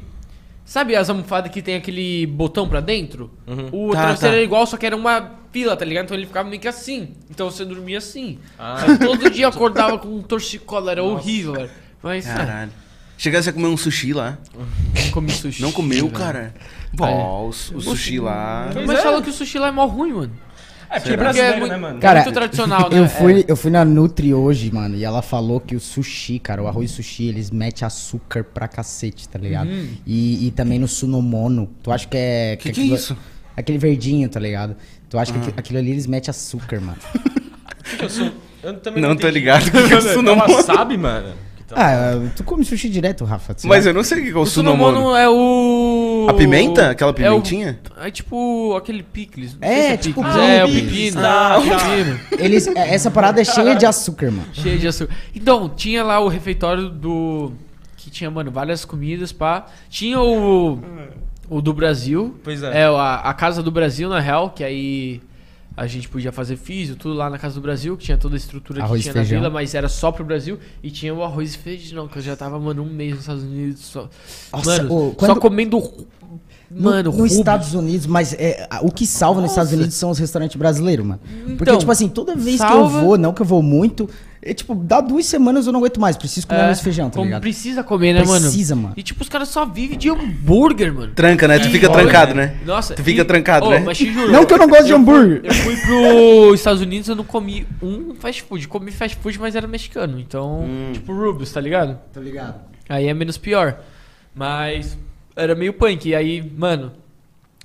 [0.72, 3.30] Sabe as almofadas que tem aquele botão pra dentro?
[3.73, 4.38] O Tá, travesseiro tá.
[4.38, 6.06] era igual, só que era uma fila, tá ligado?
[6.06, 7.10] Então ele ficava meio que assim.
[7.30, 8.39] Então você dormia assim.
[8.57, 8.77] Ah.
[8.98, 11.69] Todo dia eu acordava com um torcicolo, era horrível, velho.
[12.02, 12.72] Mas, é, Caralho.
[13.18, 14.38] Chegasse a comer um sushi lá.
[14.56, 15.61] não comi sushi.
[15.61, 16.18] Não comeu, velho.
[16.18, 16.53] cara?
[16.95, 18.69] Pô, o, o sushi lá.
[18.88, 19.02] Mas é.
[19.02, 20.31] falou que o sushi lá é mó ruim, mano.
[20.91, 21.99] É, porque é brasileiro, muito, né, mano?
[21.99, 22.99] Cara, muito tradicional, né?
[22.99, 23.45] Eu fui, É.
[23.47, 26.91] eu fui na Nutri hoje, mano, e ela falou que o sushi, cara, o arroz
[26.91, 29.69] sushi, eles metem açúcar pra cacete, tá ligado?
[29.69, 29.88] Uhum.
[30.05, 31.69] E, e também no sunomono.
[31.81, 32.55] Tu acha que é.
[32.57, 33.18] Que que é aquilo- isso?
[33.55, 34.76] Aquele verdinho, tá ligado?
[35.09, 36.97] Tu acha que aqui- aquilo ali eles metem açúcar, mano.
[37.99, 38.31] Eu, sou,
[38.63, 39.34] eu também Não tô entendi.
[39.34, 40.61] ligado o que que é o sunomono.
[40.63, 41.34] sabe, mano?
[41.68, 43.55] Que Ah, tu come sushi direto, Rafa?
[43.65, 43.89] Mas sabe?
[43.89, 45.18] eu não sei o que que é o O sunomono sunomono.
[45.18, 45.34] é o...
[46.30, 46.89] A pimenta?
[46.91, 47.80] Aquela É o- pimentinha?
[47.98, 49.57] É, tipo aquele picles.
[49.61, 50.41] É, se tipo picles.
[50.43, 51.22] É, o pepino.
[51.26, 52.19] Ah, o pepino.
[52.39, 54.48] Eles, é- essa parada é cheia de açúcar, mano.
[54.53, 55.14] Cheio de açúcar.
[55.35, 57.52] Então, tinha lá o refeitório do...
[57.98, 59.68] Que tinha, mano, várias comidas, pá.
[59.89, 60.80] Tinha o...
[61.49, 62.35] O do Brasil.
[62.43, 62.81] Pois é.
[62.81, 65.22] É, a, a Casa do Brasil, na real, que aí...
[65.76, 68.38] A gente podia fazer físio, tudo lá na Casa do Brasil, que tinha toda a
[68.38, 70.60] estrutura Arroz que tinha na vila, mas era só pro Brasil.
[70.84, 73.43] E tinha o arroz e feijão, que eu já tava, mano, um mês nos Estados
[73.43, 74.10] Unidos só.
[74.52, 75.77] Nossa, mano, ô, só quando- comendo.
[76.69, 77.34] No- Mano, nos Rubens.
[77.34, 79.60] Estados Unidos, mas é, o que salva nos Nossa.
[79.61, 81.19] Estados Unidos são os restaurantes brasileiros, mano.
[81.57, 84.10] Porque, Então, tipo assim, toda vez que eu salva- vou, não que eu vou muito,
[84.41, 87.15] é tipo, dá duas semanas eu não aguento mais, preciso comer É, e feijão, tá
[87.15, 87.41] como ligado?
[87.41, 88.41] precisa comer, né, mano?
[88.41, 88.93] Precisa, mano.
[88.97, 91.13] E tipo, os caras só vivem de hambúrguer, mano.
[91.13, 91.59] Tranca, né?
[91.59, 92.57] Tu E- fica Olha, trancado, né?
[92.65, 92.95] Nossa.
[92.95, 93.80] Tu fica e- trancado, Ô, né?
[93.80, 94.31] Mas te juro.
[94.31, 95.41] Não que eu não gosto de hambúrguer.
[95.43, 98.68] Eu fui pros Estados Unidos, eu não comi um fast food.
[98.68, 100.19] Comi fast food, mas era mexicano.
[100.19, 100.91] Então, Hum.
[100.93, 101.99] tipo Rubens, tá ligado?
[102.13, 102.59] Tô ligado.
[102.89, 103.77] Aí é menos pior.
[104.34, 104.97] Mas
[105.35, 106.09] era meio punk.
[106.09, 106.91] E aí, mano,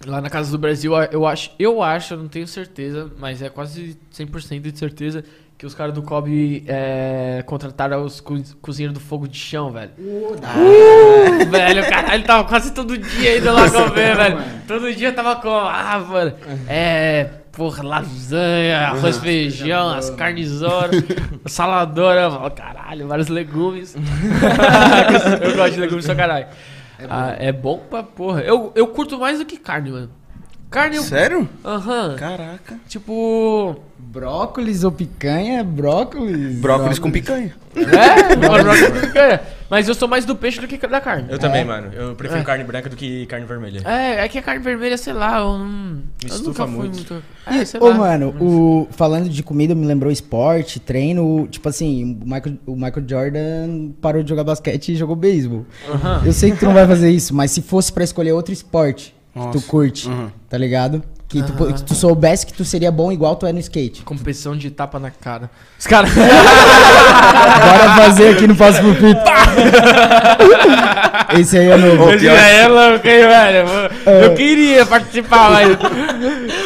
[0.07, 3.49] lá na Casa do Brasil, eu acho, eu acho, eu não tenho certeza, mas é
[3.49, 5.25] quase 100% de certeza
[5.59, 9.91] que os caras do Kobe é, contrataram os co cozinheiros do fogo de chão, velho.
[9.99, 14.39] Uh, velho, caralho, tava quase todo dia indo lá comer, velho.
[14.69, 16.35] Todo dia tava com, ah, mano,
[16.69, 21.03] é, porra, lasanha, arroz, feijão, as carnizoras,
[21.47, 23.97] saladora, falo, caralho, vários legumes.
[25.43, 26.47] eu gosto de legumes pra caralho.
[27.09, 28.41] Ah, É bom, pra porra.
[28.43, 30.11] Eu, eu curto mais do que carne, mano.
[30.77, 31.03] Carne, eu...
[31.03, 31.49] Sério?
[31.65, 32.17] Aham.
[32.19, 32.79] Caraca.
[32.87, 33.77] Tipo...
[33.99, 35.65] Brócolis ou picanha?
[35.65, 36.59] Brócolis.
[36.59, 37.55] Brócolis com picanha.
[37.75, 39.41] É, mano, brócolis com picanha.
[39.71, 41.29] Mas eu sou mais do peixe do que da carne.
[41.31, 41.91] Eu também, mano.
[41.95, 42.45] Eu prefiro É.
[42.45, 43.81] carne branca do que carne vermelha.
[43.87, 46.03] É, é que a carne vermelha, sei lá, eu não.
[46.23, 47.15] Eu estufa nunca fui muito.
[47.15, 47.25] muito.
[47.47, 47.95] É, sei Ô, lá.
[47.95, 51.49] mano, o, falando de comida, me lembrou esporte, treino.
[51.49, 55.65] Tipo assim, o Michael, o Michael Jordan parou de jogar basquete e jogou beisebol.
[55.89, 56.23] Aham.
[56.27, 59.16] Eu sei que tu não vai fazer isso, mas se fosse pra escolher outro esporte
[59.37, 59.59] que Nossa.
[59.59, 60.31] tu curte, Uhum.
[60.49, 61.03] tá ligado?
[61.29, 64.03] Que tu, que tu soubesse que tu seria bom igual tu é no skate.
[64.03, 65.51] Competição de tapa na cara.
[65.77, 66.09] Os caras.
[66.15, 69.21] Bora fazer aqui no Passo pro Pito.
[71.39, 72.13] Esse aí é novo.
[72.13, 73.69] Esse é louco, hein, velho?
[74.25, 75.77] Eu queria participar, mas.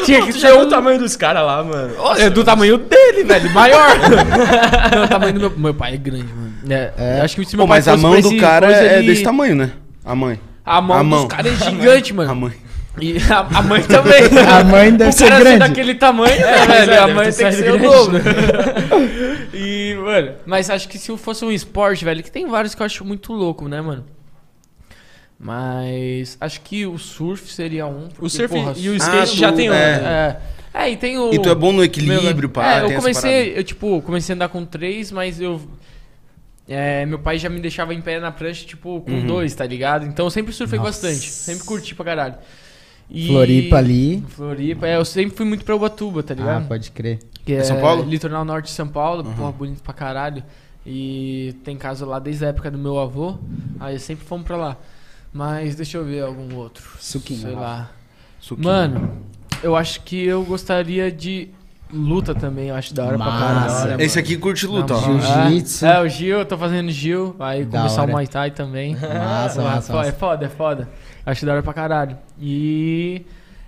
[0.05, 0.61] Tinha que ser um.
[0.61, 1.95] o tamanho dos caras lá, mano?
[2.19, 3.51] É do tamanho dele, velho.
[3.53, 3.89] Maior.
[4.95, 5.53] Não, o tamanho do meu.
[5.57, 6.53] Meu pai é grande, mano.
[6.69, 9.55] É, Acho que se meu Pô, pai mas a mão do cara é desse tamanho,
[9.57, 9.71] né?
[10.05, 10.39] A mãe.
[10.77, 11.27] A mão, A mão.
[11.27, 12.31] dos caras é gigante, mano.
[12.31, 12.53] A mãe.
[13.01, 14.23] E a, a mãe também.
[14.49, 15.59] A mãe deve o ser grande.
[15.59, 16.93] daquele tamanho, né, É, velho?
[16.93, 17.95] é, a mãe tem que ser o grande.
[17.95, 18.19] dobro.
[19.55, 22.87] e, mano, mas acho que se fosse um esporte, velho, que tem vários que eu
[22.87, 24.05] acho muito louco, né, mano?
[25.39, 28.09] Mas acho que o surf seria um.
[28.09, 29.75] porque, O surf porra, e o Ah, skate tu- já tem um.
[29.75, 29.99] é.
[30.01, 30.37] né?
[30.75, 30.83] É.
[30.83, 31.33] É, e tem o.
[31.33, 32.81] E tu é bom no equilíbrio, pá.
[32.81, 35.61] É, eu comecei, eu tipo, comecei a andar com três, mas eu.
[36.71, 39.27] É, meu pai já me deixava em pé na prancha, tipo, com Uhum.
[39.27, 40.07] dois, tá ligado?
[40.07, 40.91] Então eu sempre surfei Nossa.
[41.07, 41.29] bastante.
[41.29, 42.35] Sempre curti pra caralho.
[43.11, 44.23] E- Floripa ali.
[44.29, 46.69] Floripa, é, eu sempre fui muito pra Ubatuba, tá Ah, ligado?
[46.69, 47.19] pode crer.
[47.45, 48.05] Que É São Paulo?
[48.09, 49.35] Litoral norte de São Paulo, Uhum.
[49.35, 50.45] porra, bonito pra caralho.
[50.87, 53.37] E tem casa lá desde a época do meu avô,
[53.81, 54.77] aí sempre fomos pra lá.
[55.33, 56.85] Mas deixa eu ver algum outro.
[57.01, 57.91] Suquinho, Sei lá.
[58.41, 58.67] Suquinho.
[58.69, 59.19] Mano,
[59.63, 61.49] eu acho que eu gostaria de
[61.93, 63.39] luta também, eu acho da hora Massa.
[63.39, 63.47] pra
[63.85, 64.03] caralho.
[64.03, 65.01] Esse aqui curte luta, ó.
[65.01, 65.87] Jiu-jitsu.
[65.87, 68.11] É, é, o Gil, eu tô fazendo Gil, aí Da começar hora.
[68.11, 68.95] o Muay Thai também.
[69.01, 70.13] Massa, É massa, fo- É massa.
[70.13, 70.89] foda, é foda.
[71.27, 72.17] Acho da hora pra caralho.
[72.41, 73.23] E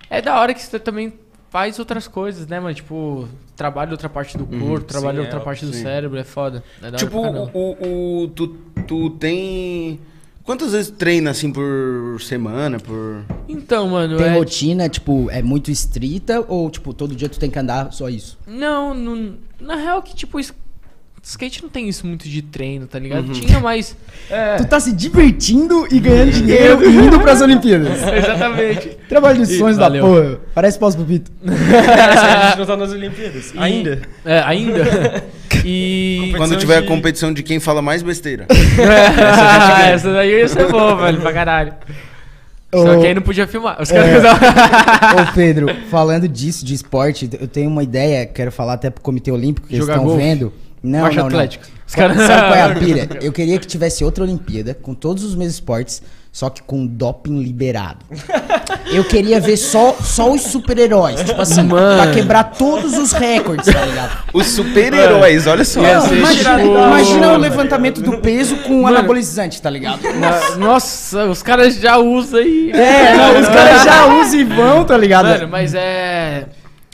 [0.09, 1.13] é da hora que você também
[1.49, 2.73] faz outras coisas, né, mano?
[2.73, 4.59] Tipo, trabalha outra parte do Uhum.
[4.69, 5.83] corpo, trabalha Sim, outra é, parte do sim.
[5.83, 6.63] cérebro, é foda.
[6.79, 8.47] É da hora Tipo, o, o, o- tu,
[8.87, 9.99] tu tem.
[10.43, 12.77] Quantas vezes treina assim por semana?
[12.79, 13.23] Por.
[13.47, 14.33] Então, mano, Tem é...
[14.33, 18.37] rotina, tipo, é muito estrita ou, tipo, todo dia tu tem que andar só isso?
[18.45, 20.37] Não, não, na real que, tipo,
[21.23, 23.27] skate não tem isso muito de treino, tá ligado?
[23.27, 23.31] Uhum.
[23.33, 23.95] Tinha mais...
[24.29, 27.97] É, Tu tá se divertindo e ganhando dinheiro e indo pras Olimpíadas.
[28.13, 28.89] exatamente.
[29.07, 30.39] Trabalho Ih, sonhos da porra.
[30.53, 31.31] Parece pós-pupito.
[31.47, 33.53] a gente não tá nas Olimpíadas.
[33.53, 34.01] E- Ainda.
[34.25, 35.23] É, ainda.
[35.65, 36.33] E...
[36.35, 38.45] Quando tiver de- a competição de quem fala mais besteira.
[38.49, 41.73] essa, essa daí ia ser boa, velho, pra caralho.
[42.73, 43.79] Só que aí não podia filmar.
[43.81, 44.19] Os É.
[44.19, 45.29] caras...
[45.29, 49.31] Ô Pedro, falando disso, de esporte, eu tenho uma ideia, quero falar até pro Comitê
[49.31, 50.21] Olímpico, que eles Jogar estão golfe.
[50.23, 50.51] vendo.
[50.83, 51.35] Não, Marcha não, não.
[51.39, 51.65] atlética.
[51.87, 53.07] Os Sabe caras- sabe qual é a pira?
[53.21, 56.01] Eu queria que tivesse outra Olimpíada, com todos os meus esportes,
[56.31, 57.99] só que com doping liberado.
[58.91, 62.01] Eu queria ver só, só os super-heróis, tipo assim, Mano.
[62.01, 64.23] pra quebrar todos os recordes, tá ligado?
[64.33, 65.81] Os super-heróis, olha só.
[65.81, 68.97] Não, imagina, imagina o levantamento do peso com Mano.
[68.97, 69.99] anabolizante, tá ligado?
[70.57, 72.71] Nossa, os caras já usam aí.
[72.71, 75.27] É, não, os caras já usam e vão, tá ligado?
[75.27, 76.45] Mano, mas é.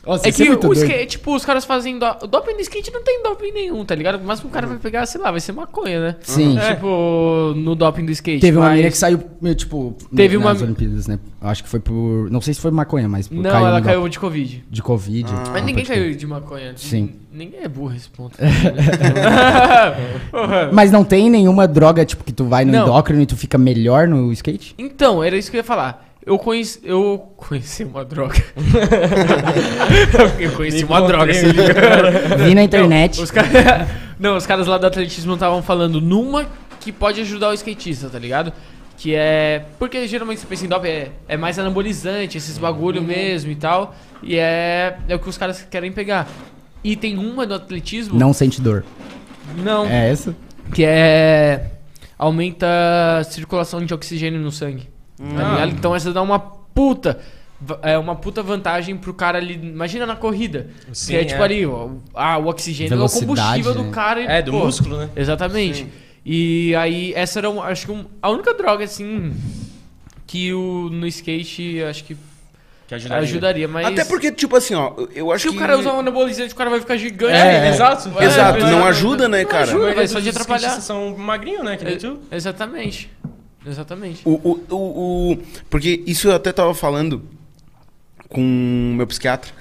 [0.09, 1.99] Nossa, É isso que muito o skate, tipo, os caras fazem.
[1.99, 2.05] Do...
[2.23, 4.19] O doping no skate não tem doping nenhum, tá ligado?
[4.23, 6.15] Mas o cara vai pegar, sei lá, vai ser maconha, né?
[6.21, 6.57] Sim.
[6.67, 8.41] Tipo, no doping do skate.
[8.41, 11.19] Teve uma mas- menina que saiu, meio, tipo, Teve nas uma- Olimpíadas, né?
[11.41, 12.29] Acho que foi por...
[12.31, 14.65] Não sei se foi maconha, mas por, Não, ela no caiu doping de Covid.
[14.69, 15.29] de Covid.
[15.31, 16.03] Ah, Mas ninguém pode crer.
[16.05, 16.73] caiu de maconha.
[16.75, 17.11] Sim.
[17.31, 18.35] Ninguém é burro esse ponto.
[20.73, 22.83] Mas não tem nenhuma droga, tipo, que tu vai no Não.
[22.83, 24.73] endócrino e tu fica melhor no skate?
[24.77, 26.08] então, era isso que eu ia falar.
[26.25, 28.35] Eu conheci, eu conheci uma droga.
[30.37, 31.73] eu conheci uma droga, se liga.
[32.37, 33.17] Vi na internet.
[33.17, 33.87] Não, os, cara...
[34.19, 36.45] não, os caras lá do atletismo estavam falando numa
[36.79, 38.51] que pode ajudar o skatista, tá ligado?
[38.97, 39.65] Que é.
[39.79, 43.95] Porque geralmente você pensa em doping, é, é mais anabolizante, esses bagulho mesmo e tal.
[44.21, 46.27] E é, é o que os caras querem pegar.
[46.83, 48.19] E tem uma do atletismo.
[48.19, 48.83] Não sente dor.
[49.63, 49.85] Não.
[49.85, 50.35] É essa?
[50.73, 51.71] Que é.
[52.17, 52.67] Aumenta
[53.19, 54.89] a circulação de oxigênio no sangue.
[55.35, 55.67] Tá?
[55.67, 57.19] Então essa dá uma puta.
[57.81, 59.53] É uma puta vantagem pro cara ali.
[59.55, 60.67] Imagina na corrida.
[60.93, 61.43] Sim, que é tipo é.
[61.45, 63.91] ali, ó, ah, o oxigênio é o combustível do né?
[63.91, 64.21] cara.
[64.21, 65.09] e, É, do pô, músculo, né?
[65.15, 65.85] Exatamente.
[66.25, 69.33] E aí, essa era, um- acho que um- a única droga, assim,
[70.25, 72.15] que o, no skate, acho que
[72.87, 73.85] Que ajudaria, mas...
[73.87, 75.57] Até porque, tipo assim, ó, eu acho Se que...
[75.57, 77.33] o cara usar um anabolizante, o cara vai ficar gigante.
[77.33, 78.09] É, exato.
[78.09, 79.63] Vai- Exato, não vai- ajuda, né, não cara?
[79.63, 80.79] ajuda, vai só de atrapalhar.
[80.81, 81.77] são magrinhos, né?
[81.77, 82.19] Que nem É, tu.
[82.31, 83.09] Exatamente.
[83.65, 84.21] Exatamente.
[84.25, 85.37] O, o, o, o-
[85.69, 87.23] porque isso eu até tava falando
[88.29, 89.51] com meu psiquiatra.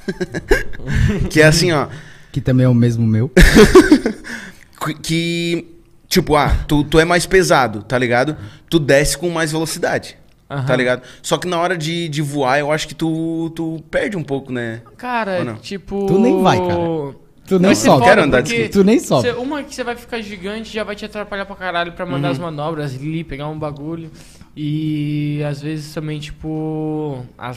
[1.31, 1.89] que é assim, ó.
[2.31, 3.31] Que também é o mesmo meu.
[5.03, 5.67] que-
[6.09, 8.37] tipo, ah, tu, tu é mais pesado, tá ligado?
[8.69, 10.17] Tu desce com mais velocidade,
[10.51, 10.65] Aham.
[10.67, 11.03] tá ligado?
[11.23, 14.53] Só que na hora de, de voar, eu acho que tu, tu perde um pouco,
[14.53, 14.83] né?
[14.97, 15.57] Cara, não?
[15.57, 16.07] tipo...
[16.07, 17.15] Tu nem vai, cara.
[17.49, 18.05] Tu nem sobe.
[18.05, 18.73] Quero andar de skate.
[18.73, 19.31] Tu nem sobe.
[19.31, 22.33] uma que você vai ficar gigante já vai te atrapalhar pra caralho pra mandar Uhum.
[22.33, 24.11] as manobras ali, pegar um bagulho.
[24.57, 27.55] E às vezes também, tipo, a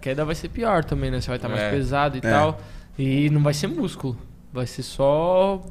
[0.00, 1.20] queda vai ser pior também, né?
[1.20, 1.70] Você vai estar mais É.
[1.70, 2.30] pesado e É.
[2.30, 2.60] tal.
[2.98, 4.16] E não vai ser músculo.
[4.52, 5.62] Vai ser só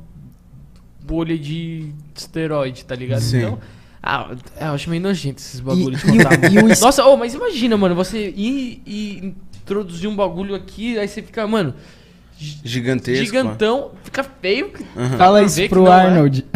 [1.04, 3.22] bolha de esteroide, tá ligado?
[3.22, 3.38] Sim.
[3.40, 3.60] Então.
[4.04, 6.52] Ah, eu acho meio nojento esses bagulhos E- de e contar.
[6.52, 11.08] e es- Nossa, oh, mas imagina, mano, você ir e introduzir um bagulho aqui, aí
[11.08, 11.76] você fica, mano,
[12.64, 13.26] Gigantesco.
[13.26, 14.72] gigantão, fica feio.
[14.98, 15.18] Aham.
[15.18, 15.92] Fala isso pro é.
[15.92, 16.46] Arnold.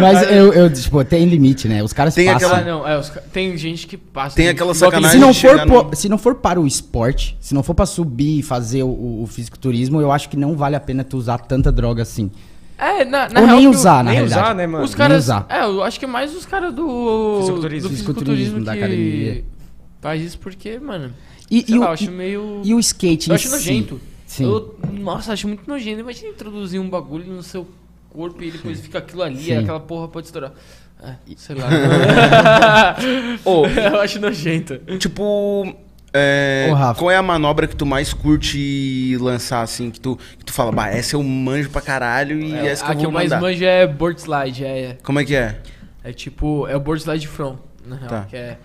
[0.00, 1.82] Mas eu, eu, tipo, tem limite, né?
[1.82, 2.54] Os caras Tem passam.
[2.54, 4.36] Ah, não, é, os tem gente que passa.
[4.36, 6.66] Tem aquela sacanagem Se não, de for chegar po- no- se não for para o
[6.66, 10.56] esporte, se não for pra subir e fazer o, o, fisiculturismo, eu acho que não
[10.56, 12.30] vale a pena tu usar tanta droga assim.
[12.78, 14.42] É, na, na Ou real nem usar, na nem realidade.
[14.42, 14.84] usar, né, mano?
[14.84, 15.24] Os Nem caras.
[15.24, 15.46] usar.
[15.48, 17.38] É, eu acho que é mais os caras do.
[17.40, 17.88] Fisiculturismo.
[17.88, 19.44] Do Fisiculturismo fisiculturismo da academia.
[20.00, 21.12] faz isso porque, mano.
[21.54, 22.62] E, sei e lá, o, eu acho meio.
[22.64, 23.52] e o skate eu acho si?
[23.54, 24.00] nojento.
[24.26, 24.44] Sim.
[24.44, 26.00] Eu- nossa, acho muito nojento.
[26.00, 27.68] Imagina introduzir um bagulho no seu
[28.10, 29.52] corpo e depois fica aquilo ali, Sim.
[29.52, 30.52] e aquela porra pode estourar.
[31.02, 31.68] É, sei lá.
[33.44, 34.78] Ô, eu acho nojento.
[34.98, 35.74] tipo.
[36.14, 36.98] é, Ô, Rafa.
[37.00, 39.90] qual é a manobra que tu mais curte lançar, assim?
[39.90, 42.94] Que tu, que tu fala, bah, essa eu manjo pra caralho e essa que a
[42.94, 43.40] eu que vou eu mais mandar.
[43.42, 44.64] manjo é board slide.
[44.64, 45.60] É, Como é que é?
[46.04, 48.08] É tipo, é o board slide front, na real.
[48.08, 48.26] Tá.
[48.30, 48.58] Que é,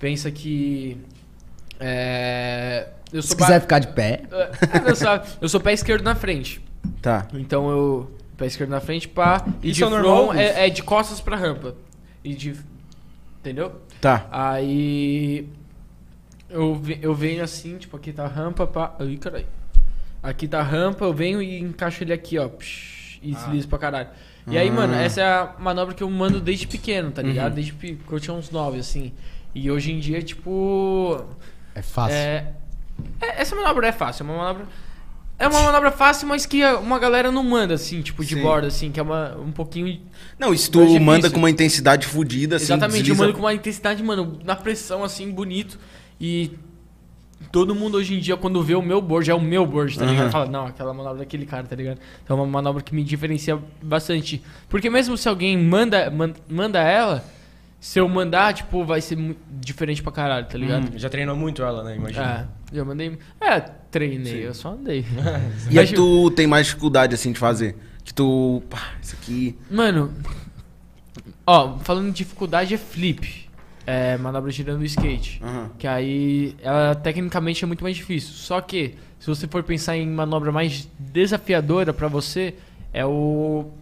[0.00, 0.96] pensa que.
[1.84, 5.26] É, eu Se sou quiser ficar de pé, É, não, sabe?
[5.40, 6.60] Eu sou pé esquerdo na frente.
[7.00, 7.26] Tá.
[7.34, 8.10] Então eu.
[8.36, 9.44] Pé esquerdo na frente, pá.
[9.62, 11.74] E Isso de é normal, front é, é de costas pra rampa.
[12.22, 12.56] E de.
[13.40, 13.72] Entendeu?
[14.00, 14.26] Tá.
[14.30, 15.48] Aí.
[16.48, 18.94] Eu, eu venho assim, tipo, aqui tá a rampa, pá.
[19.00, 19.46] Ai, caralho.
[20.22, 22.48] Aqui tá a rampa, eu venho e encaixo ele aqui, ó.
[22.48, 24.08] psh, e deslizo pra caralho.
[24.46, 24.72] E aí, Ah.
[24.72, 27.50] mano, essa é a manobra que eu mando desde pequeno, tá ligado?
[27.50, 27.54] Uhum.
[27.56, 29.12] Desde que eu tinha uns 9, assim.
[29.54, 31.24] E hoje em dia, tipo.
[31.74, 32.16] É fácil.
[32.16, 32.52] É,
[33.20, 34.66] é- essa manobra é fácil, é uma manobra.
[35.38, 38.42] É uma manobra fácil, mas que uma galera não manda, assim, tipo, de Sim.
[38.42, 40.00] borda, assim, que é uma, um pouquinho.
[40.38, 43.40] Não, se Mais tu manda com uma intensidade fodida, assim, Exatamente, eu desliza- mando com
[43.40, 45.80] uma intensidade, mano, na pressão, assim, bonito.
[46.20, 46.52] E
[47.50, 50.04] todo mundo hoje em dia, quando vê o meu board, é o meu board, tá
[50.04, 50.22] ligado?
[50.24, 50.30] Aham.
[50.30, 51.98] Fala, não, aquela manobra daquele cara, tá ligado?
[52.22, 54.40] Então é uma manobra que me diferencia bastante.
[54.68, 57.24] Porque mesmo se alguém manda, man- manda ela,
[57.82, 59.18] se eu mandar, tipo, vai ser
[59.60, 60.96] diferente pra caralho, tá ligado?
[60.96, 61.96] Já treinou muito ela, né?
[61.96, 62.48] Imagina.
[62.72, 63.18] É, já mandei.
[63.40, 65.04] É, treinei, eu só andei.
[65.68, 67.74] E a que tu tem mais dificuldade, assim, de fazer?
[68.04, 68.62] Que tu...
[68.70, 69.58] Pá, isso aqui...
[69.68, 70.14] Mano,
[71.44, 73.50] ó, falando em dificuldade é flip.
[73.84, 75.40] É, manobra girando o skate.
[75.42, 75.70] Aham.
[75.76, 78.32] Que aí, ela tecnicamente é muito mais difícil.
[78.34, 82.54] Só que, se você for pensar em manobra mais desafiadora pra você,
[82.92, 83.72] é o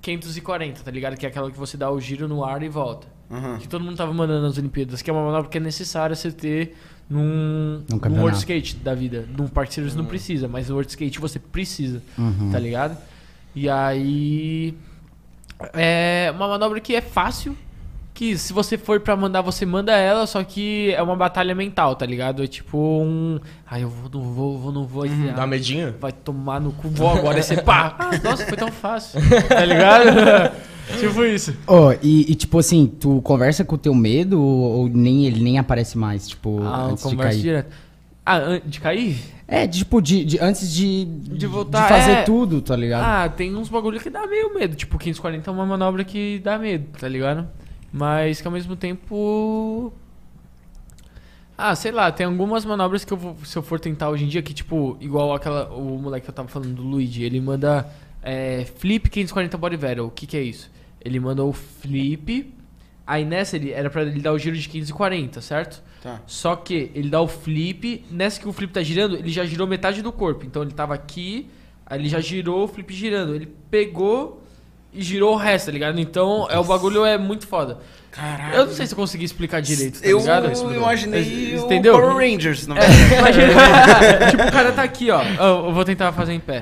[0.00, 1.16] 540, tá ligado?
[1.16, 3.18] Que é aquela que você dá o giro no ar e volta.
[3.30, 3.58] Aham.
[3.58, 6.32] Que todo mundo tava mandando nas Olimpíadas, que é uma manobra que é necessária você
[6.32, 6.76] ter
[7.08, 8.20] num, Num num.
[8.22, 9.24] World Skate da vida.
[9.36, 12.50] Num Park Series não precisa, mas no World Skate você precisa, Uhum.
[12.50, 12.96] tá ligado?
[13.54, 14.74] E aí.
[15.74, 17.56] É uma manobra que é fácil.
[18.12, 21.94] Que se você for pra mandar, você manda ela, só que é uma batalha mental,
[21.96, 22.42] tá ligado?
[22.42, 23.38] É tipo um.
[23.66, 25.04] Ai, eu vou, não vou, vou, não vou.
[25.06, 25.32] Uhum.
[25.34, 25.94] Dá medinho?
[25.98, 27.36] Vai tomar no cu, vou agora.
[27.36, 27.94] Aí você pá.
[27.98, 29.20] Ah, nossa, foi tão fácil.
[29.48, 30.52] Tá ligado?
[30.98, 31.54] Tipo isso.
[31.66, 35.40] Ó, e, e, tipo assim, tu conversa com o teu medo ou, ou nem ele
[35.42, 37.42] nem aparece mais, tipo, Ah, antes de conversa cair?
[37.42, 37.74] direto.
[38.24, 39.18] Ah, de cair?
[39.48, 42.22] É, tipo, de, de- antes de, de, voltar, fazer é.
[42.22, 43.02] tudo, tá ligado?
[43.04, 44.76] Ah, tem uns bagulho que dá meio medo.
[44.76, 47.48] Tipo, 540 é uma manobra que dá medo, tá ligado?
[47.92, 49.92] Mas que ao mesmo tempo.
[51.58, 54.28] Ah, sei lá, tem algumas manobras que eu vou, se eu for tentar hoje em
[54.28, 55.68] dia, que tipo, igual aquela.
[55.74, 57.86] O moleque que eu tava falando do Luigi, ele manda
[58.22, 60.06] é, flip 540 body battle.
[60.06, 60.70] O que que é isso?
[61.04, 62.52] Ele manda o flip.
[63.06, 65.82] Aí nessa ele era pra ele dar o giro de 540, certo?
[66.02, 66.20] Tá.
[66.26, 69.66] Só que ele dá o flip, nessa que o flip tá girando, ele já girou
[69.66, 70.44] metade do corpo.
[70.46, 71.48] Então ele tava aqui,
[71.84, 73.34] aí ele já girou o flip girando.
[73.34, 74.42] Ele pegou
[74.92, 76.00] e girou o resto, tá ligado?
[76.00, 77.78] Então é, o bagulho é muito foda.
[78.12, 78.54] Caralho.
[78.56, 80.46] Eu não sei se eu consegui explicar direito, tá eu ligado?
[80.74, 81.20] imaginei
[81.54, 81.94] Es- o entendeu?
[82.00, 83.46] Power Rangers, na É, imagina,
[84.30, 85.22] tipo, o cara tá aqui, ó.
[85.22, 86.60] Eu eu vou tentar fazer em pé.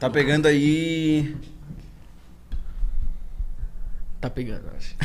[0.00, 1.36] Tá pegando aí.
[4.18, 4.96] Tá pegando, acho.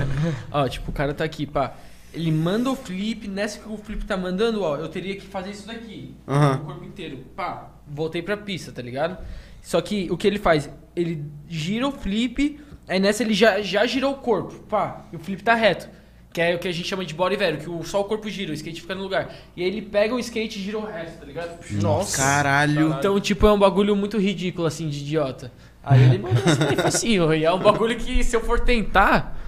[0.52, 1.74] ó, tipo, o cara tá aqui, pá.
[2.12, 5.52] Ele manda o flip, nessa que o flip tá mandando, ó, eu teria que fazer
[5.52, 6.14] isso daqui.
[6.28, 6.56] Aham.
[6.56, 7.24] O corpo inteiro.
[7.34, 9.16] Pá, voltei pra pista, tá ligado?
[9.62, 10.68] Só que o que ele faz?
[10.94, 15.18] Ele gira o flip, aí nessa ele já, já girou o corpo, pá, e o
[15.18, 15.88] flip tá reto.
[16.32, 18.28] Que é o que a gente chama de body velho, que o, só o corpo
[18.30, 19.34] gira, o skate fica no lugar.
[19.54, 21.58] E aí ele pega o skate e gira o resto, tá ligado?
[21.72, 22.16] Nossa.
[22.16, 22.94] Caralho.
[22.98, 25.52] Então, tipo, é um bagulho muito ridículo, assim, de idiota.
[25.84, 27.34] Aí ele manda assim, bem facinho.
[27.34, 29.41] E é um bagulho que, se eu for tentar,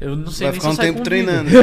[0.00, 1.50] eu não sei Vai nem ficar um tempo treinando.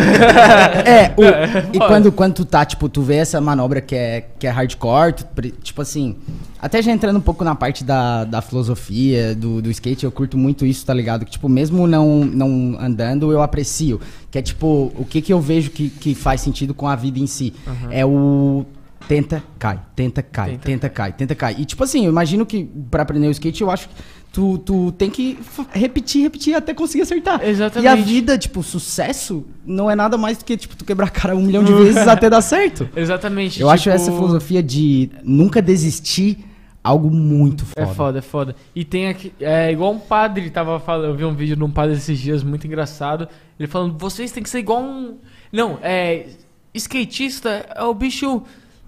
[0.85, 4.25] É, o- É, e quando, quando tu tá, tipo, tu vê essa manobra que é,
[4.39, 5.25] que é hardcore, tu
[5.61, 6.15] tipo assim,
[6.59, 10.37] até já entrando um pouco na parte da, da filosofia, do, do skate, eu curto
[10.37, 11.25] muito isso, tá ligado?
[11.25, 13.99] Que, tipo, mesmo não, não andando, eu aprecio.
[14.29, 17.19] Que é, tipo, o que que eu vejo que, que faz sentido com a vida
[17.19, 17.53] em si?
[17.89, 18.65] É o
[19.07, 21.55] tenta, cai, tenta, cai, Tenta, tenta, cai, tenta, cai.
[21.59, 23.95] E, tipo assim, eu imagino que pra aprender o skate, eu acho que
[24.31, 25.37] tu, tu tem que
[25.71, 27.43] repetir, repetir até conseguir acertar.
[27.43, 27.85] Exatamente.
[27.85, 31.09] E a vida, tipo, sucesso não é nada mais do que, tipo, tu quebrar a
[31.09, 32.89] cara um milhão de vezes até dar certo.
[32.95, 33.61] Exatamente.
[33.61, 36.45] Eu acho tipo, essa filosofia de nunca desistir
[36.83, 37.81] algo muito foda.
[37.81, 38.55] É foda, é foda.
[38.75, 39.33] E tem aqui.
[39.39, 41.05] É igual um padre tava falando.
[41.05, 43.27] Eu vi um vídeo de um padre esses dias muito engraçado.
[43.59, 45.17] Ele falando: vocês têm que ser igual um.
[45.51, 46.27] Não, é.
[46.73, 48.43] Skatista é o bicho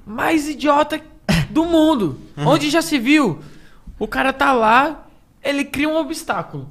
[0.07, 1.01] mais idiota
[1.49, 2.17] do mundo.
[2.37, 3.39] Onde já se viu?
[3.99, 5.02] O cara tá lá,
[5.43, 6.67] ele cria um obstáculo.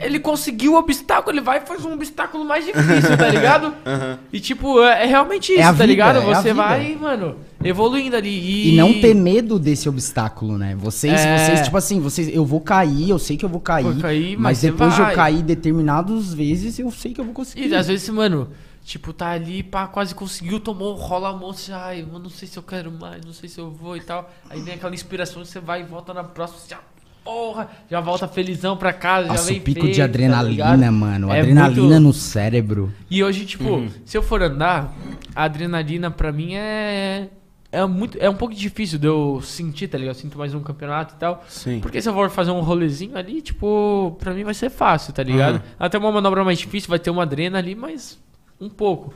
[0.00, 3.74] Ele conseguiu o obstáculo, ele vai e faz um obstáculo mais difícil, tá ligado?
[4.32, 6.18] E tipo, é, é realmente isso, É a tá vida, ligado?
[6.18, 6.54] é a Você vida.
[6.54, 8.30] vai, mano, evoluindo ali.
[8.30, 10.74] E, E não ter medo desse obstáculo, né?
[10.76, 11.36] Vocês, É.
[11.36, 13.84] vocês, tipo assim, vocês, eu vou cair, eu sei que eu vou cair.
[13.84, 17.34] Vou cair, mas, mas depois de eu cair determinadas vezes, eu sei que eu vou
[17.34, 17.68] conseguir.
[17.68, 18.48] E às vezes, mano,
[18.82, 22.48] tipo, tá ali, pá, quase conseguiu, tomou, rola a mão, você, ai, eu não sei
[22.48, 24.32] se eu quero mais, não sei se eu vou e tal.
[24.48, 26.80] Aí vem aquela inspiração, você vai e volta na próxima, você já,
[27.24, 30.74] porra, já volta felizão pra casa, já Nossa, vem o pico feito, de tá adrenalina,
[30.76, 30.92] ligado?
[30.92, 31.30] mano.
[31.32, 32.92] É adrenalina muito- no cérebro.
[33.10, 34.92] E hoje, tipo, se eu for andar,
[35.34, 37.28] a adrenalina pra mim é.
[37.72, 40.16] É, muito, é um pouco difícil de eu sentir, tá ligado?
[40.16, 41.44] Eu sinto mais um campeonato e tal.
[41.48, 41.78] Sim.
[41.78, 45.22] Porque se eu for fazer um rolezinho ali, tipo, pra mim vai ser fácil, tá
[45.22, 45.54] ligado?
[45.56, 45.60] Uhum.
[45.78, 48.18] Até uma manobra mais difícil, vai ter uma adrena ali, mas
[48.60, 49.14] um pouco.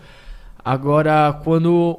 [0.65, 1.99] Agora, quando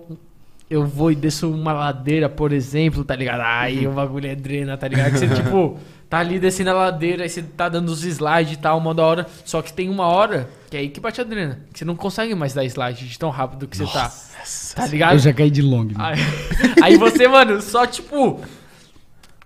[0.69, 3.41] eu vou e desço uma ladeira, por exemplo, tá ligado?
[3.41, 5.11] Aí o bagulho é drena, tá ligado?
[5.11, 5.77] Que você, tipo,
[6.09, 9.03] tá ali descendo a ladeira, aí você tá dando os slides e tal, uma da
[9.03, 9.27] hora.
[9.43, 11.59] Só que tem uma hora que é aí que bate a drena.
[11.71, 14.11] Que você não consegue mais dar slide de tão rápido que você tá.
[14.75, 15.13] Tá ligado?
[15.13, 15.89] Eu já caí de long.
[15.95, 16.19] Aí,
[16.81, 18.41] aí você, mano, só tipo.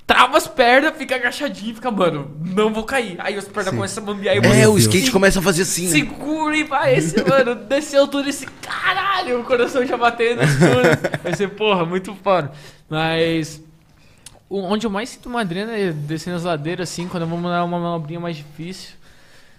[0.09, 3.15] Trava as pernas, fica agachadinho fica, mano, não vou cair.
[3.19, 5.91] Aí as pernas começam a bambear e É, o skate começa a fazer assim, né?
[5.91, 6.95] segura e vai.
[6.95, 11.21] Esse, mano, desceu tudo esse caralho, o coração já batendo tudo.
[11.21, 12.51] Vai ser, porra, muito foda.
[12.89, 13.61] Mas.
[14.49, 17.63] Onde eu mais sinto uma adrena é descendo as ladeiras, assim, quando eu vou mandar
[17.63, 18.93] uma manobrinha mais difícil.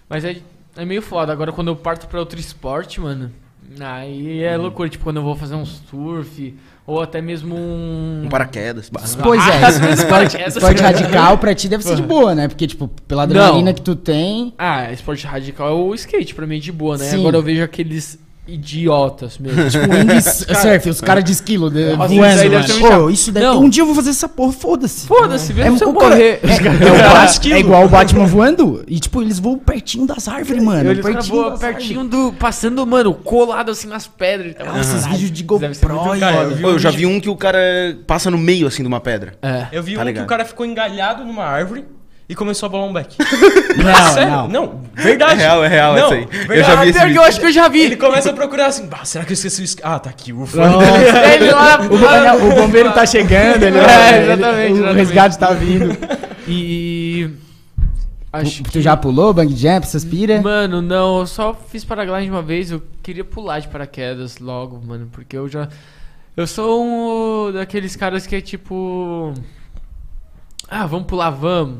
[0.09, 0.35] Mas é,
[0.75, 1.31] é meio foda.
[1.31, 3.31] Agora, quando eu parto pra outro esporte, mano,
[3.79, 4.89] aí é loucura.
[4.89, 6.53] Tipo, quando eu vou fazer um surf,
[6.85, 8.23] ou até mesmo um.
[8.25, 8.89] Um paraquedas.
[9.21, 12.47] Pois é, esporte, esporte radical pra ti deve ser de boa, né?
[12.47, 13.73] Porque, tipo, pela adrenalina Não.
[13.73, 14.53] que tu tem.
[14.57, 17.05] Ah, esporte radical é o skate, pra mim é de boa, né?
[17.05, 17.19] Sim.
[17.19, 19.61] Agora eu vejo aqueles idiotas mesmo.
[19.69, 23.09] Tipo, surf, os caras de esquilo de, Nossa, voando, chato.
[23.09, 23.47] isso deve...
[23.47, 25.07] Um dia eu vou fazer essa porra, foda-se.
[25.07, 25.83] Foda-se, vê É, morrer.
[25.93, 26.39] cara- é,
[27.49, 28.83] é, é igual o Batman voando.
[28.87, 30.89] E, tipo, eles voam pertinho das árvores, mano.
[30.91, 32.33] Eles pertinho voam pertinho do.
[32.33, 34.51] Passando, mano, colado assim nas pedras.
[34.53, 34.87] Então, árvores.
[34.89, 35.71] Esses vídeos de GoPro.
[36.15, 37.59] e- Cara, eu eu já vi um que o cara
[38.07, 39.33] passa no meio, assim, de uma pedra.
[39.41, 39.67] É.
[39.71, 40.23] Eu vi Tá um que ligado.
[40.25, 41.85] o cara ficou engalhado numa árvore
[42.31, 43.15] e começou a bolar um beck.
[43.77, 44.29] Não, Sério?
[44.31, 44.47] não.
[44.47, 45.33] Não, verdade.
[45.41, 46.21] É real, é real não, aí.
[46.23, 46.61] Eu verdade.
[46.63, 47.19] já vi esse que vídeo.
[47.19, 47.79] eu acho que eu já vi.
[47.81, 49.81] Ele começa a procurar assim, bah, será que eu esqueci o isca...
[49.85, 50.57] Ah, tá aqui, ufa.
[51.33, 54.95] Ele lá, O, bo- o bombeiro tá chegando, ele, É, ele- exatamente, o exatamente.
[54.97, 55.97] resgate tá vindo.
[56.47, 57.29] E.
[58.33, 60.41] Acho Tu já pulou bang jump, essas pira?
[60.41, 65.09] Mano, não, eu só fiz paragliding uma vez, eu queria pular de paraquedas logo, mano,
[65.11, 65.67] porque eu já.
[66.37, 69.33] Eu sou um daqueles caras que é tipo.
[70.69, 71.79] Ah, vamos pular, vamos.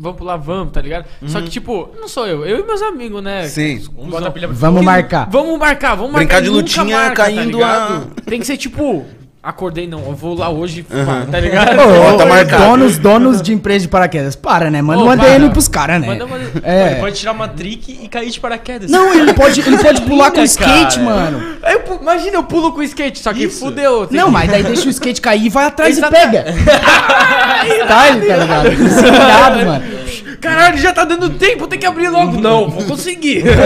[0.00, 1.06] Vamos pular, vamos, tá ligado?
[1.26, 3.48] Só que, tipo, não sou eu, eu e meus amigos, né?
[3.48, 3.84] Sim.
[3.96, 5.28] Um bota a pilha Vamos marcar.
[5.28, 6.40] Vamos marcar, vamos Brincar marcar.
[6.42, 9.04] de e nunca lutinha marca, caindo tá a- Tem que ser tipo.
[9.40, 11.70] Acordei, não, eu vou lá hoje, pá, tá ligado?
[11.78, 12.64] Ô, tá marcado.
[12.64, 14.82] Donos, donos de empresa de paraquedas, para, né?
[14.82, 15.32] Manda Ô, um para.
[15.36, 16.08] ADM pros caras, né?
[16.08, 16.94] Manda uma- Ele É.
[16.96, 18.90] pode tirar uma trick e cair de paraquedas.
[18.90, 21.02] Não, ele pode, ele pode pular com Linda, skate, cara.
[21.02, 21.40] mano.
[21.62, 23.60] Eu imagina, eu pulo com o skate, só que Isso.
[23.60, 24.08] fudeu.
[24.08, 26.12] tem Não, que- mas daí deixa o skate cair e vai atrás Exato.
[26.14, 26.44] e pega.
[26.52, 28.72] Style, tá ligado?
[28.72, 29.84] Isso é mano.
[30.40, 32.40] Caralho, já tá dando tempo, tem que abrir logo.
[32.40, 33.42] Não, vou conseguir.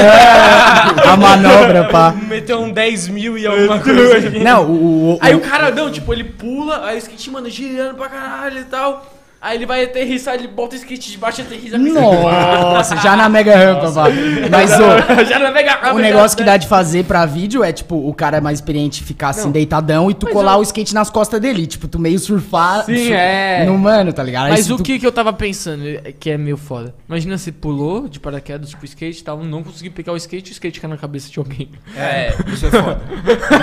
[1.04, 2.14] A manobra, pá.
[2.28, 4.28] Meteu um 10 mil e alguma coisa.
[4.28, 4.38] aqui.
[4.38, 7.48] Não, o, o, Aí o- o cara, não, tipo, ele pula, aí o skate, mano,
[7.50, 9.11] girando pra caralho e tal.
[9.44, 11.76] Aí ele vai aterrissar, ele bota o skate de baixo e aterrissa.
[11.76, 14.04] Nossa, já na mega rampa, pá.
[14.50, 17.96] Mas, ô, já não pega o negócio que dá de fazer pra vídeo é, tipo,
[18.08, 21.10] o cara mais experiente ficar assim, deitadão e tu Mas colar eu- o skate nas
[21.10, 21.66] costas dele.
[21.66, 23.64] Tipo, tu meio surfar Sim, sur- é.
[23.66, 24.44] no mano, tá ligado?
[24.46, 26.94] Aí Mas se o tu- que que eu tava pensando, é- que é meio foda.
[27.08, 30.52] Imagina você pulou de paraquedas, tipo, skate e tal, não conseguiu pegar o skate e
[30.52, 31.68] o skate cai na cabeça de alguém.
[31.96, 33.00] É, Isso é foda.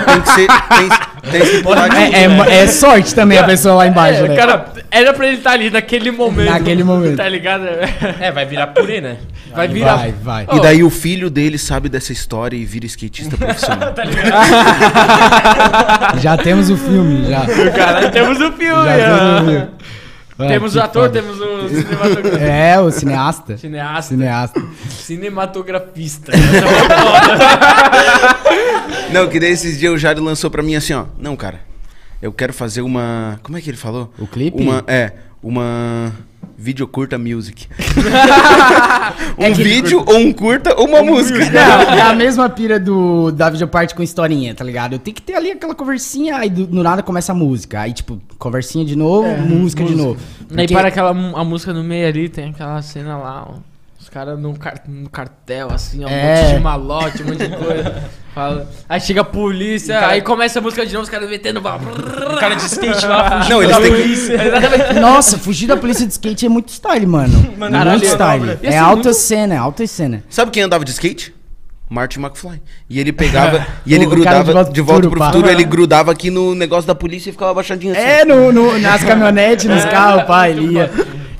[0.06, 0.46] tem que ser.
[0.46, 4.28] Tem, tem que pular de É, é, é sorte também a pessoa lá embaixo, É,
[4.28, 4.36] né?
[4.36, 6.50] Cara, era pra ele estar ali naquele momento.
[6.50, 7.16] Naquele momento.
[7.16, 7.64] Tá ligado?
[7.66, 9.18] é, vai virar purê, né?
[9.54, 9.96] Vai virar.
[9.96, 10.46] Vai, vai.
[10.52, 13.92] E daí o filho dele sabe dessa história e vira skatista profissional.
[13.92, 14.40] Tá ligado?
[16.20, 17.46] Já temos o filme, já.
[17.72, 18.84] Caralho, temos o filme.
[18.84, 19.68] Já temos o filme.
[20.36, 21.20] Vai, Temos que o ator, foda.
[21.20, 22.38] temos o cinematografista.
[22.44, 23.58] É, o cineasta.
[23.58, 24.08] Cineasta.
[24.08, 24.62] Cineasta.
[24.88, 26.32] Cinematografista.
[29.12, 31.04] Não, que daí esses dias o Jário lançou pra mim assim, ó.
[31.18, 31.60] Não, cara.
[32.22, 33.38] Eu quero fazer uma.
[33.42, 34.12] Como é que ele falou?
[34.18, 34.62] O clipe?
[34.62, 34.84] Uma.
[34.86, 36.12] É, uma.
[36.56, 37.66] Vídeo curta music.
[39.38, 41.38] um É vídeo ou um curta ou uma música.
[41.38, 44.92] Não, é a mesma pira do da videoparte com historinha, tá ligado?
[44.94, 47.80] Eu tenho que ter ali aquela conversinha, aí do, do nada começa a música.
[47.80, 50.20] Aí, tipo, conversinha de novo, música, de novo.
[50.50, 53.54] Aí Porque- para aquela a música no meio ali, tem aquela cena lá, ó.
[54.00, 56.42] Os caras no, car- no cartel, assim, ó, um É.
[56.42, 58.02] monte de malote, um monte de coisa.
[58.34, 61.60] Fala- Aí chega a polícia, cara- aí começa a música de novo, os caras metendo
[61.60, 61.80] bala.
[61.82, 64.38] O cara de skate lá fugindo Não, eles da têm polícia.
[65.00, 67.54] Nossa, fugir da polícia de skate é muito style, mano.
[67.58, 68.58] Mano, é caralho, muito style.
[68.62, 70.24] É ser alta muito- cena, é alta cena.
[70.30, 71.34] Sabe quem andava de skate?
[71.90, 72.62] Martin McFly.
[72.88, 73.66] E ele pegava.
[73.84, 74.44] e ele O- grudava.
[74.44, 75.26] de Volta De pro volta Futuro, pro pá.
[75.32, 78.00] futuro, ele grudava aqui no negócio da polícia e ficava abaixadinho assim.
[78.00, 80.88] É, no, no- nas caminhonetes, nos carros, pá, ele ia.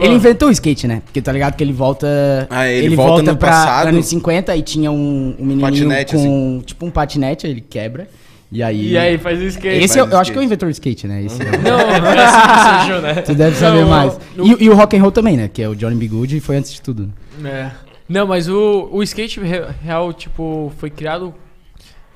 [0.00, 1.02] Ele inventou o skate, né?
[1.04, 2.46] Porque tá ligado que ele volta.
[2.50, 3.88] Ah, ele volta no pra passado.
[3.88, 6.26] anos 50 e tinha um, um menininho Patinete, assim.
[6.28, 6.62] com.
[6.64, 8.08] Tipo um patinete, aí ele quebra.
[8.52, 8.88] E aí.
[8.92, 9.84] E aí faz o skate.
[9.84, 11.22] Esse é, o- faz eu acho que é o inventor do skate, né?
[11.24, 13.14] Esse é o- Não, Foi assim que surgiu, né?
[13.22, 14.18] Tu deve saber Não, mais.
[14.36, 15.48] eu- E, e o rock and roll também, né?
[15.52, 16.08] Que é o Johnny B.
[16.08, 17.12] Good e foi antes de tudo.
[17.44, 17.70] É.
[18.08, 21.32] Não, mas o, o skate re- real, tipo, foi criado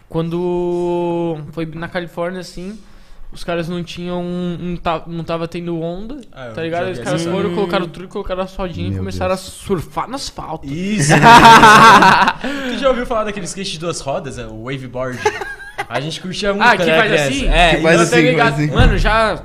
[0.09, 2.79] quando foi na Califórnia, assim.
[3.35, 4.23] Os caras não tinham.
[4.23, 6.91] Não, tá, não tava tendo onda, Ah, tá ligado?
[6.93, 7.55] Os caras foram, história.
[7.57, 10.67] colocaram tudo, colocaram asfaldinho e Meu começaram a surfar no asfalto.
[10.73, 11.13] Isso.
[12.73, 15.19] tu já ouviu falar daquele skate de duas rodas, é, o waveboard?
[15.89, 17.29] A gente curtia muito Ah, que era faz criança.
[17.29, 17.49] assim?
[17.49, 18.53] É, Que e faz você- tô assim, ligado.
[18.55, 18.71] assim.
[18.71, 19.43] Mano, já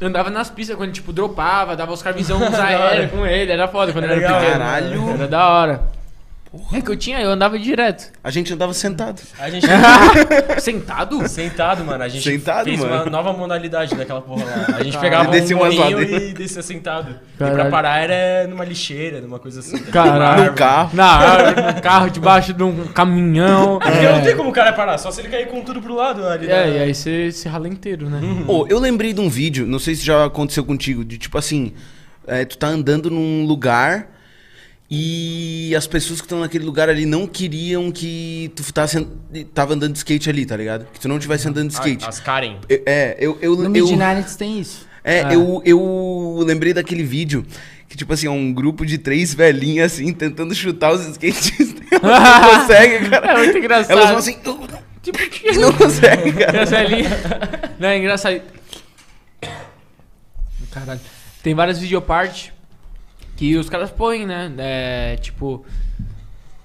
[0.00, 3.92] andava nas pistas quando, tipo, dropava, dava os carvisão uns aéreos com ele, era foda
[3.92, 4.40] quando Era era, legal.
[4.40, 4.58] pequeno.
[4.58, 5.10] Caralho.
[5.10, 5.82] Era da hora.
[6.72, 8.10] É que eu tinha, eu andava direto.
[8.24, 9.22] A gente andava sentado.
[9.38, 9.64] A gente
[10.58, 11.28] Sentado?
[11.28, 12.02] sentado, mano.
[12.02, 12.92] A gente Sentado, fez mano.
[12.92, 14.52] uma nova modalidade daquela porra lá.
[14.78, 15.00] A gente Caralho.
[15.00, 17.14] pegava um Descia umas morrinho e descia sentado.
[17.34, 17.56] E Caralho.
[17.60, 19.78] pra parar era numa lixeira, numa coisa assim.
[19.78, 20.46] Caralho.
[20.46, 20.90] No carro.
[20.92, 23.78] Na árvore, no carro, debaixo de um caminhão.
[23.78, 26.26] Porque não tem como o cara parar, só se ele cair com tudo pro lado
[26.26, 26.46] ali.
[26.46, 26.70] É, né?
[26.70, 28.20] e aí você se rala inteiro, né?
[28.48, 31.72] Ô, eu lembrei de um vídeo, não sei se já aconteceu contigo, de tipo assim,
[32.26, 34.18] é, tu tá andando num lugar
[34.90, 39.06] e as pessoas que estão naquele lugar ali não queriam que tu tá sen-
[39.54, 40.86] tava andando de skate ali, tá ligado?
[40.92, 42.04] Que tu não estivesse andando de skate.
[42.04, 42.56] Ah, As Karen.
[42.68, 44.86] Eu- É, eu, eu, No eu, Midnight tem isso.
[45.04, 45.32] é, Ah.
[45.32, 47.46] eu, eu lembrei daquele vídeo
[47.88, 51.74] que, tipo assim, é um grupo de três velhinhas assim, tentando chutar os skatistas.
[52.02, 53.32] Elas não conseguem, cara.
[53.32, 53.90] É muito engraçado.
[53.92, 54.36] Elas vão assim.
[54.44, 55.18] "Uh, Tipo,
[55.58, 56.58] Não consegue, cara.
[56.76, 57.10] É linha.
[57.78, 58.42] Não, é engraçado.
[60.70, 61.00] Caralho.
[61.42, 62.52] Tem várias videopartes
[63.40, 64.52] que os caras põem, né?
[64.58, 65.64] É, tipo.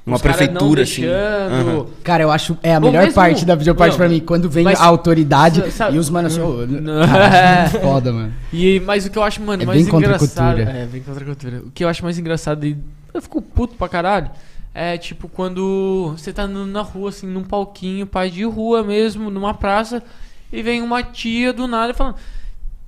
[0.06, 1.06] Uma os caras não prefeitura, assim.
[1.06, 1.86] Aham.
[2.04, 4.66] Cara, eu acho é a Bom, melhor mesmo- parte da videoparte pra mim, quando vem
[4.66, 6.46] mas- a autoridade sa- sabe- e os manos assim,
[7.08, 8.34] cara, foda, mano.
[8.52, 10.56] E, mas o que eu acho, mano, É mais bem contra engraçado.
[10.58, 10.78] cultura.
[10.78, 11.58] É, bem contra a cultura.
[11.66, 12.78] O que eu acho mais engraçado e
[13.14, 14.30] eu fico puto pra caralho.
[14.74, 19.32] É tipo quando você tá andando na rua, assim, num palquinho, pai de rua mesmo,
[19.32, 20.04] numa praça,
[20.52, 22.16] e vem uma tia do nada falando.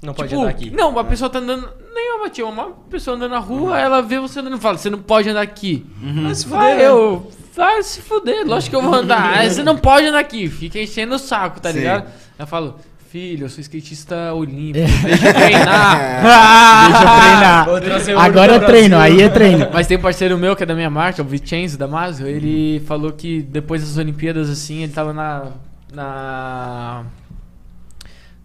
[0.01, 0.69] Não pode tipo, andar aqui.
[0.69, 1.67] Não, uma pessoa tá andando.
[1.93, 4.89] Nem uma tia, uma pessoa andando na rua, ela vê você andando e fala, você
[4.89, 5.85] não pode andar aqui.
[6.21, 6.87] Vai se Vai, fuder, né?
[6.87, 7.31] eu.
[7.55, 9.37] Vai se fuder, lógico que eu vou andar.
[9.41, 11.79] Ah, você não pode andar aqui, fica enchendo o saco, tá Sim.
[11.79, 12.07] ligado?
[12.37, 12.75] Eu falo,
[13.09, 16.21] filho, eu sou skatista olímpico, deixa eu treinar.
[16.87, 18.23] Deixa eu treinar.
[18.23, 19.67] Agora é treino, aí é treino.
[19.73, 23.11] Mas tem um parceiro meu que é da minha marca, o Vicenzo Damasio, ele falou
[23.11, 25.47] que depois das Olimpíadas, assim, ele tava na.
[25.91, 27.03] na.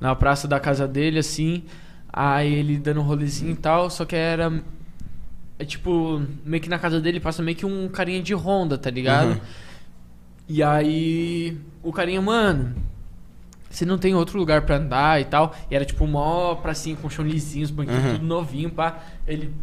[0.03, 1.63] Na praça da casa dele, assim,
[2.13, 4.53] aí ele dando um rolezinho e tal, só que era.
[5.61, 8.91] É tipo, meio que na casa dele passa meio que um carinha de Honda, tá
[8.91, 9.29] ligado?
[9.35, 9.41] Uhum.
[10.49, 11.57] E aí.
[11.85, 12.75] O carinha, mano.
[13.71, 15.55] Você não tem outro lugar pra andar e tal.
[15.71, 18.13] E era tipo mó pracinha com chão lisinho, os banquinhos Uhum.
[18.15, 18.99] tudo novinho, pá.
[19.27, 19.55] Ele.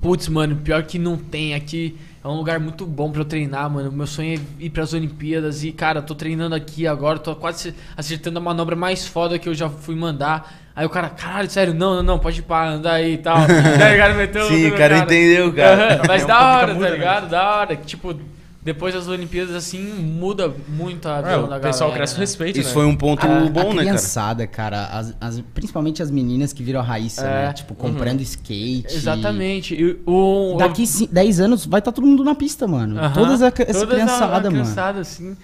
[0.00, 1.98] Putz, mano, pior que não tem aqui.
[1.98, 3.90] É um lugar muito bom pra eu treinar, mano.
[3.90, 5.64] Meu sonho é ir pras Olimpíadas.
[5.64, 7.18] E, cara, tô treinando aqui agora.
[7.18, 10.54] Tô quase acertando a manobra mais foda que eu já fui mandar.
[10.74, 13.38] Aí o cara, caralho, sério, não, não, não, pode ir pra andar aí e tal.
[13.44, 14.14] tá?
[14.14, 16.00] Meteu Sim, o cara entendeu, cara.
[16.06, 16.90] Mas É um da hora, tá né?
[16.90, 17.28] ligado?
[17.28, 17.76] Da hora.
[17.76, 18.14] Tipo,
[18.64, 22.18] depois das Olimpíadas, assim, muda muito a É, visão o da pessoal galera, cresce o
[22.18, 22.20] né?
[22.22, 22.74] respeito, Isso né?
[22.74, 23.74] foi um ponto A, bom, a né, cara?
[23.80, 27.46] criançada, cara, as- as- principalmente as meninas que viram a Raíssa, É.
[27.48, 27.52] né?
[27.52, 28.86] Tipo, comprando skate.
[28.94, 29.74] Exatamente.
[29.74, 32.98] E o, Daqui ci- 10 anos vai estar todo mundo na pista, mano.
[33.00, 33.12] Aham.
[33.12, 34.50] Todas a, essa Todas criançada, a mano.
[34.50, 35.36] criançada, assim.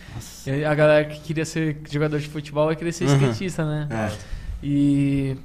[0.69, 3.15] A galera que queria ser jogador de futebol vai querer ser Uhum.
[3.16, 3.89] skatista, né?
[3.90, 4.11] É.
[4.62, 5.36] E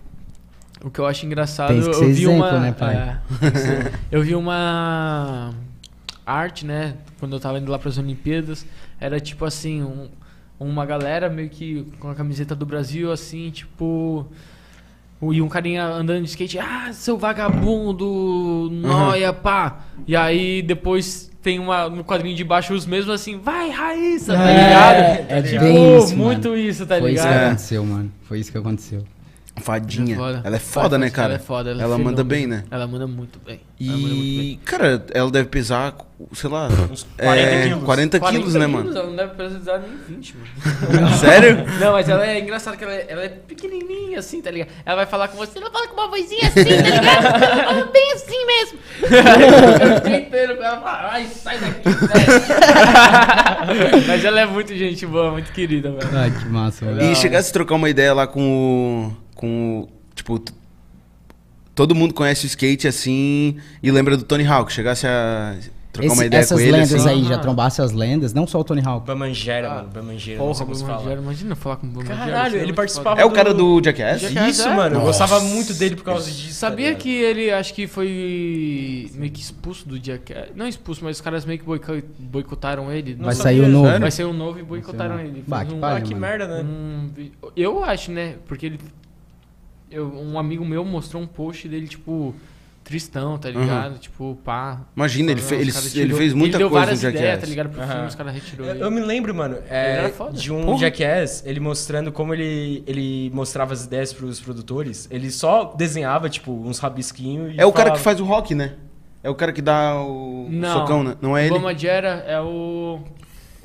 [0.84, 2.96] o que eu acho engraçado, Tem que eu vi exemplo, uma, né, pai?
[2.96, 5.52] é, eu vi uma
[6.26, 8.66] arte, né, quando eu tava indo lá para as Olimpíadas,
[9.00, 10.08] era tipo assim, um-
[10.60, 14.26] uma galera meio que com a camiseta do Brasil assim, tipo
[15.32, 19.80] e um carinha andando de skate, ah, seu vagabundo, noia, pá.
[20.06, 24.50] E aí depois tem uma no quadrinho de baixo os mesmos assim, vai, Raíssa, tá
[24.50, 25.32] É, ligado?
[25.32, 26.58] é tipo, bem isso, muito mano.
[26.60, 27.46] isso, tá Foi isso que ligado?
[27.48, 28.12] aconteceu, mano.
[28.24, 29.04] Foi isso que aconteceu.
[29.58, 30.16] Fadinha.
[30.18, 30.42] Foda.
[30.44, 31.34] Ela é foda, né, cara?
[31.34, 31.70] Ela é foda.
[31.70, 32.26] Ela, é Ela manda fenômeno.
[32.26, 32.64] bem, né?
[32.72, 33.62] Ela manda muito bem.
[33.80, 34.60] Ela manda muito E, bem.
[34.66, 35.94] cara, ela deve pesar,
[36.34, 37.84] sei lá, Uns 40 é, quilos.
[37.84, 38.90] 40 quilos, né, mano?
[38.98, 41.14] Ela não deve precisar nem 20, mano.
[41.18, 41.66] Sério?
[41.80, 44.70] Não, mas ela é engraçada que ela é, ela é pequenininha assim, tá ligado?
[44.86, 47.06] Ela vai falar com você, ela fala com uma vozinha assim, tá ligado?
[47.06, 48.80] Ela fala bem assim mesmo.
[49.04, 52.04] Eu fico inteiro com ela, fala, ai, sai daqui, velho.
[54.08, 56.10] Mas ela é muito gente boa, muito querida, velho.
[56.18, 57.02] Ai, que massa, mano.
[57.04, 59.23] E chegasse a trocar uma ideia lá com o.
[59.36, 59.88] Com.
[60.16, 60.40] Tipo.
[61.76, 64.72] Todo mundo conhece o skate assim e lembra do Tony Hawk.
[64.72, 65.56] Chegasse a
[65.92, 67.10] trocar Esse- uma ideia essas com ele lendas assim.
[67.10, 69.08] aí, já trombasse as lendas, não só o Tony Hawk.
[69.08, 69.90] Bamangera, Ah, mano.
[69.92, 70.98] Bamangera, Porra, sei como se fala.
[70.98, 72.18] Bamangera, imagina falar com o Bamangera.
[72.18, 74.22] Caralho, é ele participava É o cara do Jackass?
[74.22, 74.76] Jackass, Isso, é?
[74.76, 74.96] mano.
[74.98, 75.26] Eu Nossa.
[75.26, 76.48] gostava muito dele por causa disso.
[76.50, 77.02] tá Sabia ligado?
[77.02, 80.50] que ele, acho que foi meio que expulso do Jackass?
[80.56, 83.16] Não expulso, mas os caras meio que boico- boicotaram ele.
[83.16, 84.00] Não Vai sabia, sair o novo.
[84.00, 85.44] Vai ser um novo e boicotaram um- ele.
[85.48, 86.62] Bah, Fez que um- palha, Ah, que merda, né?
[86.64, 88.36] um vi- eu acho, né?
[88.48, 88.80] Porque ele.
[89.94, 92.34] Eu, um amigo meu mostrou um post dele, tipo,
[92.84, 93.98] tristão, tá ligado?
[93.98, 94.82] Tipo, pá.
[94.96, 97.20] Imagina, ele, fe- ele, caras ele tirou- fez muita ele deu coisa no várias ideias,
[97.22, 97.40] Jackass.
[97.42, 97.70] tá ligado?
[97.70, 97.92] Pro Aham.
[97.94, 100.80] filme, os caras retirou Eu, eu me lembro, mano, é, de um Porra.
[100.80, 105.08] Jackass, ele mostrando como ele, ele mostrava as ideias pros produtores.
[105.10, 108.54] Ele só desenhava, tipo, uns rabisquinhos e É o cara falava- que faz o rock,
[108.54, 108.74] né?
[109.24, 110.80] É o cara que dá o, o Não.
[110.82, 111.16] socão, né?
[111.22, 111.54] Não é O ele?
[111.56, 113.00] Bamajera é o.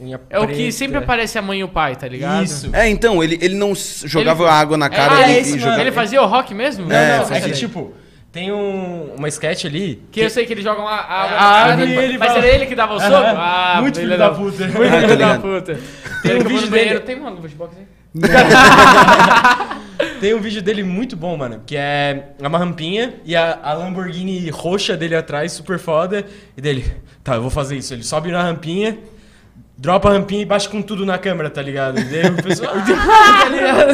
[0.01, 2.45] unha É o que sempre aparece a mãe e o pai, tá ligado?
[2.45, 2.71] Isso.
[2.75, 5.59] É, então, ele, ele não jogava Ele- água na cara ah, ali é e esse,
[5.59, 5.81] jogava.
[5.81, 6.87] Ele fazia o rock mesmo?
[6.87, 7.93] Não, É, não, é que, tipo,
[8.31, 10.03] tem um, uma sketch ali...
[10.13, 12.39] Que eu sei que ele joga uma água Ah, na cara, e ele mas fala-
[12.47, 13.13] era ele que dava o soco?
[13.15, 14.67] Ah, Muito filho filho da puta.
[14.67, 15.79] Muito filho da puta.
[16.23, 17.87] Tem Ele um que vídeo dele- Tem uma luva de boxe aí?
[20.21, 21.63] Tem um vídeo dele muito bom, mano.
[21.67, 26.25] Que é uma rampinha e a, a Lamborghini roxa dele atrás, super foda.
[26.57, 26.85] E dele,
[27.23, 27.95] tá, eu vou fazer isso.
[27.95, 28.99] Ele sobe na rampinha,
[29.81, 32.01] dropa a rampinha e baixa com tudo na câmera, tá ligado?
[32.01, 32.75] E daí o pessoal.
[32.83, 33.91] tá ligado?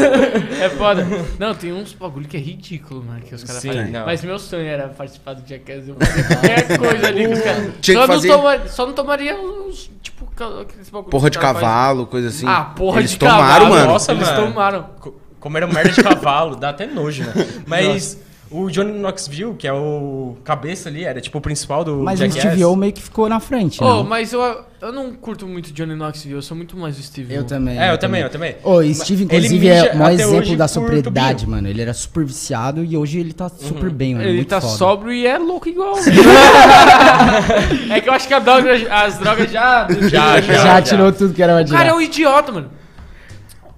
[0.63, 1.07] É foda.
[1.39, 3.91] Não, tem uns bagulho que é ridículo, mano, que os caras Sim, fazem.
[3.91, 4.07] não.
[4.07, 5.87] Mas meu sonho era participar do Jackass.
[5.87, 7.73] Eu fazia qualquer coisa ali com os caras.
[7.83, 11.33] Tinha Só, que fazer- não só não tomaria uns, tipo, ca- aqueles bagulho Porra que
[11.33, 12.47] de os caras cavalo, coisa assim.
[12.49, 13.69] Ah, porra Eles de tomaram, cavalo.
[13.69, 13.87] mano.
[13.93, 14.47] Nossa, Eles mano.
[14.47, 14.87] tomaram.
[15.01, 17.33] Co- Comeram merda de cavalo, dá até nojo, né?
[17.67, 18.19] Mas
[18.51, 22.23] O Johnny Knoxville, que é o cabeça ali, era tipo o principal do Mas o
[22.25, 22.41] Jackass.
[22.53, 24.09] Steve O meio que ficou na frente, Oh, né?
[24.09, 24.41] mas eu,
[24.81, 27.35] eu não curto muito Johnny Knoxville, eu sou muito mais o Steve.
[27.35, 27.77] Eu também.
[27.81, 28.55] É, eu também, eu também.
[28.63, 31.67] Ô, e Steve, inclusive, é o maior exemplo da sobriedade, mano.
[31.69, 34.27] Ele era super viciado e hoje ele tá super bem, mano.
[34.29, 34.75] Ele muito tá foda.
[34.75, 35.97] sóbrio e é louco igual.
[37.91, 39.89] é que eu acho que a droga- as drogas já.
[40.09, 40.83] Já, Já, já.
[40.83, 42.71] tirou tudo que era O cara é um idiota, mano.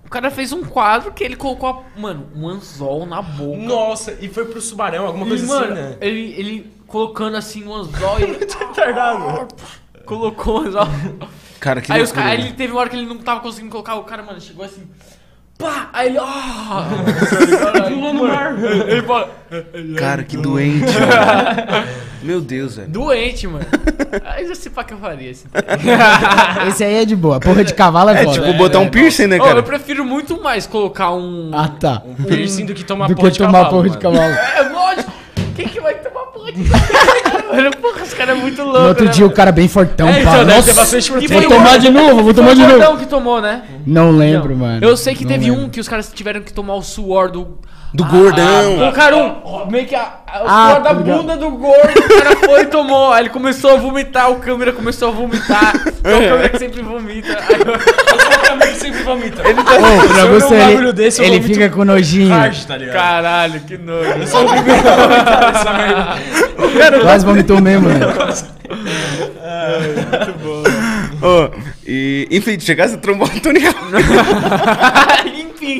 [0.06, 3.58] O cara fez um quadro que ele colocou, a- mano, um anzol na boca.
[3.58, 5.96] Nossa, e foi pro Subarão, alguma E, coisa mano, assim, né?
[6.00, 9.48] ele, ele colocando assim um anzol e ele Retardado.
[10.04, 10.86] colocou o anzol.
[11.58, 12.48] Cara, que Aí, os loucura, cara, aí né?
[12.48, 14.88] ele teve uma hora que ele não tava conseguindo colocar, o cara, mano, chegou assim.
[15.58, 15.88] Pá!
[15.92, 16.18] Aí ele.
[16.20, 16.86] Ah!
[17.88, 18.54] Pulou no mar.
[18.62, 19.30] ele fala.
[19.96, 21.86] Cara, que doente, mano.
[22.22, 22.88] Meu Deus, velho.
[22.88, 23.64] Doente, mano.
[24.24, 25.46] Aí já sei pra que eu faria assim.
[26.68, 27.40] Esse aí é de boa.
[27.40, 28.32] Porra de cavalo é, É foda.
[28.40, 29.62] tipo botar um piercing, né, Ô, eu cara?
[29.62, 31.50] prefiro muito mais colocar um.
[31.54, 32.02] Ah, tá.
[32.04, 34.18] Um piercing do que tomar Do porra que de tomar cavalo, porra de mano.
[34.18, 34.34] cavalo.
[34.56, 35.12] É lógico!
[35.54, 35.94] Quem que vai
[37.54, 38.78] Mano, porra, os caras é muito louco.
[38.80, 39.36] No outro né, dia o mano?
[39.36, 40.20] cara bem fortão, É, pá.
[40.20, 42.62] então, ter Nossa, bastante E foi vou o tomar de novo, vou tomar foi de
[42.62, 42.78] o novo.
[42.78, 43.62] Gordão que tomou, né?
[43.86, 44.56] Não lembro, Não.
[44.66, 44.84] mano.
[44.86, 45.64] Eu sei que Não teve lembro.
[45.64, 47.58] um que os caras tiveram que tomar o suor do.
[47.96, 48.76] Do gordão.
[48.76, 51.16] Colocaram um, meio que a, a- o Ah, da tá ligado.
[51.18, 53.12] bunda do gordo, o cara foi e tomou.
[53.12, 55.72] Aí ele começou a vomitar, o câmera começou a vomitar.
[56.04, 57.28] É o câmera que sempre vomita.
[57.48, 57.76] Aí eu-
[58.36, 59.42] O Camilo sempre vomita.
[59.42, 59.64] tá Ele Ô,
[60.14, 62.28] pra você, um bagulho desse, eu ele fica com nojinho.
[62.34, 62.94] hard, tá ligado?
[62.94, 64.10] Caralho, que nojo.
[64.10, 67.00] Eu sou o primeiro a vomitar essa merda.
[67.00, 67.98] Quase vomitou mesmo, né?
[71.22, 71.50] Ô,
[71.86, 73.76] e, enfim, chegasse a trombar o Tony Hawk.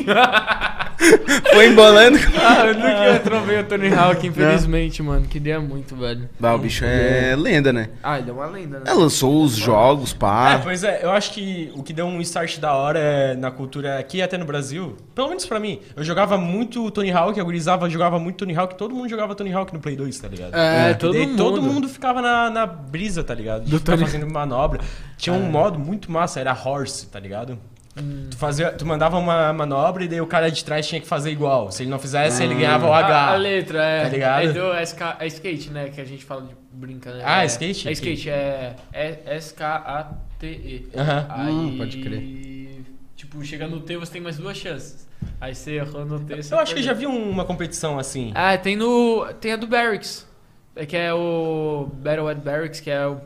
[1.53, 2.17] Foi embolando.
[2.47, 5.25] Ah, eu nunca trombei o Tony Hawk, infelizmente, mano.
[5.27, 6.29] Queria muito, velho.
[6.39, 7.89] Bah, o bicho é lenda, né?
[8.01, 8.83] Ah, ele é uma lenda, né?
[8.87, 10.59] Ela lançou os jogos, É, pá.
[10.63, 13.99] pois é, eu acho que o que deu um start da hora é na cultura
[13.99, 17.43] aqui e até no Brasil, pelo menos pra mim, eu jogava muito Tony Hawk, a
[17.43, 20.55] gurizava jogava muito Tony Hawk, todo mundo jogava Tony Hawk no Play 2, tá ligado?
[20.55, 21.37] É, E todo daí mundo.
[21.37, 23.65] todo mundo ficava na, na brisa, tá ligado?
[23.65, 24.79] De Do ficar Tony- fazendo manobra.
[25.17, 27.59] Tinha um modo muito massa, era Horse, tá ligado?
[27.99, 28.27] Hum.
[28.29, 31.31] Tu, fazia, tu mandava uma manobra e daí o cara de trás tinha que fazer
[31.31, 31.71] igual.
[31.71, 33.27] Se ele não fizesse, ele ganhava o A, H.
[33.33, 34.03] a letra é.
[34.03, 34.43] Tá ligado?
[34.49, 35.89] É do é skate, né?
[35.89, 37.23] Que a gente fala de brinca, né?
[37.25, 37.87] Ah, é, skate?
[37.87, 40.87] É skate, é, é S-K-A-T-E.
[40.95, 41.25] Aham.
[41.29, 41.51] Aí.
[41.53, 42.81] Hum, pode crer.
[43.15, 45.07] Tipo, chega no T, você tem mais duas chances.
[45.41, 48.31] Aí você errou no T, você Eu acho que já vi uma competição assim.
[48.35, 49.25] Ah, tem no.
[49.41, 50.27] Tem a do Barracks.
[50.75, 53.19] É que é o Battle at Barracks, que é o-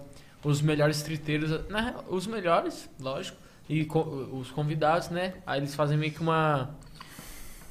[0.44, 1.68] os melhores streeteiros.
[1.70, 3.38] Na, real, os melhores, lógico.
[3.74, 5.34] E co- os convidados, né?
[5.48, 6.70] Aí eles fazem meio que uma.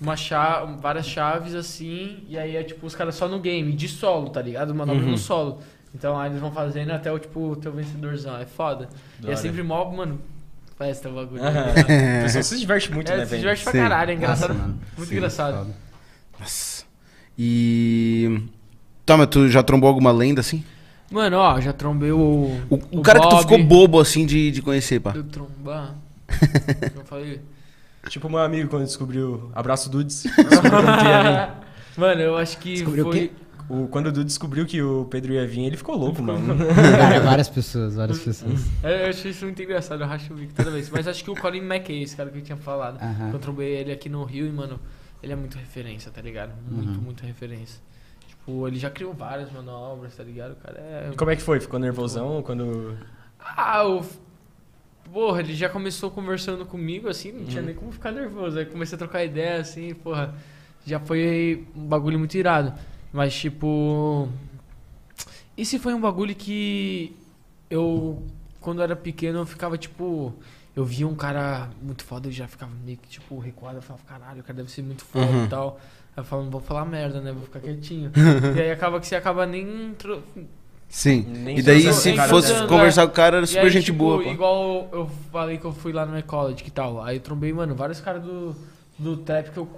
[0.01, 3.87] Uma chave, várias chaves assim, e aí é tipo os caras só no game, de
[3.87, 4.75] solo, tá ligado?
[4.75, 5.11] Manobra Uhum.
[5.11, 5.59] no solo.
[5.95, 8.35] Então aí eles vão fazendo até o tipo, o teu vencedorzão.
[8.39, 8.89] É foda.
[9.19, 10.19] Da e é sempre mó, mano,
[10.79, 11.43] festa o bagulho.
[11.45, 11.67] Aham.
[11.67, 11.75] né?
[12.21, 13.41] O pessoal se diverte muito, É, né, se velho?
[13.43, 13.79] diverte pra Sim.
[13.79, 14.55] caralho, é engraçado.
[14.55, 14.69] Nossa.
[14.97, 15.59] Muito Sim, engraçado.
[15.59, 15.77] foda.
[16.41, 16.85] Nossa.
[17.39, 18.43] E.
[19.05, 20.65] Toma, tu já trombou alguma lenda assim?
[21.11, 22.19] Mano, ó, já trombei o.
[22.71, 23.43] O, o cara que tu Bob.
[23.43, 25.13] ficou bobo assim de, de conhecer, pá.
[25.15, 25.97] Eu trombar.
[26.95, 27.41] eu falei.
[28.09, 29.51] Tipo meu amigo quando descobriu.
[29.55, 30.25] Abraço Dudes.
[31.97, 33.29] Mano, eu acho que Descobriu o foi.
[33.29, 33.31] quê?
[33.69, 36.57] O, quando o Dudu descobriu que o Pedro ia vir, ele ficou louco, mano.
[36.99, 38.63] Cara, várias pessoas, várias pessoas.
[38.83, 40.91] É, Eu achei isso muito engraçado, eu racho o bico toda vez.
[40.91, 43.01] Mas acho que o Colin McKay, esse cara que eu tinha falado.
[43.01, 43.31] Aham.
[43.33, 44.81] Eu trombei ele aqui no Rio e, mano,
[45.23, 46.51] ele é muito referência, tá ligado?
[46.69, 47.05] Muito, Uhum.
[47.05, 47.81] muito referência.
[48.41, 50.53] Tipo, ele já criou várias manobras, tá ligado?
[50.53, 51.11] O cara é.
[51.13, 51.61] E como é que foi?
[51.61, 52.97] Ficou nervosão quando.
[53.39, 54.05] Ah, o.
[55.13, 58.59] Porra, ele já começou conversando comigo, assim, não tinha nem como ficar nervoso.
[58.59, 60.35] Aí comecei a trocar ideia, assim, porra.
[60.87, 62.73] Já foi um bagulho muito irado.
[63.13, 64.29] Mas, tipo.
[65.57, 67.15] E se foi um bagulho que
[67.69, 68.23] eu,
[68.61, 70.33] quando eu era pequeno, eu ficava, tipo.
[70.75, 73.79] Eu via um cara muito foda e já ficava meio que, tipo, recuado.
[73.79, 75.45] Eu falava, caralho, o cara deve ser muito foda Uhum.
[75.45, 75.81] e tal.
[76.17, 77.33] Aí eu falava, não vou falar merda, né?
[77.33, 78.11] Vou ficar quietinho.
[78.57, 79.95] e aí acaba que você acaba nem.
[79.99, 80.23] tro-
[80.89, 81.25] Sim.
[81.29, 82.67] Nem E daí, se cara, fosse né?
[82.67, 84.29] conversar com o cara, era super aí, gente tipo, boa, pô.
[84.29, 87.01] Igual eu falei que eu fui lá no Ecology que tal.
[87.03, 88.57] Aí eu trombei, mano, vários caras do,
[88.99, 89.69] do trap que eu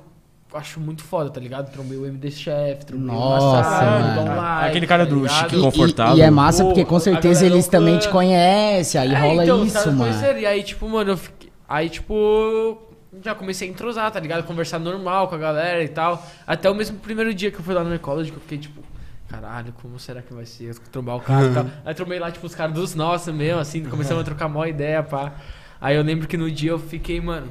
[0.54, 1.70] acho muito foda, tá ligado?
[1.70, 4.36] Trombei o MD Chef, trombei Nossa, o Massaro, mano.
[4.40, 5.50] Light, Aquele cara tá do ligado?
[5.50, 6.16] Chique Confortável.
[6.16, 9.44] E, e é massa porque com certeza eles do também te conhecem, aí É, rola
[9.44, 9.98] então, isso, mano.
[9.98, 12.78] conheceram, E aí, tipo, mano, eu fiquei- aí, tipo,
[13.20, 14.46] já comecei a entrosar, tá ligado?
[14.46, 16.24] Conversar normal com a galera e tal.
[16.46, 18.82] Até o mesmo primeiro dia que eu fui lá no Ecology, que eu fiquei, tipo,
[19.28, 20.70] caralho, como será que vai ser?
[20.70, 21.66] Eu trombar o cara e tal.
[21.84, 25.02] Aí trombei lá, tipo, os caras dos nossos mesmo, assim, começamos a trocar mó ideia,
[25.02, 25.34] pá.
[25.80, 27.50] Aí eu lembro que no dia eu fiquei, mano.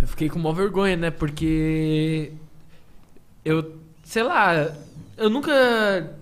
[0.00, 1.10] Eu fiquei com mó vergonha, né?
[1.10, 2.32] Porque.
[3.44, 3.78] Eu.
[4.02, 4.72] Sei lá.
[5.16, 6.12] Eu nunca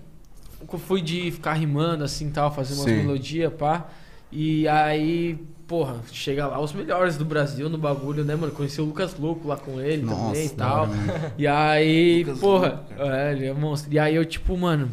[0.87, 3.89] fui de ficar rimando assim tal, fazer umas melodias, pá.
[4.31, 5.37] E aí.
[5.67, 8.51] Porra, chega lá os melhores do Brasil no bagulho, né, mano?
[8.53, 10.87] Conheci o Lucas Louco lá com ele Nossa, também e tal.
[10.87, 11.13] mano.
[11.37, 13.93] E aí, Lucas porra, Louco, é, ele é monstro.
[13.93, 14.89] E aí eu, tipo, mano,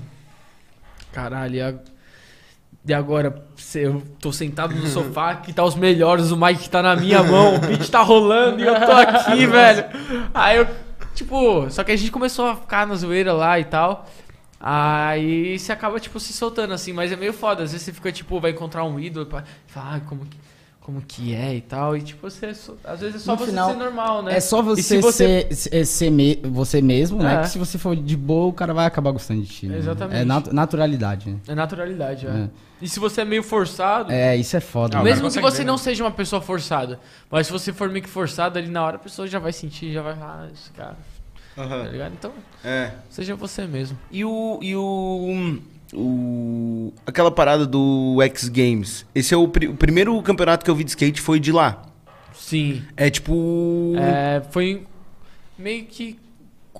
[1.13, 1.75] caralho, e a-
[2.85, 3.45] e agora
[3.77, 7.55] eu tô sentado no sofá, que tá os melhores, o Mike tá na minha mão,
[7.55, 9.85] o beat tá rolando e eu tô aqui, velho.
[10.35, 10.67] Aí eu,
[11.15, 14.09] tipo, só que a gente começou a ficar na zoeira lá e tal.
[14.59, 17.63] Aí você acaba, tipo, se soltando assim, mas é meio foda.
[17.65, 19.45] Às vezes você fica, tipo, vai encontrar um ídolo e fala,
[19.97, 20.37] ah, como que,
[20.85, 21.97] como que é e tal.
[21.97, 24.37] E, tipo, você, só- às vezes é só No você final, ser normal, né?
[24.37, 27.37] É só você, se você- ser, ser, ser me- você mesmo, né?
[27.37, 27.41] É.
[27.43, 29.67] Que se você for de boa, o cara vai acabar gostando de ti.
[29.69, 29.79] né?
[29.79, 30.21] Exatamente.
[30.21, 31.39] É nat- naturalidade, né?
[31.47, 32.31] É naturalidade, é.
[32.31, 32.49] É.
[32.81, 34.97] E se você é meio forçado, É, isso é foda.
[34.97, 35.15] Ah, o mano.
[35.15, 35.79] mesmo que você ver, não né?
[35.79, 36.99] seja uma pessoa forçada,
[37.31, 39.93] mas se você for meio que forçado ali na hora, a pessoa já vai sentir,
[39.93, 40.97] já vai ah, esse cara,
[41.55, 41.83] tá Aham.
[41.91, 42.13] ligado?
[42.15, 42.33] Então,
[42.65, 42.91] É.
[43.09, 43.97] seja você mesmo.
[44.11, 44.59] E o.
[44.61, 45.59] E o.
[45.93, 49.05] o aquela parada do X Games.
[49.15, 51.83] Esse é o, pri- o primeiro campeonato que eu vi de skate foi de lá.
[52.35, 52.83] Sim.
[52.97, 53.93] É tipo.
[53.97, 54.83] É, foi
[55.59, 56.19] meio que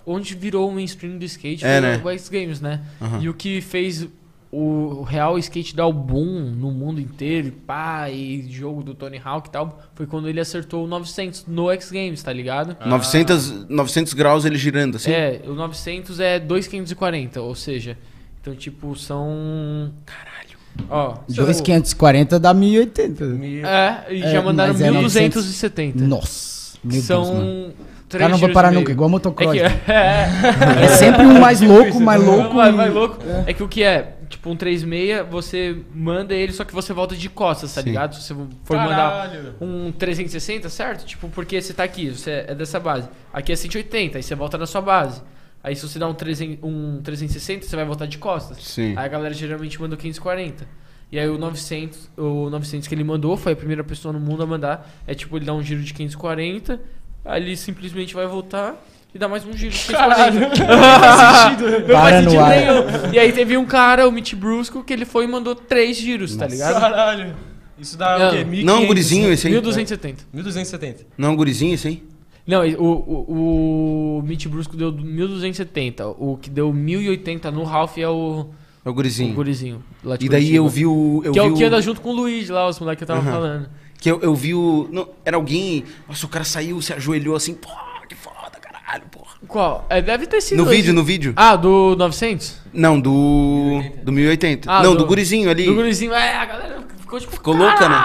[0.05, 2.01] onde virou o mainstream do skate É, foi né?
[2.05, 2.81] o X Games, né?
[3.01, 3.21] Aham.
[3.23, 4.09] E o que fez
[4.55, 9.19] o real skate dar o boom no mundo inteiro, e pá, e jogo do Tony
[9.25, 12.77] Hawk e tal, foi quando ele acertou o 900 no X Games, tá ligado?
[12.85, 15.11] 900, 900 graus ele girando, assim.
[15.11, 17.97] É, o 900 é 2,540, ou seja,
[18.43, 19.91] então tipo são.
[20.05, 20.59] Caralho.
[20.91, 23.65] Ó, 2,540 dá 1.080.
[23.65, 26.05] É, e É, já mandaram é 1270.
[26.05, 27.35] Nossa, que são.
[27.35, 27.73] mano.
[28.09, 28.95] Cara não giros parar nunca, meio.
[28.97, 29.53] igual É motocross.
[29.53, 32.55] que É, é, sempre um mais louco, mais louco.
[32.55, 33.17] Vai, e- vai louco.
[33.47, 33.55] É.
[33.55, 34.17] que o que é?
[34.29, 37.89] Tipo, um 3,6, você manda ele, só que você volta de costas, tá Sim.
[37.89, 38.15] ligado?
[38.17, 39.55] Se você for mandar Caralho.
[39.61, 41.05] um 360, certo?
[41.07, 43.09] Tipo, porque você tá aqui, você é dessa base.
[43.33, 45.23] Aqui é 180, aí você volta na sua base.
[45.65, 48.59] Aí se você dá um, 300, um 360, você vai voltar de costas.
[48.63, 48.95] Sim.
[48.97, 50.67] Aí a galera geralmente manda o 540.
[51.11, 54.43] E aí o 900, o 900 que ele mandou, foi a primeira pessoa no mundo
[54.43, 54.91] a mandar.
[55.07, 56.81] É tipo, ele dá um giro de 540,
[57.25, 58.83] aí ele simplesmente vai voltar
[59.15, 60.49] e dá mais um giro de 540.
[61.81, 62.51] Não Para faz no sentido ar.
[62.51, 63.13] nenhum.
[63.13, 66.35] E aí teve um cara, o Mitch Brusco, que ele foi e mandou três giros,
[66.35, 66.81] tá ligado?
[66.81, 67.37] Caralho.
[67.79, 68.29] Isso dá Não.
[68.29, 68.45] o quê?
[68.45, 69.53] 1.500, Não é um gurizinho esse aí?
[69.53, 70.25] 1270.
[70.33, 71.07] 1270.
[71.19, 72.03] Não é um gurizinho esse aí?
[72.47, 76.07] Não, o, o, o Mitch Brusco deu 1270.
[76.09, 78.47] O que deu 1080 no Ralph é o,
[78.85, 79.35] É o o gurizinho.
[79.35, 79.83] gurizinho.
[80.03, 81.23] lá de E daí eu vi o.
[81.25, 82.99] Eu que é vi o que o- anda junto com o Luiz lá, os moleques
[83.07, 83.31] que eu tava Aham.
[83.33, 83.69] falando.
[84.01, 84.89] Que eu, eu vi o.
[84.91, 85.85] Não, era alguém.
[86.09, 87.55] Nossa, o cara saiu, se ajoelhou assim.
[87.55, 87.69] Pô,
[88.09, 89.37] que foda, caralho, porra.
[89.47, 89.87] Qual?
[89.89, 90.59] É, deve ter sido.
[90.65, 91.33] No vídeo, no vídeo.
[91.37, 92.59] Ah, do 900?
[92.73, 93.81] Não, do.
[94.03, 94.69] Do 1080.
[94.69, 95.67] Ah, não, do- do, gurizinho ali.
[95.67, 96.13] Do gurizinho.
[96.13, 97.33] É, a galera ficou tipo.
[97.33, 97.97] Ficou louca, né?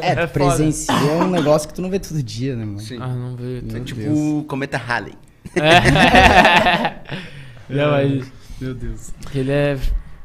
[0.00, 0.28] É, É foda.
[0.28, 2.80] presencia é um negócio que tu não vê todo dia, né, mano?
[2.80, 2.98] Sim.
[3.00, 3.58] Ah, não veio.
[3.58, 4.18] É Meu tipo Deus.
[4.18, 5.14] o Cometa Halley.
[5.56, 6.92] É.
[7.72, 8.26] Não, mas
[8.60, 9.10] Meu Deus.
[9.34, 9.78] ele é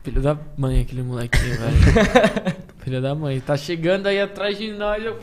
[0.03, 2.55] filho da mãe, aquele molequinho, velho.
[2.83, 3.39] filho da mãe.
[3.39, 5.03] Tá chegando aí atrás de nós.
[5.03, 5.17] Eu...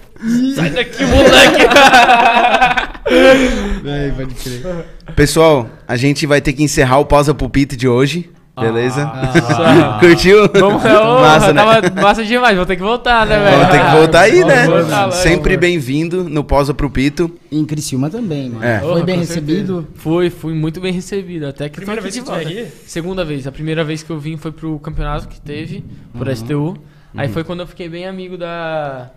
[0.54, 1.64] Sai daqui, moleque!
[3.06, 4.86] É, pode crer.
[5.14, 8.30] Pessoal, a gente vai ter que encerrar o pausa pulpito de hoje.
[8.58, 9.02] Beleza?
[9.04, 9.96] Ah.
[10.00, 10.48] Curtiu?
[10.54, 10.88] Vamos, ô,
[11.20, 11.64] Massa, né?
[11.80, 13.56] tava massa demais, vou ter que voltar, né, velho?
[13.58, 14.66] Vamos ter que voltar aí, né?
[14.68, 15.10] voltar.
[15.10, 17.28] Sempre bem-vindo no pausa pro Pito.
[17.50, 18.64] E em Criciúma também, mano.
[18.64, 18.78] É.
[18.78, 19.78] Foi bem recebido.
[19.82, 19.88] certeza.
[19.96, 21.46] Fui, fui muito bem recebido.
[21.48, 22.48] Até que tô Primeira aqui vez de que volta.
[22.48, 22.66] aqui?
[22.86, 23.46] Segunda vez.
[23.46, 25.84] A primeira vez que eu vim foi pro campeonato que teve,
[26.16, 26.34] por Uhum.
[26.36, 26.76] STU.
[27.16, 29.10] Aí foi quando eu fiquei bem amigo da.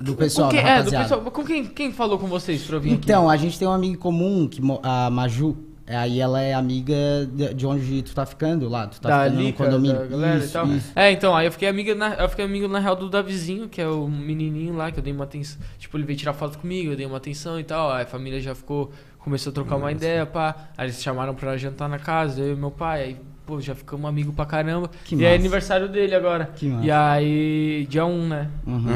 [0.00, 1.20] Do pessoal, com quem, da é, do pessoal.
[1.20, 3.38] Com quem, quem falou com vocês pra eu vir Então, aqui?
[3.38, 5.56] a gente tem uma amiga em comum, que, a Maju.
[5.90, 6.94] É, Aí ela é amiga
[7.32, 8.86] de de onde tu tá ficando lá.
[8.86, 9.98] Tu tá da ficando Lica, no condomínio.
[9.98, 10.66] da galera Isso, e tal.
[10.68, 10.92] isso.
[10.94, 13.80] É, então, aí eu fiquei amigo na, eu fiquei amigo na real do Davizinho, que
[13.80, 15.60] é o menininho lá, que eu dei uma atenção.
[15.78, 17.90] Tipo, ele veio tirar foto comigo, eu dei uma atenção e tal.
[17.90, 20.68] Aí a família já ficou, começou a trocar uma ideia, pá.
[20.78, 23.02] Aí eles chamaram pra jantar na casa, eu e meu pai.
[23.02, 23.16] Aí,
[23.50, 24.90] pô, já ficamos amigos pra caramba.
[25.04, 25.40] Que e é massa.
[25.40, 26.50] aniversário dele agora.
[26.54, 26.86] Que massa.
[26.86, 28.46] E aí, dia 1, né?
[28.66, 28.86] Uhum.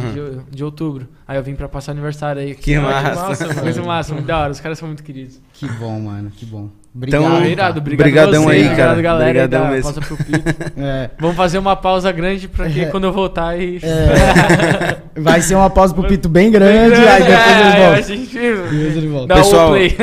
[0.49, 1.09] De, de outubro.
[1.27, 2.55] Aí eu vim pra passar aniversário aí.
[2.55, 3.47] Que Ah, massa.
[3.49, 3.63] mano.
[3.63, 4.53] Muito massa, muito da hora.
[4.53, 5.41] Os caras são muito queridos.
[5.55, 6.69] Que bom, mano, que bom.
[6.95, 7.23] Obrigado.
[7.25, 9.03] Então, Ah, irado, obrigado Brigadão você, aí, obrigado, cara.
[9.03, 9.31] galera.
[9.31, 9.93] Brigadão aí da mesmo.
[9.95, 10.55] Pausa pro Pito.
[10.81, 12.87] É, Vamos fazer uma pausa grande pra que É.
[12.87, 13.81] quando eu voltar e.
[13.83, 17.95] é, vai ser uma pausa pro Pito bem grande, aí depois É, eles aí voltam.
[17.95, 19.27] a gente- Depois eles voltam.
[19.27, 19.97] Dá Pessoal, o play.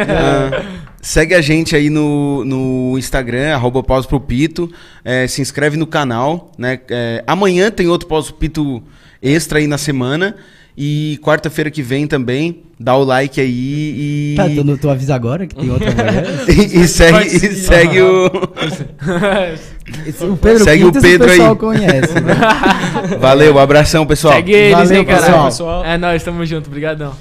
[1.01, 4.71] Segue a gente aí no, no Instagram, arroba pausa pro Pito.
[5.03, 6.79] É, se inscreve no canal, né?
[6.89, 8.83] É, amanhã tem outro pausa pro Pito
[9.21, 10.35] extra aí na semana.
[10.77, 14.33] E quarta-feira que vem também, dá o like aí e.
[14.37, 15.89] Tá, tu, tu avisa agora que tem outra
[16.47, 18.31] e, e segue, e segue o.
[20.07, 21.57] Esse- o Pedro Segue o Quintas Pedro o pessoal aí.
[21.57, 22.13] conhece.
[22.21, 22.33] Né?
[23.19, 24.33] Valeu, abração, pessoal.
[24.35, 25.21] Segue eles, Valeu, hein, cara.
[25.21, 25.45] pessoal.
[25.45, 25.85] pessoal.
[25.85, 26.67] É nóis, tamo junto.
[26.67, 27.13] Obrigadão.